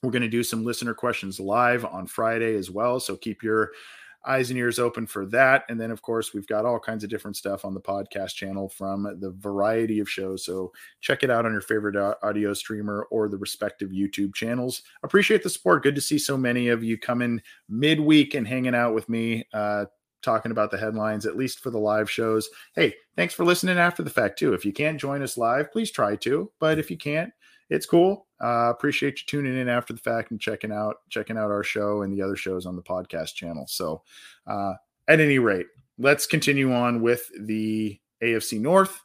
We're 0.03 0.11
going 0.11 0.23
to 0.23 0.27
do 0.27 0.43
some 0.43 0.65
listener 0.65 0.93
questions 0.93 1.39
live 1.39 1.85
on 1.85 2.05
Friday 2.05 2.55
as 2.55 2.69
well. 2.69 2.99
So 2.99 3.15
keep 3.15 3.41
your 3.41 3.71
eyes 4.25 4.49
and 4.49 4.59
ears 4.59 4.79
open 4.79 5.07
for 5.07 5.25
that. 5.27 5.63
And 5.69 5.79
then, 5.79 5.89
of 5.89 6.01
course, 6.01 6.33
we've 6.33 6.47
got 6.47 6.65
all 6.65 6.79
kinds 6.79 7.05
of 7.05 7.09
different 7.09 7.37
stuff 7.37 7.63
on 7.63 7.73
the 7.73 7.79
podcast 7.79 8.35
channel 8.35 8.67
from 8.67 9.03
the 9.21 9.31
variety 9.31 9.99
of 10.01 10.09
shows. 10.09 10.45
So 10.45 10.73
check 10.99 11.23
it 11.23 11.29
out 11.29 11.45
on 11.45 11.53
your 11.53 11.61
favorite 11.61 11.95
audio 12.21 12.53
streamer 12.53 13.07
or 13.09 13.29
the 13.29 13.37
respective 13.37 13.91
YouTube 13.91 14.33
channels. 14.35 14.83
Appreciate 15.03 15.43
the 15.43 15.49
support. 15.49 15.83
Good 15.83 15.95
to 15.95 16.01
see 16.01 16.17
so 16.17 16.37
many 16.37 16.67
of 16.67 16.83
you 16.83 16.97
coming 16.97 17.41
midweek 17.69 18.33
and 18.33 18.45
hanging 18.45 18.75
out 18.75 18.93
with 18.93 19.07
me. 19.07 19.47
Uh, 19.53 19.85
talking 20.23 20.51
about 20.51 20.71
the 20.71 20.77
headlines, 20.77 21.25
at 21.25 21.37
least 21.37 21.59
for 21.59 21.69
the 21.69 21.77
live 21.77 22.09
shows. 22.09 22.49
Hey, 22.75 22.95
thanks 23.15 23.33
for 23.33 23.45
listening 23.45 23.77
after 23.77 24.03
the 24.03 24.09
fact, 24.09 24.39
too. 24.39 24.53
If 24.53 24.65
you 24.65 24.73
can't 24.73 24.99
join 24.99 25.21
us 25.21 25.37
live, 25.37 25.71
please 25.71 25.91
try 25.91 26.15
to. 26.17 26.51
But 26.59 26.79
if 26.79 26.89
you 26.89 26.97
can't, 26.97 27.31
it's 27.69 27.85
cool. 27.85 28.27
Uh, 28.41 28.69
appreciate 28.69 29.19
you 29.19 29.25
tuning 29.25 29.57
in 29.57 29.69
after 29.69 29.93
the 29.93 29.99
fact 29.99 30.31
and 30.31 30.39
checking 30.39 30.71
out 30.71 30.97
checking 31.09 31.37
out 31.37 31.51
our 31.51 31.63
show 31.63 32.01
and 32.01 32.13
the 32.13 32.21
other 32.21 32.35
shows 32.35 32.65
on 32.65 32.75
the 32.75 32.81
podcast 32.81 33.35
channel. 33.35 33.65
So, 33.67 34.03
uh, 34.47 34.73
at 35.07 35.19
any 35.19 35.39
rate, 35.39 35.67
let's 35.97 36.25
continue 36.25 36.73
on 36.73 37.01
with 37.01 37.29
the 37.39 37.99
AFC 38.21 38.59
North. 38.59 39.01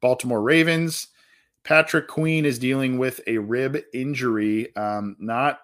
Baltimore 0.00 0.42
Ravens. 0.42 1.08
Patrick 1.62 2.08
Queen 2.08 2.46
is 2.46 2.58
dealing 2.58 2.98
with 2.98 3.20
a 3.26 3.38
rib 3.38 3.78
injury, 3.92 4.74
um, 4.76 5.16
not 5.18 5.60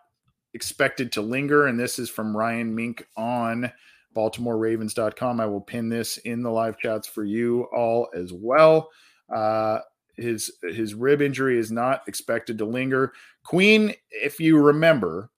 expected 0.53 1.13
to 1.13 1.23
linger. 1.23 1.67
And 1.67 1.81
this 1.81 1.99
is 1.99 2.11
from 2.11 2.37
Ryan 2.37 2.75
Mink 2.75 3.07
on 3.17 3.73
BaltimoreRavens.com. 4.17 5.41
I 5.41 5.47
will 5.47 5.61
pin 5.61 5.89
this 5.89 6.17
in 6.19 6.43
the 6.43 6.51
live 6.51 6.79
chats 6.79 7.07
for 7.07 7.25
you 7.25 7.64
all 7.75 8.09
as 8.14 8.33
well. 8.33 8.91
Uh, 9.35 9.81
his 10.17 10.51
his 10.62 10.95
rib 10.95 11.21
injury 11.21 11.59
is 11.59 11.71
not 11.71 12.03
expected 12.09 12.59
to 12.59 12.64
linger. 12.64 13.12
Queen, 13.45 13.93
if 14.11 14.41
you 14.41 14.59
remember, 14.59 15.31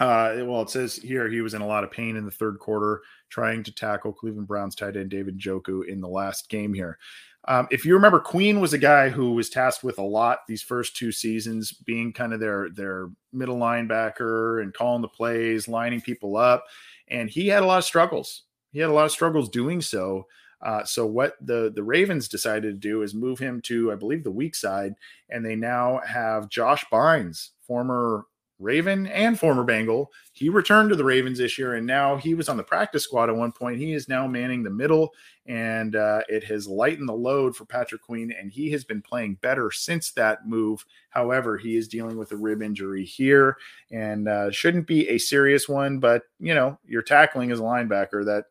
uh, 0.00 0.36
well, 0.44 0.62
it 0.62 0.70
says 0.70 0.96
here 0.96 1.28
he 1.28 1.40
was 1.40 1.54
in 1.54 1.60
a 1.60 1.66
lot 1.66 1.84
of 1.84 1.90
pain 1.90 2.16
in 2.16 2.24
the 2.24 2.30
third 2.30 2.58
quarter 2.58 3.02
trying 3.30 3.62
to 3.64 3.74
tackle 3.74 4.12
Cleveland 4.12 4.48
Browns 4.48 4.74
tight 4.74 4.96
end 4.96 5.10
David 5.10 5.38
Njoku 5.38 5.86
in 5.86 6.00
the 6.00 6.08
last 6.08 6.48
game 6.48 6.72
here. 6.72 6.98
Um, 7.46 7.66
if 7.70 7.84
you 7.84 7.94
remember, 7.94 8.20
Queen 8.20 8.60
was 8.60 8.72
a 8.72 8.78
guy 8.78 9.08
who 9.08 9.32
was 9.32 9.48
tasked 9.48 9.82
with 9.82 9.98
a 9.98 10.02
lot 10.02 10.40
these 10.46 10.62
first 10.62 10.96
two 10.96 11.12
seasons, 11.12 11.72
being 11.72 12.12
kind 12.12 12.32
of 12.32 12.40
their 12.40 12.68
their 12.70 13.08
middle 13.32 13.56
linebacker 13.56 14.62
and 14.62 14.74
calling 14.74 15.02
the 15.02 15.08
plays, 15.08 15.66
lining 15.66 16.00
people 16.00 16.36
up, 16.36 16.64
and 17.10 17.28
he 17.30 17.48
had 17.48 17.62
a 17.62 17.66
lot 17.66 17.78
of 17.78 17.84
struggles. 17.84 18.44
He 18.72 18.80
had 18.80 18.90
a 18.90 18.92
lot 18.92 19.06
of 19.06 19.12
struggles 19.12 19.48
doing 19.48 19.80
so. 19.80 20.26
Uh, 20.64 20.84
so 20.84 21.06
what 21.06 21.34
the 21.40 21.72
the 21.74 21.82
Ravens 21.82 22.28
decided 22.28 22.62
to 22.62 22.88
do 22.88 23.02
is 23.02 23.14
move 23.14 23.38
him 23.38 23.60
to, 23.62 23.92
I 23.92 23.94
believe, 23.94 24.24
the 24.24 24.30
weak 24.30 24.54
side, 24.54 24.94
and 25.30 25.44
they 25.44 25.54
now 25.54 26.00
have 26.06 26.48
Josh 26.48 26.84
Bynes, 26.92 27.50
former 27.66 28.24
Raven 28.58 29.06
and 29.06 29.38
former 29.38 29.64
Bengal. 29.64 30.12
He 30.32 30.48
returned 30.48 30.90
to 30.90 30.96
the 30.96 31.04
Ravens 31.04 31.38
this 31.38 31.58
year, 31.58 31.74
and 31.74 31.86
now 31.86 32.16
he 32.16 32.34
was 32.34 32.48
on 32.48 32.56
the 32.56 32.62
practice 32.62 33.04
squad 33.04 33.28
at 33.28 33.36
one 33.36 33.52
point. 33.52 33.78
He 33.78 33.92
is 33.92 34.08
now 34.08 34.26
manning 34.26 34.62
the 34.62 34.70
middle, 34.70 35.14
and 35.46 35.94
uh, 35.94 36.22
it 36.28 36.44
has 36.44 36.66
lightened 36.66 37.08
the 37.08 37.14
load 37.14 37.54
for 37.54 37.64
Patrick 37.64 38.02
Queen, 38.02 38.32
and 38.32 38.50
he 38.50 38.70
has 38.70 38.84
been 38.84 39.02
playing 39.02 39.34
better 39.36 39.70
since 39.70 40.10
that 40.12 40.46
move. 40.46 40.84
However, 41.10 41.56
he 41.56 41.76
is 41.76 41.88
dealing 41.88 42.16
with 42.16 42.32
a 42.32 42.36
rib 42.36 42.62
injury 42.62 43.04
here, 43.04 43.56
and 43.90 44.28
uh, 44.28 44.50
shouldn't 44.50 44.86
be 44.86 45.08
a 45.08 45.18
serious 45.18 45.68
one, 45.68 45.98
but 45.98 46.22
you 46.40 46.54
know, 46.54 46.78
you're 46.84 47.02
tackling 47.02 47.52
as 47.52 47.60
a 47.60 47.62
linebacker 47.62 48.24
that 48.24 48.44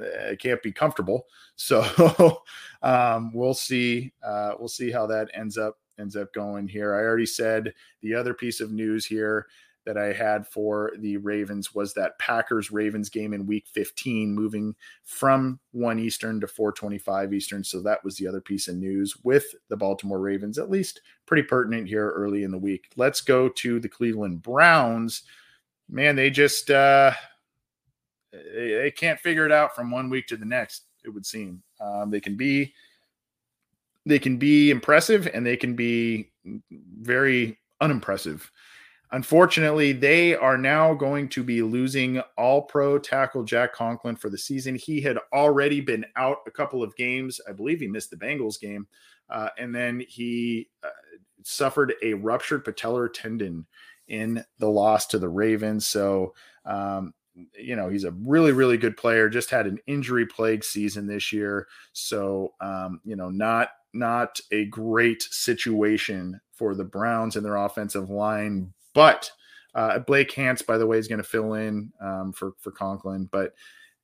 uh, 0.00 0.36
can't 0.36 0.62
be 0.62 0.72
comfortable. 0.72 1.26
So 1.60 2.42
um, 2.82 3.32
we'll 3.34 3.52
see. 3.52 4.12
Uh, 4.24 4.52
we'll 4.60 4.68
see 4.68 4.92
how 4.92 5.08
that 5.08 5.28
ends 5.34 5.58
up 5.58 5.76
ends 5.98 6.16
up 6.16 6.32
going 6.32 6.68
here. 6.68 6.94
I 6.94 6.98
already 6.98 7.26
said 7.26 7.74
the 8.02 8.14
other 8.14 8.34
piece 8.34 8.60
of 8.60 8.72
news 8.72 9.06
here 9.06 9.46
that 9.88 9.96
I 9.96 10.12
had 10.12 10.46
for 10.46 10.92
the 10.98 11.16
Ravens 11.16 11.74
was 11.74 11.94
that 11.94 12.18
Packers 12.18 12.70
Ravens 12.70 13.08
game 13.08 13.32
in 13.32 13.46
week 13.46 13.66
15 13.72 14.34
moving 14.34 14.74
from 15.04 15.58
1 15.72 15.98
Eastern 15.98 16.40
to 16.42 16.46
425 16.46 17.32
Eastern. 17.32 17.64
So 17.64 17.80
that 17.80 18.04
was 18.04 18.16
the 18.16 18.28
other 18.28 18.42
piece 18.42 18.68
of 18.68 18.76
news 18.76 19.16
with 19.24 19.46
the 19.70 19.78
Baltimore 19.78 20.20
Ravens, 20.20 20.58
at 20.58 20.68
least 20.68 21.00
pretty 21.24 21.42
pertinent 21.42 21.88
here 21.88 22.10
early 22.10 22.42
in 22.42 22.50
the 22.50 22.58
week. 22.58 22.90
Let's 22.96 23.22
go 23.22 23.48
to 23.48 23.80
the 23.80 23.88
Cleveland 23.88 24.42
Browns. 24.42 25.22
Man, 25.88 26.16
they 26.16 26.28
just 26.28 26.70
uh 26.70 27.12
they, 28.30 28.72
they 28.82 28.90
can't 28.90 29.20
figure 29.20 29.46
it 29.46 29.52
out 29.52 29.74
from 29.74 29.90
one 29.90 30.10
week 30.10 30.26
to 30.26 30.36
the 30.36 30.44
next. 30.44 30.84
It 31.02 31.08
would 31.08 31.24
seem 31.24 31.62
um, 31.80 32.10
they 32.10 32.20
can 32.20 32.36
be 32.36 32.74
they 34.08 34.18
can 34.18 34.36
be 34.36 34.70
impressive 34.70 35.28
and 35.32 35.46
they 35.46 35.56
can 35.56 35.74
be 35.74 36.30
very 37.00 37.58
unimpressive. 37.80 38.50
Unfortunately, 39.10 39.92
they 39.92 40.34
are 40.34 40.58
now 40.58 40.92
going 40.92 41.28
to 41.30 41.42
be 41.42 41.62
losing 41.62 42.20
all 42.36 42.62
pro 42.62 42.98
tackle 42.98 43.42
Jack 43.42 43.72
Conklin 43.72 44.16
for 44.16 44.28
the 44.28 44.36
season. 44.36 44.74
He 44.74 45.00
had 45.00 45.18
already 45.32 45.80
been 45.80 46.04
out 46.16 46.38
a 46.46 46.50
couple 46.50 46.82
of 46.82 46.94
games. 46.96 47.40
I 47.48 47.52
believe 47.52 47.80
he 47.80 47.88
missed 47.88 48.10
the 48.10 48.16
Bengals 48.16 48.60
game. 48.60 48.86
Uh, 49.30 49.48
and 49.58 49.74
then 49.74 50.02
he 50.06 50.68
uh, 50.82 50.88
suffered 51.42 51.94
a 52.02 52.14
ruptured 52.14 52.64
patellar 52.64 53.10
tendon 53.12 53.66
in 54.08 54.44
the 54.58 54.68
loss 54.68 55.06
to 55.06 55.18
the 55.18 55.28
Ravens. 55.28 55.86
So 55.86 56.34
um, 56.66 57.14
you 57.56 57.76
know 57.76 57.88
he's 57.88 58.04
a 58.04 58.10
really 58.10 58.52
really 58.52 58.76
good 58.76 58.96
player 58.96 59.28
just 59.28 59.50
had 59.50 59.66
an 59.66 59.78
injury 59.86 60.26
plague 60.26 60.64
season 60.64 61.06
this 61.06 61.32
year 61.32 61.68
so 61.92 62.52
um, 62.60 63.00
you 63.04 63.16
know 63.16 63.30
not 63.30 63.70
not 63.92 64.40
a 64.52 64.66
great 64.66 65.22
situation 65.22 66.40
for 66.52 66.74
the 66.74 66.84
browns 66.84 67.36
and 67.36 67.44
their 67.44 67.56
offensive 67.56 68.10
line 68.10 68.72
but 68.94 69.30
uh, 69.74 69.98
blake 70.00 70.32
hance 70.32 70.62
by 70.62 70.78
the 70.78 70.86
way 70.86 70.98
is 70.98 71.08
going 71.08 71.18
to 71.18 71.24
fill 71.24 71.54
in 71.54 71.92
um, 72.00 72.32
for 72.32 72.52
for 72.58 72.70
conklin 72.70 73.28
but 73.30 73.52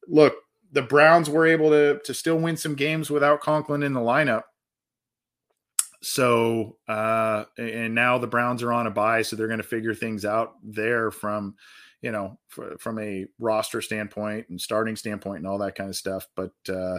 look 0.08 0.34
the 0.72 0.82
browns 0.82 1.28
were 1.30 1.46
able 1.46 1.70
to 1.70 2.00
to 2.04 2.14
still 2.14 2.38
win 2.38 2.56
some 2.56 2.74
games 2.74 3.10
without 3.10 3.40
conklin 3.40 3.82
in 3.82 3.92
the 3.92 4.00
lineup 4.00 4.42
so 6.02 6.76
uh 6.86 7.44
and 7.56 7.94
now 7.94 8.18
the 8.18 8.26
browns 8.26 8.62
are 8.62 8.72
on 8.72 8.86
a 8.86 8.90
bye, 8.90 9.22
so 9.22 9.36
they're 9.36 9.46
going 9.46 9.56
to 9.56 9.62
figure 9.62 9.94
things 9.94 10.24
out 10.24 10.54
there 10.62 11.10
from 11.10 11.54
you 12.04 12.12
know, 12.12 12.38
from 12.78 12.98
a 12.98 13.24
roster 13.38 13.80
standpoint 13.80 14.46
and 14.50 14.60
starting 14.60 14.94
standpoint 14.94 15.38
and 15.38 15.46
all 15.46 15.56
that 15.56 15.74
kind 15.74 15.88
of 15.88 15.96
stuff. 15.96 16.28
But 16.36 16.52
uh, 16.68 16.98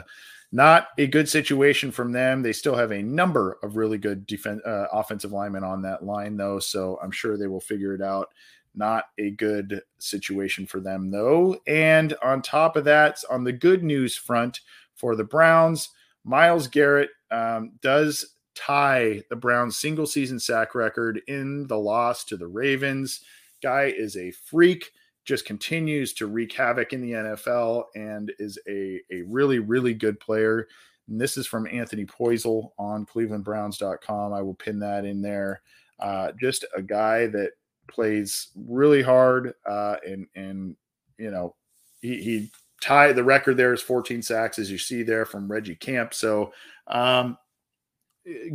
not 0.56 0.88
a 0.98 1.06
good 1.06 1.28
situation 1.28 1.92
from 1.92 2.14
them. 2.14 2.42
They 2.42 2.54
still 2.54 2.76
have 2.76 2.92
a 2.92 3.04
number 3.04 3.58
of 3.62 3.76
really 3.76 3.98
good 3.98 4.26
defense, 4.26 4.62
uh, 4.66 4.88
offensive 4.90 5.34
linemen 5.34 5.66
on 5.66 5.82
that 5.82 6.06
line, 6.06 6.38
though. 6.38 6.60
So 6.60 6.98
I'm 7.04 7.12
sure 7.12 7.38
they 7.38 7.48
will 7.48 7.60
figure 7.60 7.94
it 7.94 8.02
out. 8.02 8.30
Not 8.74 9.04
a 9.18 9.32
good 9.32 9.82
situation 9.98 10.66
for 10.66 10.80
them, 10.80 11.12
though. 11.12 11.60
And 11.68 12.16
on 12.24 12.42
top 12.42 12.78
of 12.78 12.86
that, 12.86 13.22
on 13.30 13.44
the 13.44 13.52
good 13.52 13.84
news 13.84 14.16
front 14.16 14.62
for 14.94 15.18
the 15.18 15.26
Browns, 15.26 15.90
Myles 16.24 16.70
Garrett 16.70 17.10
um, 17.32 17.74
does 17.82 18.36
tie 18.56 19.24
the 19.30 19.36
Browns' 19.36 19.78
single 19.78 20.08
season 20.08 20.40
sack 20.40 20.74
record 20.74 21.22
in 21.28 21.68
the 21.68 21.78
loss 21.78 22.24
to 22.24 22.38
the 22.38 22.48
Ravens. 22.48 23.20
Guy 23.62 23.94
is 23.98 24.16
a 24.16 24.32
freak, 24.32 24.94
just 25.26 25.46
continues 25.46 26.14
to 26.14 26.28
wreak 26.28 26.54
havoc 26.54 26.94
in 26.94 27.02
the 27.02 27.12
NFL 27.12 27.86
and 27.96 28.32
is 28.38 28.60
a, 28.68 29.02
a 29.12 29.24
really, 29.24 29.60
really 29.60 29.94
good 29.94 30.20
player. 30.20 30.68
And 31.08 31.20
this 31.20 31.36
is 31.36 31.48
from 31.48 31.68
Anthony 31.68 32.06
Poisal 32.06 32.70
on 32.78 33.06
clevelandbrowns.com. 33.06 34.34
I 34.34 34.42
will 34.42 34.54
pin 34.54 34.80
that 34.80 35.04
in 35.04 35.22
there. 35.22 35.62
Uh, 36.00 36.32
just 36.40 36.66
a 36.76 36.82
guy 36.82 37.28
that 37.28 37.52
plays 37.88 38.50
really 38.56 39.02
hard 39.02 39.54
uh, 39.66 39.96
and, 40.06 40.28
and, 40.36 40.76
you 41.18 41.32
know, 41.32 41.56
he, 42.02 42.22
he 42.22 42.52
tied 42.82 43.16
the 43.16 43.24
record 43.24 43.58
there 43.58 43.74
is 43.74 43.82
14 43.82 44.22
sacks, 44.22 44.60
as 44.60 44.70
you 44.70 44.78
see 44.78 45.02
there 45.02 45.26
from 45.26 45.52
Reggie 45.52 45.76
Camp. 45.76 46.14
So, 46.14 46.54
um, 46.88 47.38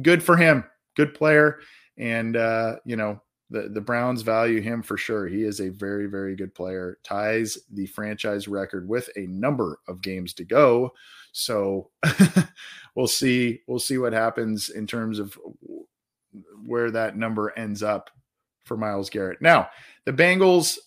good 0.03 0.23
for 0.23 0.37
him. 0.37 0.65
Good 0.97 1.15
player. 1.15 1.61
And, 1.97 2.37
uh, 2.37 2.77
you 2.85 2.97
know, 2.97 3.23
the, 3.51 3.69
the 3.69 3.81
Browns 3.81 4.23
value 4.23 4.61
him 4.61 4.83
for 4.83 4.97
sure. 4.97 5.27
He 5.27 5.43
is 5.43 5.61
a 5.61 5.71
very, 5.71 6.07
very 6.07 6.37
good 6.37 6.55
player, 6.55 6.99
ties 7.03 7.59
the 7.73 7.87
franchise 7.87 8.47
record 8.47 8.89
with 8.89 9.11
a 9.17 9.27
number 9.27 9.81
of 9.89 10.03
games 10.03 10.33
to 10.35 10.45
go. 10.45 10.93
So 11.33 11.91
we'll 12.95 13.09
see. 13.09 13.61
We'll 13.67 13.81
see 13.81 13.99
what 13.99 14.13
happens 14.13 14.71
in 14.71 14.87
terms 14.87 15.19
of 15.19 15.37
where 16.65 16.93
that 16.93 17.17
number 17.17 17.53
ends 17.59 17.83
up 17.83 18.11
for 18.65 18.77
Myles 18.77 19.11
Garrett. 19.11 19.43
Now, 19.43 19.69
the 20.05 20.13
Bengals 20.13 20.79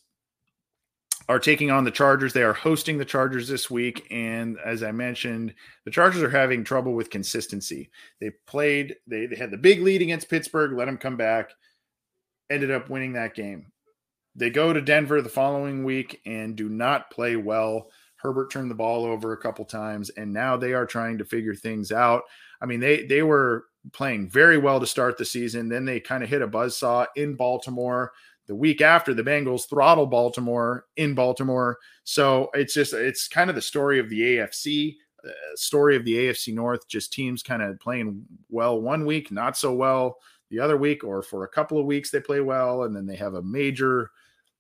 are 1.28 1.40
taking 1.40 1.72
on 1.72 1.84
the 1.84 1.92
Chargers. 1.92 2.34
They 2.34 2.44
are 2.44 2.54
hosting 2.54 2.98
the 2.98 3.06
Chargers 3.06 3.48
this 3.48 3.70
week. 3.70 4.08
And 4.10 4.58
as 4.66 4.84
I 4.84 4.92
mentioned, 4.92 5.54
the 5.84 5.92
Chargers 5.92 6.22
are 6.22 6.30
having 6.30 6.64
trouble 6.64 6.94
with 6.94 7.10
consistency. 7.10 7.90
They 8.20 8.32
played, 8.48 8.96
they, 9.08 9.26
they 9.26 9.36
had 9.36 9.52
the 9.52 9.58
big 9.58 9.82
lead 9.82 10.02
against 10.02 10.30
Pittsburgh, 10.30 10.74
let 10.74 10.86
them 10.86 10.98
come 10.98 11.18
back 11.18 11.52
ended 12.54 12.72
up 12.72 12.90
winning 12.90 13.14
that 13.14 13.36
game. 13.36 13.68
They 14.36 14.50
go 14.50 14.74
to 14.74 14.82
Denver 14.82 15.22
the 15.22 15.30
following 15.30 15.84
week 15.84 16.22
and 16.26 16.56
do 16.56 16.70
not 16.70 17.12
play 17.12 17.36
well. 17.36 17.90
Herbert 18.18 18.52
turned 18.52 18.72
the 18.72 18.76
ball 18.76 19.06
over 19.06 19.34
a 19.34 19.38
couple 19.38 19.66
times, 19.66 20.10
and 20.12 20.32
now 20.32 20.56
they 20.56 20.74
are 20.74 20.86
trying 20.86 21.18
to 21.18 21.26
figure 21.26 21.56
things 21.56 21.92
out. 21.92 22.24
I 22.62 22.66
mean, 22.66 22.80
they 22.80 23.06
they 23.06 23.22
were 23.22 23.66
playing 23.92 24.30
very 24.30 24.58
well 24.58 24.80
to 24.80 24.88
start 24.88 25.18
the 25.18 25.26
season. 25.26 25.68
Then 25.68 25.84
they 25.84 26.00
kind 26.00 26.24
of 26.24 26.30
hit 26.30 26.42
a 26.42 26.48
buzz 26.48 26.78
saw 26.78 27.06
in 27.16 27.36
Baltimore. 27.36 28.14
The 28.48 28.56
week 28.56 28.82
after, 28.82 29.14
the 29.14 29.24
Bengals 29.24 29.70
throttle 29.70 30.06
Baltimore 30.06 30.86
in 30.96 31.16
Baltimore. 31.16 31.78
So 32.04 32.50
it's 32.54 32.74
just 32.74 32.94
it's 32.94 33.28
kind 33.28 33.50
of 33.50 33.56
the 33.56 33.62
story 33.62 34.00
of 34.00 34.10
the 34.10 34.22
AFC, 34.22 34.96
uh, 35.26 35.32
story 35.56 35.96
of 35.96 36.06
the 36.06 36.16
AFC 36.16 36.54
North. 36.54 36.88
Just 36.88 37.14
teams 37.14 37.44
kind 37.44 37.62
of 37.62 37.80
playing 37.80 38.26
well 38.50 38.80
one 38.80 39.06
week, 39.06 39.32
not 39.32 39.58
so 39.58 39.74
well 39.74 40.18
the 40.54 40.60
other 40.60 40.78
week, 40.78 41.04
or 41.04 41.24
for 41.24 41.44
a 41.44 41.50
couple 41.50 41.80
of 41.80 41.86
weeks 41.86 42.12
they 42.12 42.20
play 42.20 42.40
well, 42.40 42.84
and 42.84 42.96
then 42.96 43.08
they 43.08 43.16
have 43.16 43.34
a 43.34 43.42
major 43.42 44.12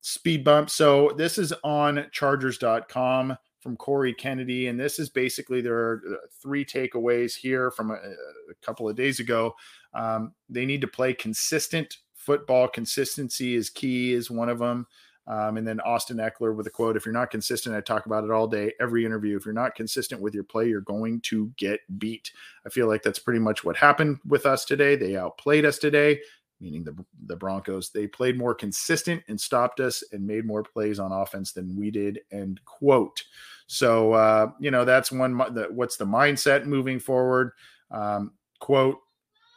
speed 0.02 0.44
bump. 0.44 0.70
So 0.70 1.14
this 1.16 1.38
is 1.38 1.54
on 1.64 2.08
Chargers.com 2.12 3.38
from 3.60 3.78
Corey 3.78 4.14
Kennedy, 4.14 4.68
and 4.68 4.80
this 4.80 4.98
is 4.98 5.10
basically 5.10 5.62
there 5.62 5.78
are 5.78 6.02
uh, 6.12 6.16
three 6.41 6.66
takeaways 6.66 7.36
here 7.36 7.70
from 7.70 7.91
a, 7.91 7.94
a 7.94 8.56
couple 8.66 8.89
of 8.89 8.96
days 8.96 9.20
ago. 9.20 9.54
Um, 9.94 10.34
they 10.50 10.66
need 10.66 10.82
to 10.82 10.88
play 10.88 11.14
consistent 11.14 11.98
football. 12.16 12.68
Consistency 12.68 13.56
is 13.56 13.70
key, 13.70 14.14
is 14.14 14.32
one 14.32 14.50
of 14.50 14.58
them. 14.58 14.88
Um, 15.26 15.58
and 15.58 15.66
then 15.66 15.80
Austin 15.82 16.18
Ekeler 16.18 16.56
with 16.56 16.68
a 16.68 16.70
quote 16.70 16.98
If 16.98 17.06
you're 17.06 17.14
not 17.14 17.32
consistent, 17.32 17.76
I 17.76 17.82
talk 17.82 18.06
about 18.06 18.24
it 18.24 18.32
all 18.32 18.48
day, 18.48 18.74
every 18.82 19.06
interview. 19.06 19.38
If 19.38 19.46
you're 19.46 19.54
not 19.54 19.76
consistent 19.76 20.22
with 20.22 20.34
your 20.34 20.44
play, 20.44 20.68
you're 20.68 20.82
going 20.82 21.22
to 21.22 21.52
get 21.58 21.80
beat. 21.98 22.32
I 22.66 22.70
feel 22.70 22.88
like 22.88 23.04
that's 23.04 23.20
pretty 23.20 23.40
much 23.40 23.64
what 23.64 23.78
happened 23.78 24.20
with 24.28 24.46
us 24.46 24.66
today. 24.66 24.96
They 24.96 25.16
outplayed 25.16 25.66
us 25.66 25.78
today, 25.78 26.20
meaning 26.60 26.84
the, 26.84 26.96
the 27.28 27.38
Broncos. 27.38 27.90
They 27.90 28.06
played 28.06 28.38
more 28.38 28.54
consistent 28.54 29.24
and 29.30 29.40
stopped 29.40 29.80
us 29.80 30.04
and 30.12 30.28
made 30.28 30.46
more 30.46 30.64
plays 30.64 31.00
on 31.00 31.14
offense 31.14 31.54
than 31.54 31.76
we 31.76 31.90
did. 31.90 32.20
End 32.32 32.60
quote. 32.66 33.24
So, 33.68 34.14
uh, 34.14 34.52
you 34.60 34.72
know, 34.72 34.84
that's 34.84 35.12
one. 35.12 35.38
The, 35.38 35.70
what's 35.72 35.96
the 35.96 36.06
mindset 36.06 36.66
moving 36.66 37.00
forward? 37.00 37.52
Um, 37.92 38.34
quote 38.60 39.00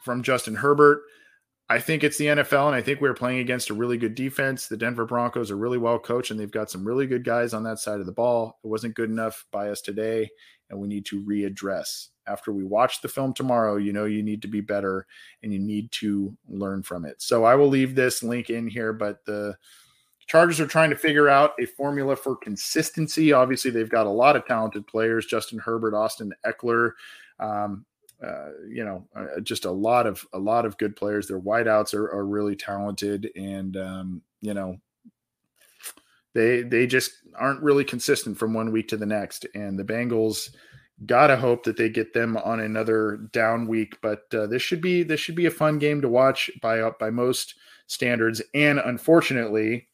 from 0.04 0.22
Justin 0.22 0.54
Herbert. 0.54 1.02
I 1.68 1.80
think 1.80 2.04
it's 2.04 2.16
the 2.16 2.26
NFL, 2.26 2.68
and 2.68 2.76
I 2.76 2.80
think 2.80 3.00
we're 3.00 3.12
playing 3.12 3.40
against 3.40 3.70
a 3.70 3.74
really 3.74 3.98
good 3.98 4.14
defense. 4.14 4.68
The 4.68 4.76
Denver 4.76 5.04
Broncos 5.04 5.50
are 5.50 5.56
really 5.56 5.78
well 5.78 5.98
coached, 5.98 6.30
and 6.30 6.38
they've 6.38 6.50
got 6.50 6.70
some 6.70 6.86
really 6.86 7.08
good 7.08 7.24
guys 7.24 7.52
on 7.54 7.64
that 7.64 7.80
side 7.80 7.98
of 7.98 8.06
the 8.06 8.12
ball. 8.12 8.60
It 8.62 8.68
wasn't 8.68 8.94
good 8.94 9.10
enough 9.10 9.44
by 9.50 9.70
us 9.70 9.80
today, 9.80 10.30
and 10.70 10.78
we 10.78 10.86
need 10.86 11.04
to 11.06 11.24
readdress. 11.24 12.08
After 12.28 12.52
we 12.52 12.64
watch 12.64 13.00
the 13.00 13.08
film 13.08 13.34
tomorrow, 13.34 13.76
you 13.76 13.92
know 13.92 14.04
you 14.04 14.22
need 14.22 14.42
to 14.42 14.48
be 14.48 14.60
better 14.60 15.06
and 15.42 15.52
you 15.52 15.60
need 15.60 15.92
to 15.92 16.36
learn 16.48 16.82
from 16.82 17.04
it. 17.04 17.22
So 17.22 17.44
I 17.44 17.54
will 17.54 17.68
leave 17.68 17.94
this 17.94 18.22
link 18.22 18.50
in 18.50 18.66
here, 18.66 18.92
but 18.92 19.24
the 19.26 19.56
Chargers 20.26 20.58
are 20.58 20.66
trying 20.66 20.90
to 20.90 20.96
figure 20.96 21.28
out 21.28 21.52
a 21.60 21.66
formula 21.66 22.16
for 22.16 22.34
consistency. 22.34 23.32
Obviously, 23.32 23.70
they've 23.70 23.88
got 23.88 24.06
a 24.06 24.10
lot 24.10 24.34
of 24.34 24.44
talented 24.44 24.86
players 24.86 25.26
Justin 25.26 25.58
Herbert, 25.60 25.94
Austin 25.94 26.32
Ekeler. 26.44 26.92
Um, 27.38 27.84
uh, 28.24 28.48
you 28.68 28.84
know, 28.84 29.06
uh, 29.14 29.40
just 29.40 29.64
a 29.64 29.70
lot 29.70 30.06
of 30.06 30.26
a 30.32 30.38
lot 30.38 30.64
of 30.64 30.78
good 30.78 30.96
players. 30.96 31.26
Their 31.26 31.40
wideouts 31.40 31.94
are, 31.94 32.10
are 32.10 32.24
really 32.24 32.56
talented, 32.56 33.30
and 33.36 33.76
um, 33.76 34.22
you 34.40 34.54
know, 34.54 34.78
they 36.34 36.62
they 36.62 36.86
just 36.86 37.12
aren't 37.38 37.62
really 37.62 37.84
consistent 37.84 38.38
from 38.38 38.54
one 38.54 38.72
week 38.72 38.88
to 38.88 38.96
the 38.96 39.06
next. 39.06 39.46
And 39.54 39.78
the 39.78 39.84
Bengals 39.84 40.54
gotta 41.04 41.36
hope 41.36 41.64
that 41.64 41.76
they 41.76 41.90
get 41.90 42.14
them 42.14 42.38
on 42.38 42.60
another 42.60 43.18
down 43.32 43.66
week. 43.66 43.98
But 44.00 44.24
uh, 44.32 44.46
this 44.46 44.62
should 44.62 44.80
be 44.80 45.02
this 45.02 45.20
should 45.20 45.36
be 45.36 45.46
a 45.46 45.50
fun 45.50 45.78
game 45.78 46.00
to 46.00 46.08
watch 46.08 46.50
by 46.62 46.88
by 46.98 47.10
most 47.10 47.54
standards. 47.86 48.40
And 48.54 48.78
unfortunately, 48.78 49.88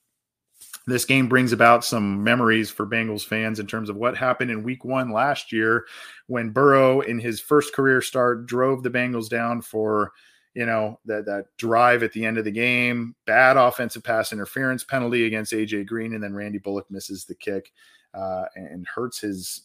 this 0.87 1.05
game 1.05 1.28
brings 1.28 1.53
about 1.53 1.85
some 1.85 2.24
memories 2.24 2.70
for 2.70 2.87
Bengals 2.87 3.24
fans 3.24 3.61
in 3.61 3.66
terms 3.66 3.89
of 3.89 3.97
what 3.97 4.16
happened 4.16 4.51
in 4.51 4.62
week 4.62 4.85
one 4.85 5.12
last 5.12 5.53
year 5.53 5.87
when 6.26 6.51
Burrow, 6.51 7.01
in 7.01 7.18
his 7.18 7.41
first 7.41 7.74
career 7.74 8.01
start, 8.01 8.47
drove 8.47 8.83
the 8.83 8.91
Bengals 8.91 9.28
down 9.28 9.62
for 9.62 10.12
you 10.55 10.66
know 10.66 10.99
that 11.07 11.24
that 11.26 11.47
drive 11.57 12.03
at 12.03 12.12
the 12.12 12.24
end 12.24 12.37
of 12.37 12.45
the 12.45 12.51
game, 12.51 13.14
bad 13.26 13.57
offensive 13.57 14.05
pass 14.05 14.33
interference 14.33 14.85
penalty 14.85 15.26
against 15.26 15.53
AJ 15.53 15.87
Green, 15.87 16.14
and 16.14 16.22
then 16.22 16.35
Randy 16.35 16.59
Bullock 16.59 16.91
misses 16.91 17.24
the 17.24 17.35
kick 17.35 17.72
uh, 18.12 18.45
and 18.55 18.87
hurts 18.87 19.20
his 19.20 19.62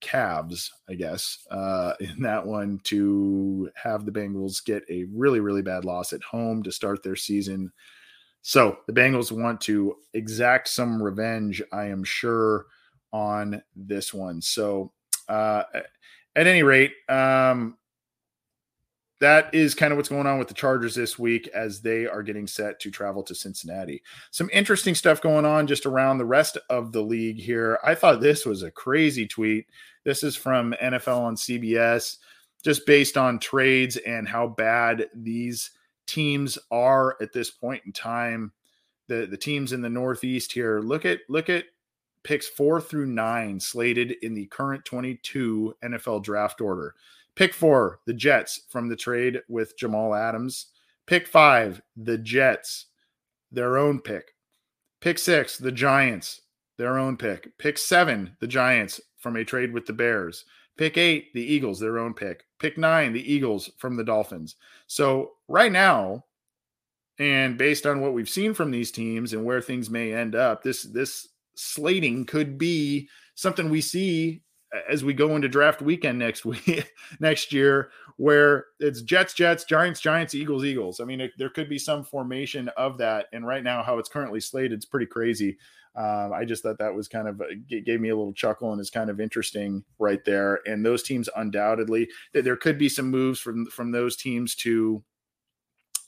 calves, 0.00 0.72
I 0.90 0.94
guess, 0.94 1.46
uh, 1.50 1.94
in 2.00 2.20
that 2.22 2.44
one 2.44 2.80
to 2.84 3.70
have 3.82 4.04
the 4.04 4.12
Bengals 4.12 4.62
get 4.62 4.82
a 4.90 5.04
really 5.04 5.40
really 5.40 5.62
bad 5.62 5.84
loss 5.84 6.12
at 6.12 6.22
home 6.22 6.62
to 6.64 6.72
start 6.72 7.02
their 7.02 7.16
season 7.16 7.72
so 8.48 8.78
the 8.86 8.92
Bengals 8.92 9.32
want 9.32 9.60
to 9.62 9.96
exact 10.14 10.68
some 10.68 11.02
revenge, 11.02 11.60
I 11.72 11.86
am 11.86 12.04
sure, 12.04 12.66
on 13.12 13.60
this 13.74 14.14
one. 14.14 14.40
So 14.40 14.92
uh, 15.28 15.64
at 16.36 16.46
any 16.46 16.62
rate, 16.62 16.92
um, 17.08 17.76
that 19.18 19.52
is 19.52 19.74
kind 19.74 19.92
of 19.92 19.96
what's 19.96 20.08
going 20.08 20.28
on 20.28 20.38
with 20.38 20.46
the 20.46 20.54
Chargers 20.54 20.94
this 20.94 21.18
week 21.18 21.48
as 21.48 21.80
they 21.80 22.06
are 22.06 22.22
getting 22.22 22.46
set 22.46 22.78
to 22.78 22.90
travel 22.92 23.24
to 23.24 23.34
Cincinnati. 23.34 24.00
Some 24.30 24.48
interesting 24.52 24.94
stuff 24.94 25.20
going 25.20 25.44
on 25.44 25.66
just 25.66 25.84
around 25.84 26.18
the 26.18 26.24
rest 26.24 26.56
of 26.70 26.92
the 26.92 27.02
league 27.02 27.40
here. 27.40 27.80
I 27.82 27.96
thought 27.96 28.20
this 28.20 28.46
was 28.46 28.62
a 28.62 28.70
crazy 28.70 29.26
tweet. 29.26 29.66
This 30.04 30.22
is 30.22 30.36
from 30.36 30.72
NFL 30.80 31.18
on 31.18 31.34
CBS, 31.34 32.18
just 32.62 32.86
based 32.86 33.16
on 33.16 33.40
trades 33.40 33.96
and 33.96 34.28
how 34.28 34.46
bad 34.46 35.08
these 35.16 35.72
teams 36.06 36.58
are 36.70 37.16
at 37.20 37.32
this 37.32 37.50
point 37.50 37.82
in 37.86 37.92
time. 37.92 38.52
The 39.08 39.26
the 39.26 39.36
teams 39.36 39.72
in 39.72 39.82
the 39.82 39.90
Northeast 39.90 40.52
here. 40.52 40.80
Look 40.80 41.04
at 41.04 41.20
look 41.28 41.48
at 41.48 41.64
picks 42.22 42.48
four 42.48 42.80
through 42.80 43.06
nine 43.06 43.60
slated 43.60 44.16
in 44.22 44.34
the 44.34 44.46
current 44.46 44.84
22 44.84 45.74
NFL 45.84 46.24
draft 46.24 46.60
order. 46.60 46.94
Pick 47.36 47.54
four, 47.54 48.00
the 48.06 48.14
Jets 48.14 48.62
from 48.68 48.88
the 48.88 48.96
trade 48.96 49.42
with 49.48 49.76
Jamal 49.78 50.14
Adams. 50.14 50.66
Pick 51.06 51.28
five, 51.28 51.80
the 51.96 52.18
Jets, 52.18 52.86
their 53.52 53.76
own 53.78 54.00
pick. 54.00 54.34
Pick 55.00 55.18
six, 55.18 55.56
the 55.58 55.70
Giants, 55.70 56.40
their 56.78 56.98
own 56.98 57.16
pick. 57.16 57.56
Pick 57.58 57.78
seven, 57.78 58.36
the 58.40 58.46
Giants 58.46 59.00
from 59.18 59.36
a 59.36 59.44
trade 59.44 59.72
with 59.72 59.86
the 59.86 59.92
Bears. 59.92 60.46
Pick 60.76 60.96
eight, 60.96 61.32
the 61.32 61.42
Eagles, 61.42 61.78
their 61.78 61.98
own 61.98 62.14
pick. 62.14 62.45
Pick 62.58 62.78
nine, 62.78 63.12
the 63.12 63.32
Eagles 63.32 63.70
from 63.78 63.96
the 63.96 64.04
Dolphins. 64.04 64.56
So 64.86 65.32
right 65.48 65.72
now, 65.72 66.24
And 67.18 67.56
based 67.56 67.86
on 67.86 68.00
what 68.00 68.12
we've 68.12 68.28
seen 68.28 68.52
from 68.54 68.70
these 68.70 68.90
teams 68.90 69.32
and 69.32 69.44
where 69.44 69.60
things 69.62 69.88
may 69.88 70.12
end 70.12 70.34
up, 70.34 70.62
this 70.62 70.82
this 70.84 71.28
slating 71.54 72.26
could 72.26 72.58
be 72.58 73.08
something 73.34 73.70
we 73.70 73.80
see 73.80 74.42
as 74.90 75.02
we 75.04 75.14
go 75.14 75.34
into 75.36 75.48
draft 75.48 75.80
weekend 75.80 76.18
next 76.18 76.44
week 76.44 76.92
next 77.20 77.52
year 77.52 77.90
where 78.18 78.66
it's 78.80 79.00
jets 79.02 79.32
jets 79.32 79.64
giants 79.64 80.00
giants 80.00 80.34
eagles 80.34 80.64
eagles. 80.64 81.00
I 81.00 81.04
mean 81.04 81.20
it, 81.22 81.32
there 81.38 81.48
could 81.50 81.68
be 81.70 81.78
some 81.78 82.04
formation 82.04 82.68
of 82.76 82.98
that. 82.98 83.26
And 83.32 83.46
right 83.46 83.64
now 83.64 83.82
how 83.82 83.98
it's 83.98 84.08
currently 84.10 84.40
slated 84.40 84.72
it's 84.72 84.84
pretty 84.84 85.06
crazy 85.06 85.56
um, 85.96 86.32
i 86.32 86.44
just 86.44 86.62
thought 86.62 86.78
that 86.78 86.94
was 86.94 87.08
kind 87.08 87.28
of 87.28 87.40
gave 87.68 88.00
me 88.00 88.10
a 88.10 88.16
little 88.16 88.32
chuckle 88.32 88.72
and 88.72 88.80
is 88.80 88.90
kind 88.90 89.10
of 89.10 89.20
interesting 89.20 89.82
right 89.98 90.24
there 90.24 90.60
and 90.66 90.84
those 90.84 91.02
teams 91.02 91.28
undoubtedly 91.36 92.08
there 92.32 92.56
could 92.56 92.78
be 92.78 92.88
some 92.88 93.10
moves 93.10 93.40
from 93.40 93.66
from 93.66 93.90
those 93.90 94.16
teams 94.16 94.54
to 94.54 95.02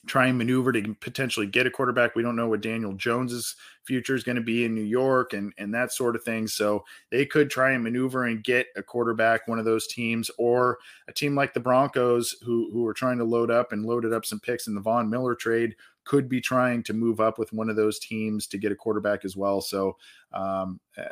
try 0.09 0.27
and 0.27 0.39
maneuver 0.39 0.73
to 0.73 0.95
potentially 0.95 1.47
get 1.47 1.67
a 1.67 1.71
quarterback. 1.71 2.15
We 2.15 2.23
don't 2.23 2.37
know 2.37 2.49
what 2.49 2.63
Daniel 2.63 2.95
Jones's 2.95 3.57
future 3.85 4.15
is 4.15 4.25
going 4.25 4.37
to 4.37 4.43
be 4.43 4.65
in 4.65 4.75
New 4.75 4.83
York 4.83 5.33
and 5.33 5.53
and 5.59 5.73
that 5.75 5.93
sort 5.93 6.17
of 6.17 6.25
thing. 6.25 6.47
So 6.47 6.85
they 7.11 7.27
could 7.27 7.51
try 7.51 7.73
and 7.73 7.85
maneuver 7.85 8.25
and 8.25 8.43
get 8.43 8.67
a 8.77 8.83
quarterback, 8.83 9.47
one 9.47 9.59
of 9.59 9.65
those 9.65 9.87
teams, 9.87 10.31
or 10.39 10.79
a 11.09 11.13
team 11.13 11.35
like 11.35 11.55
the 11.55 11.61
Broncos, 11.61 12.37
who 12.45 12.71
who 12.73 12.87
are 12.87 12.95
trying 12.95 13.19
to 13.19 13.25
load 13.25 13.51
up 13.51 13.73
and 13.73 13.87
loaded 13.87 14.13
up 14.13 14.25
some 14.25 14.41
picks 14.41 14.67
in 14.67 14.75
the 14.75 14.81
Von 14.81 15.11
Miller 15.11 15.35
trade, 15.35 15.77
could 16.09 16.29
be 16.29 16.41
trying 16.41 16.83
to 16.83 16.93
move 16.93 17.21
up 17.21 17.39
with 17.39 17.53
one 17.53 17.71
of 17.71 17.77
those 17.77 18.01
teams 18.01 18.49
to 18.49 18.59
get 18.59 18.73
a 18.73 18.77
quarterback 18.77 19.25
as 19.25 19.37
well. 19.37 19.61
So. 19.61 19.97
Um, 20.33 20.81
uh, 20.97 21.05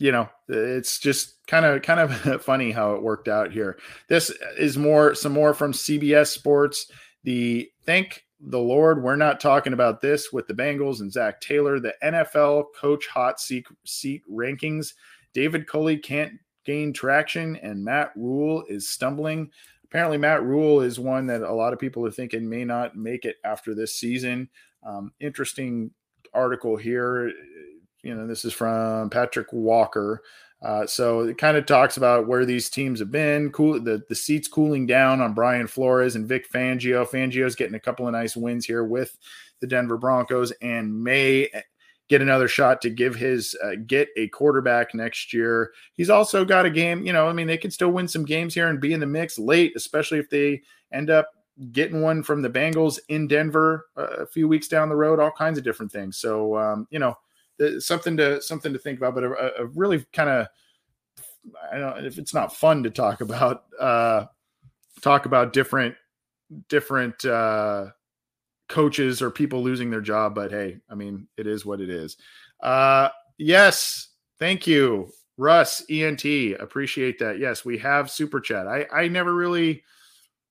you 0.00 0.12
know 0.12 0.28
it's 0.46 1.00
just 1.00 1.44
kind 1.48 1.66
of 1.66 1.82
kind 1.82 1.98
of 1.98 2.40
funny 2.44 2.70
how 2.70 2.94
it 2.94 3.02
worked 3.02 3.26
out 3.26 3.50
here 3.50 3.80
this 4.08 4.30
is 4.56 4.78
more 4.78 5.12
some 5.12 5.32
more 5.32 5.52
from 5.52 5.72
cbs 5.72 6.28
sports 6.28 6.92
the 7.24 7.68
thank 7.84 8.24
the 8.40 8.58
Lord 8.58 9.02
we're 9.02 9.16
not 9.16 9.40
talking 9.40 9.72
about 9.72 10.00
this 10.00 10.32
with 10.32 10.46
the 10.46 10.54
Bengals 10.54 11.00
and 11.00 11.12
Zac 11.12 11.40
Taylor. 11.40 11.80
The 11.80 11.94
NFL 12.02 12.66
coach 12.76 13.06
hot 13.08 13.40
seat, 13.40 13.66
seat 13.84 14.22
rankings. 14.30 14.94
David 15.34 15.66
Culley 15.66 15.96
can't 15.96 16.34
gain 16.64 16.92
traction, 16.92 17.56
and 17.56 17.84
Matt 17.84 18.12
Rhule 18.14 18.64
is 18.68 18.88
stumbling. 18.88 19.50
Apparently, 19.90 20.18
Matt 20.18 20.42
Rhule 20.42 20.80
is 20.80 21.00
one 21.00 21.26
that 21.26 21.42
a 21.42 21.52
lot 21.52 21.72
of 21.72 21.78
people 21.78 22.06
are 22.06 22.10
thinking 22.10 22.48
may 22.48 22.64
not 22.64 22.96
make 22.96 23.24
it 23.24 23.36
after 23.44 23.74
this 23.74 23.94
season. 23.94 24.48
Um, 24.86 25.12
interesting 25.18 25.90
article 26.34 26.76
here. 26.76 27.32
You 28.02 28.14
know, 28.14 28.26
this 28.26 28.44
is 28.44 28.52
from 28.52 29.10
Patrick 29.10 29.48
Walker. 29.52 30.22
Uh, 30.60 30.86
so 30.86 31.20
it 31.20 31.38
kind 31.38 31.56
of 31.56 31.66
talks 31.66 31.96
about 31.96 32.26
where 32.26 32.44
these 32.44 32.68
teams 32.68 32.98
have 32.98 33.12
been. 33.12 33.50
Cool, 33.50 33.80
the 33.80 34.02
the 34.08 34.14
seats 34.14 34.48
cooling 34.48 34.86
down 34.86 35.20
on 35.20 35.32
Brian 35.32 35.68
Flores 35.68 36.16
and 36.16 36.26
Vic 36.26 36.50
Fangio. 36.50 37.08
Fangio's 37.08 37.54
getting 37.54 37.76
a 37.76 37.80
couple 37.80 38.06
of 38.06 38.12
nice 38.12 38.36
wins 38.36 38.66
here 38.66 38.84
with 38.84 39.16
the 39.60 39.66
Denver 39.66 39.96
Broncos, 39.96 40.52
and 40.60 41.02
may 41.02 41.48
get 42.08 42.22
another 42.22 42.48
shot 42.48 42.80
to 42.82 42.90
give 42.90 43.14
his 43.14 43.56
uh, 43.62 43.72
get 43.86 44.08
a 44.16 44.28
quarterback 44.28 44.94
next 44.94 45.32
year. 45.32 45.72
He's 45.92 46.10
also 46.10 46.44
got 46.44 46.66
a 46.66 46.70
game. 46.70 47.04
You 47.04 47.12
know, 47.12 47.28
I 47.28 47.32
mean, 47.32 47.46
they 47.46 47.58
can 47.58 47.70
still 47.70 47.90
win 47.90 48.08
some 48.08 48.24
games 48.24 48.54
here 48.54 48.68
and 48.68 48.80
be 48.80 48.92
in 48.92 49.00
the 49.00 49.06
mix 49.06 49.38
late, 49.38 49.72
especially 49.76 50.18
if 50.18 50.30
they 50.30 50.62
end 50.92 51.10
up 51.10 51.30
getting 51.72 52.02
one 52.02 52.22
from 52.22 52.40
the 52.40 52.50
Bengals 52.50 52.98
in 53.08 53.26
Denver 53.26 53.86
uh, 53.96 54.06
a 54.18 54.26
few 54.26 54.48
weeks 54.48 54.68
down 54.68 54.88
the 54.88 54.96
road. 54.96 55.20
All 55.20 55.30
kinds 55.30 55.58
of 55.58 55.64
different 55.64 55.92
things. 55.92 56.16
So 56.16 56.56
um, 56.56 56.86
you 56.90 56.98
know 56.98 57.16
something 57.78 58.16
to 58.16 58.40
something 58.40 58.72
to 58.72 58.78
think 58.78 58.98
about, 58.98 59.14
but 59.14 59.24
a, 59.24 59.62
a 59.62 59.66
really 59.66 60.04
kind 60.12 60.30
of 60.30 60.46
I 61.72 61.78
don't 61.78 62.04
if 62.04 62.18
it's 62.18 62.34
not 62.34 62.54
fun 62.54 62.82
to 62.84 62.90
talk 62.90 63.20
about 63.20 63.64
uh, 63.78 64.26
talk 65.00 65.26
about 65.26 65.52
different 65.52 65.94
different 66.68 67.24
uh, 67.24 67.88
coaches 68.68 69.22
or 69.22 69.30
people 69.30 69.62
losing 69.62 69.90
their 69.90 70.00
job, 70.00 70.34
but 70.34 70.50
hey, 70.50 70.78
I 70.90 70.94
mean 70.94 71.26
it 71.36 71.46
is 71.46 71.64
what 71.64 71.80
it 71.80 71.90
is. 71.90 72.16
Uh, 72.62 73.08
yes, 73.38 74.08
thank 74.38 74.66
you, 74.66 75.10
Russ 75.36 75.82
ENT. 75.90 76.24
Appreciate 76.58 77.18
that. 77.18 77.38
Yes, 77.38 77.64
we 77.64 77.78
have 77.78 78.10
super 78.10 78.40
chat. 78.40 78.66
I 78.66 78.86
I 78.92 79.08
never 79.08 79.34
really 79.34 79.82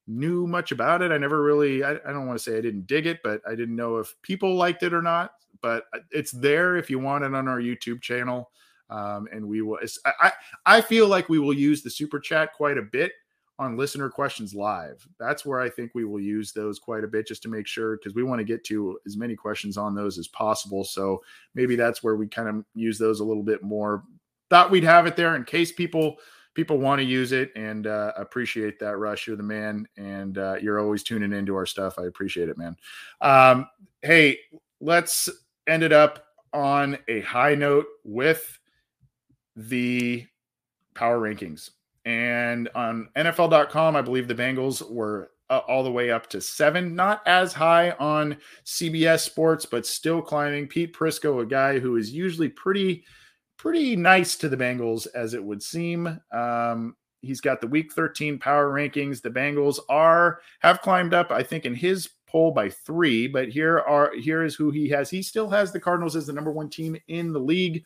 knew 0.07 0.47
much 0.47 0.71
about 0.71 1.01
it. 1.01 1.11
I 1.11 1.17
never 1.17 1.43
really 1.43 1.83
I, 1.83 1.91
I 1.91 2.11
don't 2.11 2.27
want 2.27 2.39
to 2.39 2.43
say 2.43 2.57
I 2.57 2.61
didn't 2.61 2.87
dig 2.87 3.07
it, 3.07 3.19
but 3.23 3.41
I 3.47 3.55
didn't 3.55 3.75
know 3.75 3.97
if 3.97 4.15
people 4.21 4.55
liked 4.55 4.83
it 4.83 4.93
or 4.93 5.01
not 5.01 5.31
but 5.61 5.85
it's 6.11 6.31
there 6.31 6.77
if 6.77 6.89
you 6.89 6.99
want 6.99 7.23
it 7.23 7.33
on 7.33 7.47
our 7.47 7.59
YouTube 7.59 8.01
channel. 8.01 8.51
Um, 8.89 9.27
and 9.33 9.45
we 9.45 9.61
will. 9.61 9.79
I 10.05 10.31
I 10.65 10.81
feel 10.81 11.07
like 11.07 11.27
we 11.27 11.39
will 11.39 11.53
use 11.53 11.83
the 11.83 11.89
super 11.89 12.19
chat 12.19 12.53
quite 12.53 12.77
a 12.77 12.81
bit 12.81 13.11
on 13.59 13.77
listener 13.77 14.09
questions 14.09 14.53
live. 14.53 15.07
That's 15.19 15.45
where 15.45 15.59
I 15.59 15.69
think 15.69 15.91
we 15.93 16.05
will 16.05 16.19
use 16.19 16.51
those 16.51 16.79
quite 16.79 17.03
a 17.03 17.07
bit 17.07 17.27
just 17.27 17.41
to 17.43 17.49
make 17.49 17.67
sure 17.67 17.97
because 17.97 18.13
we 18.13 18.23
want 18.23 18.39
to 18.39 18.45
get 18.45 18.63
to 18.65 18.99
as 19.05 19.17
many 19.17 19.35
questions 19.35 19.77
on 19.77 19.95
those 19.95 20.17
as 20.17 20.27
possible. 20.27 20.83
So 20.83 21.23
maybe 21.55 21.75
that's 21.75 22.03
where 22.03 22.15
we 22.15 22.27
kind 22.27 22.49
of 22.49 22.65
use 22.75 22.97
those 22.97 23.19
a 23.19 23.25
little 23.25 23.43
bit 23.43 23.63
more. 23.63 24.03
Thought 24.49 24.71
we'd 24.71 24.83
have 24.83 25.07
it 25.07 25.15
there 25.15 25.35
in 25.35 25.43
case 25.43 25.71
people 25.71 26.17
people 26.53 26.79
want 26.79 26.99
to 26.99 27.05
use 27.05 27.33
it 27.33 27.51
and 27.55 27.85
uh, 27.85 28.11
appreciate 28.17 28.79
that 28.79 28.97
rush 28.97 29.27
you're 29.27 29.35
the 29.35 29.43
man 29.43 29.87
and 29.97 30.39
uh, 30.39 30.55
you're 30.59 30.79
always 30.79 31.03
tuning 31.03 31.31
into 31.31 31.55
our 31.55 31.67
stuff 31.67 31.99
i 31.99 32.05
appreciate 32.05 32.49
it 32.49 32.57
man 32.57 32.75
um, 33.21 33.67
hey 34.01 34.39
let's 34.81 35.29
end 35.67 35.83
it 35.83 35.91
up 35.91 36.25
on 36.53 36.97
a 37.07 37.21
high 37.21 37.53
note 37.53 37.85
with 38.03 38.59
the 39.55 40.25
power 40.93 41.19
rankings. 41.19 41.71
And 42.07 42.69
on 42.73 43.09
NFL.com, 43.17 43.97
I 43.97 44.01
believe 44.01 44.29
the 44.29 44.33
Bengals 44.33 44.89
were 44.89 45.31
uh, 45.49 45.57
all 45.67 45.83
the 45.83 45.91
way 45.91 46.09
up 46.09 46.29
to 46.29 46.39
seven, 46.39 46.95
not 46.95 47.21
as 47.27 47.51
high 47.51 47.91
on 47.99 48.37
CBS 48.63 49.25
Sports, 49.25 49.65
but 49.65 49.85
still 49.85 50.21
climbing. 50.21 50.67
Pete 50.67 50.95
Prisco, 50.95 51.41
a 51.41 51.45
guy 51.45 51.79
who 51.79 51.97
is 51.97 52.13
usually 52.13 52.47
pretty, 52.47 53.03
pretty 53.57 53.97
nice 53.97 54.37
to 54.37 54.47
the 54.47 54.55
Bengals, 54.55 55.05
as 55.13 55.33
it 55.33 55.43
would 55.43 55.61
seem. 55.61 56.07
Um, 56.31 56.95
he's 57.21 57.41
got 57.41 57.59
the 57.59 57.67
Week 57.67 57.91
13 57.91 58.39
power 58.39 58.71
rankings. 58.71 59.21
The 59.21 59.29
Bengals 59.29 59.79
are 59.89 60.39
have 60.61 60.81
climbed 60.81 61.13
up, 61.13 61.29
I 61.29 61.43
think, 61.43 61.65
in 61.65 61.75
his 61.75 62.07
poll 62.29 62.51
by 62.51 62.69
three, 62.69 63.27
but 63.27 63.49
here 63.49 63.79
are 63.79 64.13
here 64.15 64.45
is 64.45 64.55
who 64.55 64.71
he 64.71 64.87
has. 64.89 65.09
He 65.09 65.21
still 65.21 65.49
has 65.49 65.73
the 65.73 65.79
Cardinals 65.81 66.15
as 66.15 66.27
the 66.27 66.31
number 66.31 66.51
one 66.51 66.69
team 66.69 66.95
in 67.09 67.33
the 67.33 67.39
league. 67.39 67.83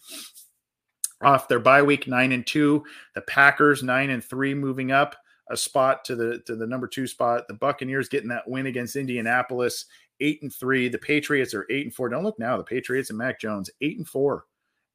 Off 1.23 1.47
their 1.47 1.59
bye 1.59 1.81
week, 1.81 2.07
nine 2.07 2.31
and 2.31 2.45
two. 2.45 2.83
The 3.15 3.21
Packers 3.21 3.83
nine 3.83 4.09
and 4.09 4.23
three, 4.23 4.53
moving 4.53 4.91
up 4.91 5.15
a 5.49 5.57
spot 5.57 6.05
to 6.05 6.15
the 6.15 6.39
to 6.45 6.55
the 6.55 6.67
number 6.67 6.87
two 6.87 7.07
spot. 7.07 7.47
The 7.47 7.53
Buccaneers 7.53 8.09
getting 8.09 8.29
that 8.29 8.47
win 8.47 8.67
against 8.67 8.95
Indianapolis, 8.95 9.85
eight 10.19 10.41
and 10.41 10.53
three. 10.53 10.87
The 10.87 10.97
Patriots 10.97 11.53
are 11.53 11.67
eight 11.69 11.85
and 11.85 11.93
four. 11.93 12.09
Don't 12.09 12.23
look 12.23 12.39
now. 12.39 12.57
The 12.57 12.63
Patriots 12.63 13.09
and 13.09 13.19
Mac 13.19 13.39
Jones 13.39 13.69
eight 13.81 13.97
and 13.97 14.07
four 14.07 14.45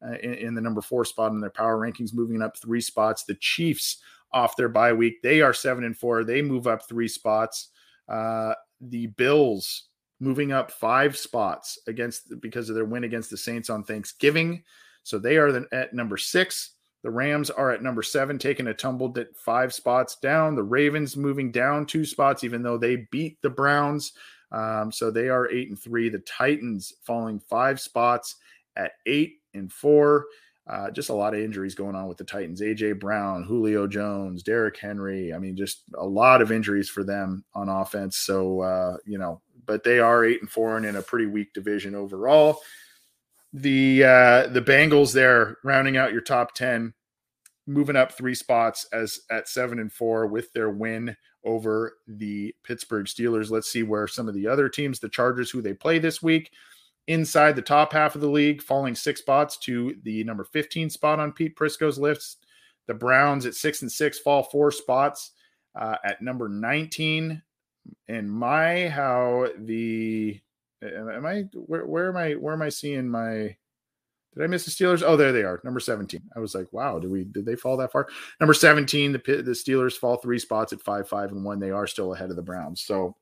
uh, 0.05 0.17
in, 0.23 0.33
in 0.33 0.55
the 0.55 0.61
number 0.61 0.81
four 0.81 1.05
spot 1.05 1.31
in 1.31 1.39
their 1.39 1.49
power 1.49 1.77
rankings, 1.77 2.13
moving 2.13 2.41
up 2.41 2.57
three 2.57 2.81
spots. 2.81 3.23
The 3.23 3.35
Chiefs 3.35 3.97
off 4.33 4.57
their 4.57 4.69
bye 4.69 4.93
week, 4.93 5.21
they 5.21 5.41
are 5.41 5.53
seven 5.53 5.83
and 5.83 5.97
four. 5.97 6.23
They 6.23 6.41
move 6.41 6.67
up 6.67 6.87
three 6.87 7.07
spots. 7.07 7.69
Uh, 8.09 8.53
the 8.81 9.07
Bills 9.07 9.83
moving 10.19 10.51
up 10.51 10.71
five 10.71 11.15
spots 11.17 11.77
against 11.87 12.39
because 12.41 12.69
of 12.69 12.75
their 12.75 12.85
win 12.85 13.03
against 13.03 13.29
the 13.29 13.37
Saints 13.37 13.69
on 13.69 13.83
Thanksgiving. 13.83 14.63
So 15.07 15.17
they 15.17 15.37
are 15.37 15.65
at 15.71 15.93
number 15.93 16.17
six. 16.17 16.71
The 17.01 17.09
Rams 17.09 17.49
are 17.49 17.71
at 17.71 17.81
number 17.81 18.03
seven, 18.03 18.37
taking 18.37 18.67
a 18.67 18.73
tumble 18.73 19.13
at 19.17 19.37
five 19.37 19.73
spots 19.73 20.17
down. 20.21 20.53
The 20.55 20.63
Ravens 20.63 21.15
moving 21.15 21.49
down 21.49 21.85
two 21.85 22.03
spots, 22.03 22.43
even 22.43 22.61
though 22.61 22.77
they 22.77 23.07
beat 23.09 23.41
the 23.41 23.49
Browns. 23.49 24.11
Um, 24.51 24.91
so 24.91 25.09
they 25.09 25.29
are 25.29 25.49
eight 25.49 25.69
and 25.69 25.79
three. 25.79 26.09
The 26.09 26.19
Titans 26.19 26.91
falling 27.03 27.39
five 27.39 27.79
spots 27.79 28.35
at 28.75 28.91
eight 29.05 29.35
and 29.53 29.71
four. 29.71 30.25
Uh, 30.69 30.91
just 30.91 31.07
a 31.09 31.13
lot 31.13 31.33
of 31.33 31.39
injuries 31.39 31.73
going 31.75 31.95
on 31.95 32.09
with 32.09 32.17
the 32.17 32.25
Titans. 32.25 32.59
AJ 32.59 32.99
Brown, 32.99 33.43
Julio 33.43 33.87
Jones, 33.87 34.43
Derrick 34.43 34.75
Henry. 34.75 35.33
I 35.33 35.39
mean, 35.39 35.55
just 35.55 35.83
a 35.97 36.05
lot 36.05 36.41
of 36.41 36.51
injuries 36.51 36.89
for 36.89 37.05
them 37.05 37.45
on 37.53 37.69
offense. 37.69 38.17
So 38.17 38.59
uh, 38.59 38.97
you 39.05 39.17
know, 39.17 39.39
but 39.65 39.85
they 39.85 39.99
are 39.99 40.25
eight 40.25 40.41
and 40.41 40.49
four 40.49 40.75
and 40.75 40.85
in 40.85 40.97
a 40.97 41.01
pretty 41.01 41.27
weak 41.27 41.53
division 41.53 41.95
overall. 41.95 42.59
The 43.53 44.03
uh, 44.03 44.47
the 44.47 44.61
Bengals 44.61 45.13
there 45.13 45.57
rounding 45.63 45.97
out 45.97 46.11
your 46.11 46.21
top 46.21 46.53
ten, 46.53 46.93
moving 47.65 47.95
up 47.95 48.11
three 48.11 48.35
spots 48.35 48.85
as 48.91 49.19
at 49.31 49.47
seven 49.47 49.79
and 49.79 49.91
four 49.91 50.27
with 50.27 50.51
their 50.53 50.69
win 50.69 51.15
over 51.45 51.93
the 52.07 52.53
Pittsburgh 52.63 53.05
Steelers. 53.05 53.49
Let's 53.49 53.71
see 53.71 53.83
where 53.83 54.07
some 54.07 54.27
of 54.27 54.33
the 54.33 54.47
other 54.47 54.67
teams, 54.67 54.99
the 54.99 55.09
Chargers, 55.09 55.49
who 55.49 55.61
they 55.61 55.73
play 55.73 55.97
this 55.97 56.21
week 56.21 56.51
inside 57.07 57.55
the 57.55 57.61
top 57.61 57.93
half 57.93 58.15
of 58.15 58.21
the 58.21 58.29
league, 58.29 58.61
falling 58.61 58.95
six 58.95 59.21
spots 59.21 59.57
to 59.57 59.95
the 60.03 60.23
number 60.25 60.43
15 60.43 60.89
spot 60.89 61.19
on 61.19 61.31
Pete 61.31 61.55
Prisco's 61.55 61.97
list. 61.97 62.45
The 62.87 62.93
Browns 62.93 63.45
at 63.45 63.55
six 63.55 63.81
and 63.81 63.91
six 63.91 64.19
fall 64.19 64.43
four 64.43 64.71
spots 64.71 65.31
uh, 65.79 65.97
at 66.03 66.21
number 66.21 66.49
19. 66.49 67.41
And 68.09 68.31
my 68.31 68.89
how 68.89 69.47
the 69.57 70.39
am 70.81 71.25
I 71.25 71.45
where 71.53 71.85
where 71.85 72.09
am 72.09 72.17
I 72.17 72.33
where 72.33 72.53
am 72.53 72.61
I 72.61 72.69
seeing 72.69 73.09
my 73.09 73.55
did 74.37 74.43
I 74.43 74.47
miss 74.47 74.65
the 74.65 74.71
Steelers? 74.71 75.01
Oh, 75.03 75.17
there 75.17 75.31
they 75.31 75.41
are, 75.41 75.59
number 75.63 75.79
17. 75.79 76.21
I 76.35 76.39
was 76.39 76.53
like, 76.53 76.71
wow, 76.71 76.99
did 76.99 77.09
we 77.09 77.23
did 77.23 77.43
they 77.45 77.55
fall 77.55 77.75
that 77.77 77.91
far? 77.91 78.07
Number 78.39 78.53
17, 78.53 79.11
the 79.11 79.17
the 79.17 79.51
Steelers 79.51 79.93
fall 79.93 80.17
three 80.17 80.37
spots 80.37 80.73
at 80.73 80.81
five, 80.81 81.09
five, 81.09 81.31
and 81.31 81.43
one. 81.43 81.59
They 81.59 81.71
are 81.71 81.87
still 81.87 82.13
ahead 82.13 82.29
of 82.29 82.35
the 82.35 82.43
Browns. 82.43 82.81
So 82.81 83.15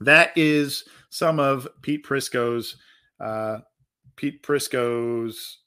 that 0.00 0.36
is 0.36 0.84
some 1.10 1.38
of 1.38 1.68
Pete 1.82 2.02
Prisco's 2.02 2.76
uh, 3.20 3.58
Pete 4.16 4.42
Prisco's 4.42 5.58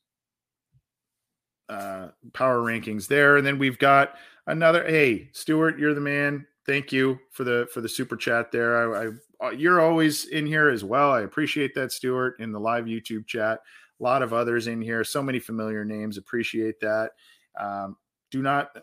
uh, 1.70 2.10
power 2.34 2.60
rankings 2.60 3.08
there, 3.08 3.38
and 3.38 3.48
then 3.48 3.60
we've 3.60 3.80
got 3.80 4.16
another. 4.46 4.84
Hey, 4.86 5.30
Stuart, 5.32 5.80
you're 5.80 5.94
the 5.94 6.02
man. 6.02 6.46
Thank 6.70 6.92
you 6.92 7.20
for 7.32 7.44
the 7.44 7.68
for 7.74 7.82
the 7.82 7.90
super 7.90 8.16
chat 8.16 8.52
there. 8.52 8.96
I, 8.96 9.08
I 9.08 9.48
uh, 9.48 9.50
you're 9.50 9.82
always 9.82 10.26
in 10.26 10.46
here 10.46 10.70
as 10.70 10.84
well. 10.84 11.12
I 11.12 11.22
appreciate 11.22 11.74
that, 11.74 11.92
Stuart, 11.92 12.36
in 12.40 12.52
the 12.52 12.60
live 12.60 12.86
YouTube 12.86 13.26
chat. 13.26 13.62
A 14.00 14.04
lot 14.04 14.22
of 14.22 14.34
others 14.34 14.68
in 14.68 14.80
here. 14.80 15.04
So 15.04 15.24
many 15.24 15.40
familiar 15.40 15.84
names. 15.84 16.20
Appreciate 16.20 16.80
that. 16.82 17.14
Um, 17.60 17.98
do 18.32 18.42
not 18.42 18.76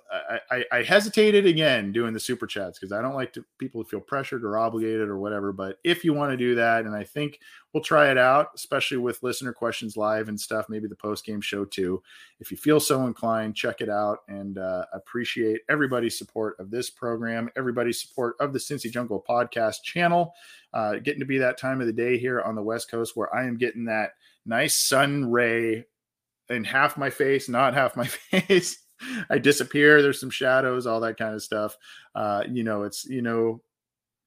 I, 0.51 0.65
I, 0.73 0.83
hesitated 0.83 1.47
again 1.47 1.93
doing 1.93 2.13
the 2.13 2.21
super 2.21 2.47
chats 2.47 2.79
because 2.79 2.93
i 2.93 3.01
don't 3.01 3.15
like 3.15 3.33
to 3.35 3.45
people 3.59 3.83
to 3.83 3.89
feel 3.89 4.01
pressured 4.01 4.45
or 4.45 4.59
obligated 4.59 5.09
or 5.09 5.19
whatever 5.19 5.53
but 5.53 5.79
if 5.85 6.05
you 6.05 6.13
want 6.13 6.33
to 6.33 6.37
do 6.37 6.55
that 6.57 6.85
and 6.85 6.95
i 6.95 7.05
think 7.05 7.39
we'll 7.77 7.83
try 7.83 8.11
it 8.11 8.17
out 8.17 8.49
especially 8.55 8.97
with 8.97 9.23
listener 9.23 9.53
questions 9.53 9.99
live 9.99 10.29
and 10.29 10.41
stuff 10.41 10.65
maybe 10.71 10.89
the 10.89 10.97
post 10.97 11.27
game 11.27 11.43
show 11.43 11.63
too. 11.63 12.03
If 12.41 12.51
you 12.51 12.57
feel 12.57 12.81
so 12.81 13.07
inclined 13.07 13.55
check 13.55 13.83
it 13.83 13.91
out 13.91 14.21
and 14.29 14.57
uh, 14.57 14.87
appreciate 14.95 15.61
everybody's 15.69 16.17
support 16.17 16.59
of 16.59 16.71
this 16.71 16.89
program 16.89 17.51
everybody's 17.55 18.01
support 18.01 18.37
of 18.41 18.55
the 18.55 18.59
cincy 18.59 18.91
jungle 18.91 19.23
podcast 19.29 19.83
channel. 19.83 20.33
Uh, 20.73 20.95
getting 20.95 21.21
to 21.21 21.27
be 21.27 21.39
that 21.39 21.59
time 21.59 21.83
of 21.83 21.87
the 21.87 21.93
day 21.93 22.17
here 22.17 22.41
on 22.41 22.55
the 22.55 22.63
west 22.63 22.91
coast 22.91 23.15
where 23.15 23.35
i 23.37 23.45
am 23.45 23.59
getting 23.59 23.85
that 23.85 24.13
nice 24.47 24.79
sun 24.79 25.31
ray 25.31 25.85
in 26.49 26.65
half 26.65 26.97
my 26.97 27.11
face 27.11 27.49
not 27.49 27.75
half 27.75 27.95
my 27.95 28.07
face 28.31 28.86
I 29.31 29.39
disappear. 29.39 30.03
There's 30.03 30.21
some 30.21 30.31
shadows, 30.31 30.87
all 30.87 31.01
that 31.01 31.17
kind 31.17 31.35
of 31.35 31.43
stuff. 31.43 31.77
Uh, 32.15 32.45
you 32.49 32.65
know, 32.65 32.83
it's 32.83 33.05
you 33.05 33.23
know, 33.23 33.63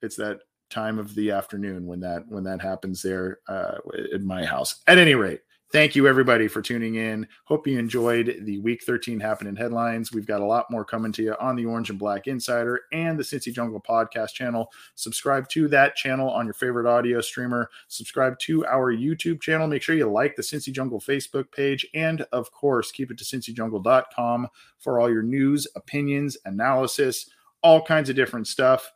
it's 0.01 0.15
that 0.17 0.39
time 0.69 0.99
of 0.99 1.15
the 1.15 1.31
afternoon 1.31 1.87
when 1.87 1.99
that 2.01 2.27
when 2.27 2.43
that 2.43 2.61
happens 2.61 3.01
there 3.01 3.39
uh, 3.47 3.75
in 4.11 4.25
my 4.25 4.45
house. 4.45 4.81
At 4.87 4.97
any 4.97 5.15
rate, 5.15 5.41
Thank 5.71 5.95
you, 5.95 6.07
everybody, 6.07 6.47
for 6.47 6.63
tuning 6.63 6.95
in. 6.95 7.27
Hope 7.43 7.67
you 7.67 7.77
enjoyed 7.77 8.39
the 8.41 8.57
Week 8.57 8.81
13 8.83 9.19
Happening 9.19 9.55
headlines. 9.55 10.11
We've 10.11 10.25
got 10.25 10.41
a 10.41 10.45
lot 10.45 10.65
more 10.71 10.83
coming 10.83 11.11
to 11.11 11.21
you 11.21 11.35
on 11.39 11.55
the 11.55 11.67
Orange 11.67 11.91
and 11.91 11.99
Black 11.99 12.25
Insider 12.25 12.81
and 12.91 13.19
the 13.19 13.23
Cincy 13.23 13.53
Jungle 13.53 13.79
podcast 13.79 14.33
channel. 14.33 14.71
Subscribe 14.95 15.47
to 15.49 15.67
that 15.67 15.95
channel 15.95 16.27
on 16.31 16.47
your 16.47 16.55
favorite 16.55 16.87
audio 16.87 17.21
streamer. 17.21 17.69
Subscribe 17.87 18.39
to 18.39 18.65
our 18.65 18.91
YouTube 18.91 19.43
channel. 19.43 19.67
Make 19.67 19.83
sure 19.83 19.95
you 19.95 20.09
like 20.09 20.35
the 20.35 20.41
Cincy 20.41 20.73
Jungle 20.73 20.99
Facebook 20.99 21.51
page. 21.51 21.85
And, 21.93 22.21
of 22.31 22.51
course, 22.51 22.91
keep 22.91 23.11
it 23.11 23.19
to 23.19 23.23
cincyjungle.com 23.23 24.47
for 24.79 24.99
all 24.99 25.11
your 25.11 25.21
news, 25.21 25.67
opinions, 25.75 26.35
analysis, 26.45 27.29
all 27.61 27.83
kinds 27.83 28.09
of 28.09 28.15
different 28.15 28.47
stuff. 28.47 28.91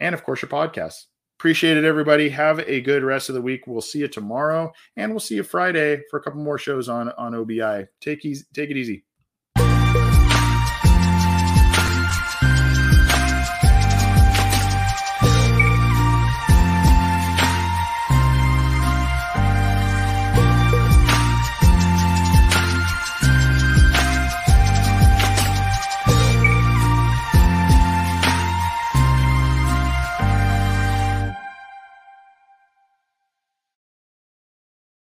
And, 0.00 0.12
of 0.12 0.24
course, 0.24 0.42
your 0.42 0.48
podcasts. 0.48 1.04
Appreciate 1.40 1.78
it, 1.78 1.84
everybody. 1.84 2.28
Have 2.28 2.58
a 2.68 2.82
good 2.82 3.02
rest 3.02 3.30
of 3.30 3.34
the 3.34 3.40
week. 3.40 3.66
We'll 3.66 3.80
see 3.80 4.00
you 4.00 4.08
tomorrow, 4.08 4.70
and 4.96 5.10
we'll 5.10 5.20
see 5.20 5.36
you 5.36 5.42
Friday 5.42 6.02
for 6.10 6.18
a 6.18 6.22
couple 6.22 6.42
more 6.42 6.58
shows 6.58 6.86
on 6.90 7.12
on 7.12 7.34
OBI. 7.34 7.86
Take 7.98 8.26
easy, 8.26 8.44
take 8.52 8.68
it 8.68 8.76
easy. 8.76 9.06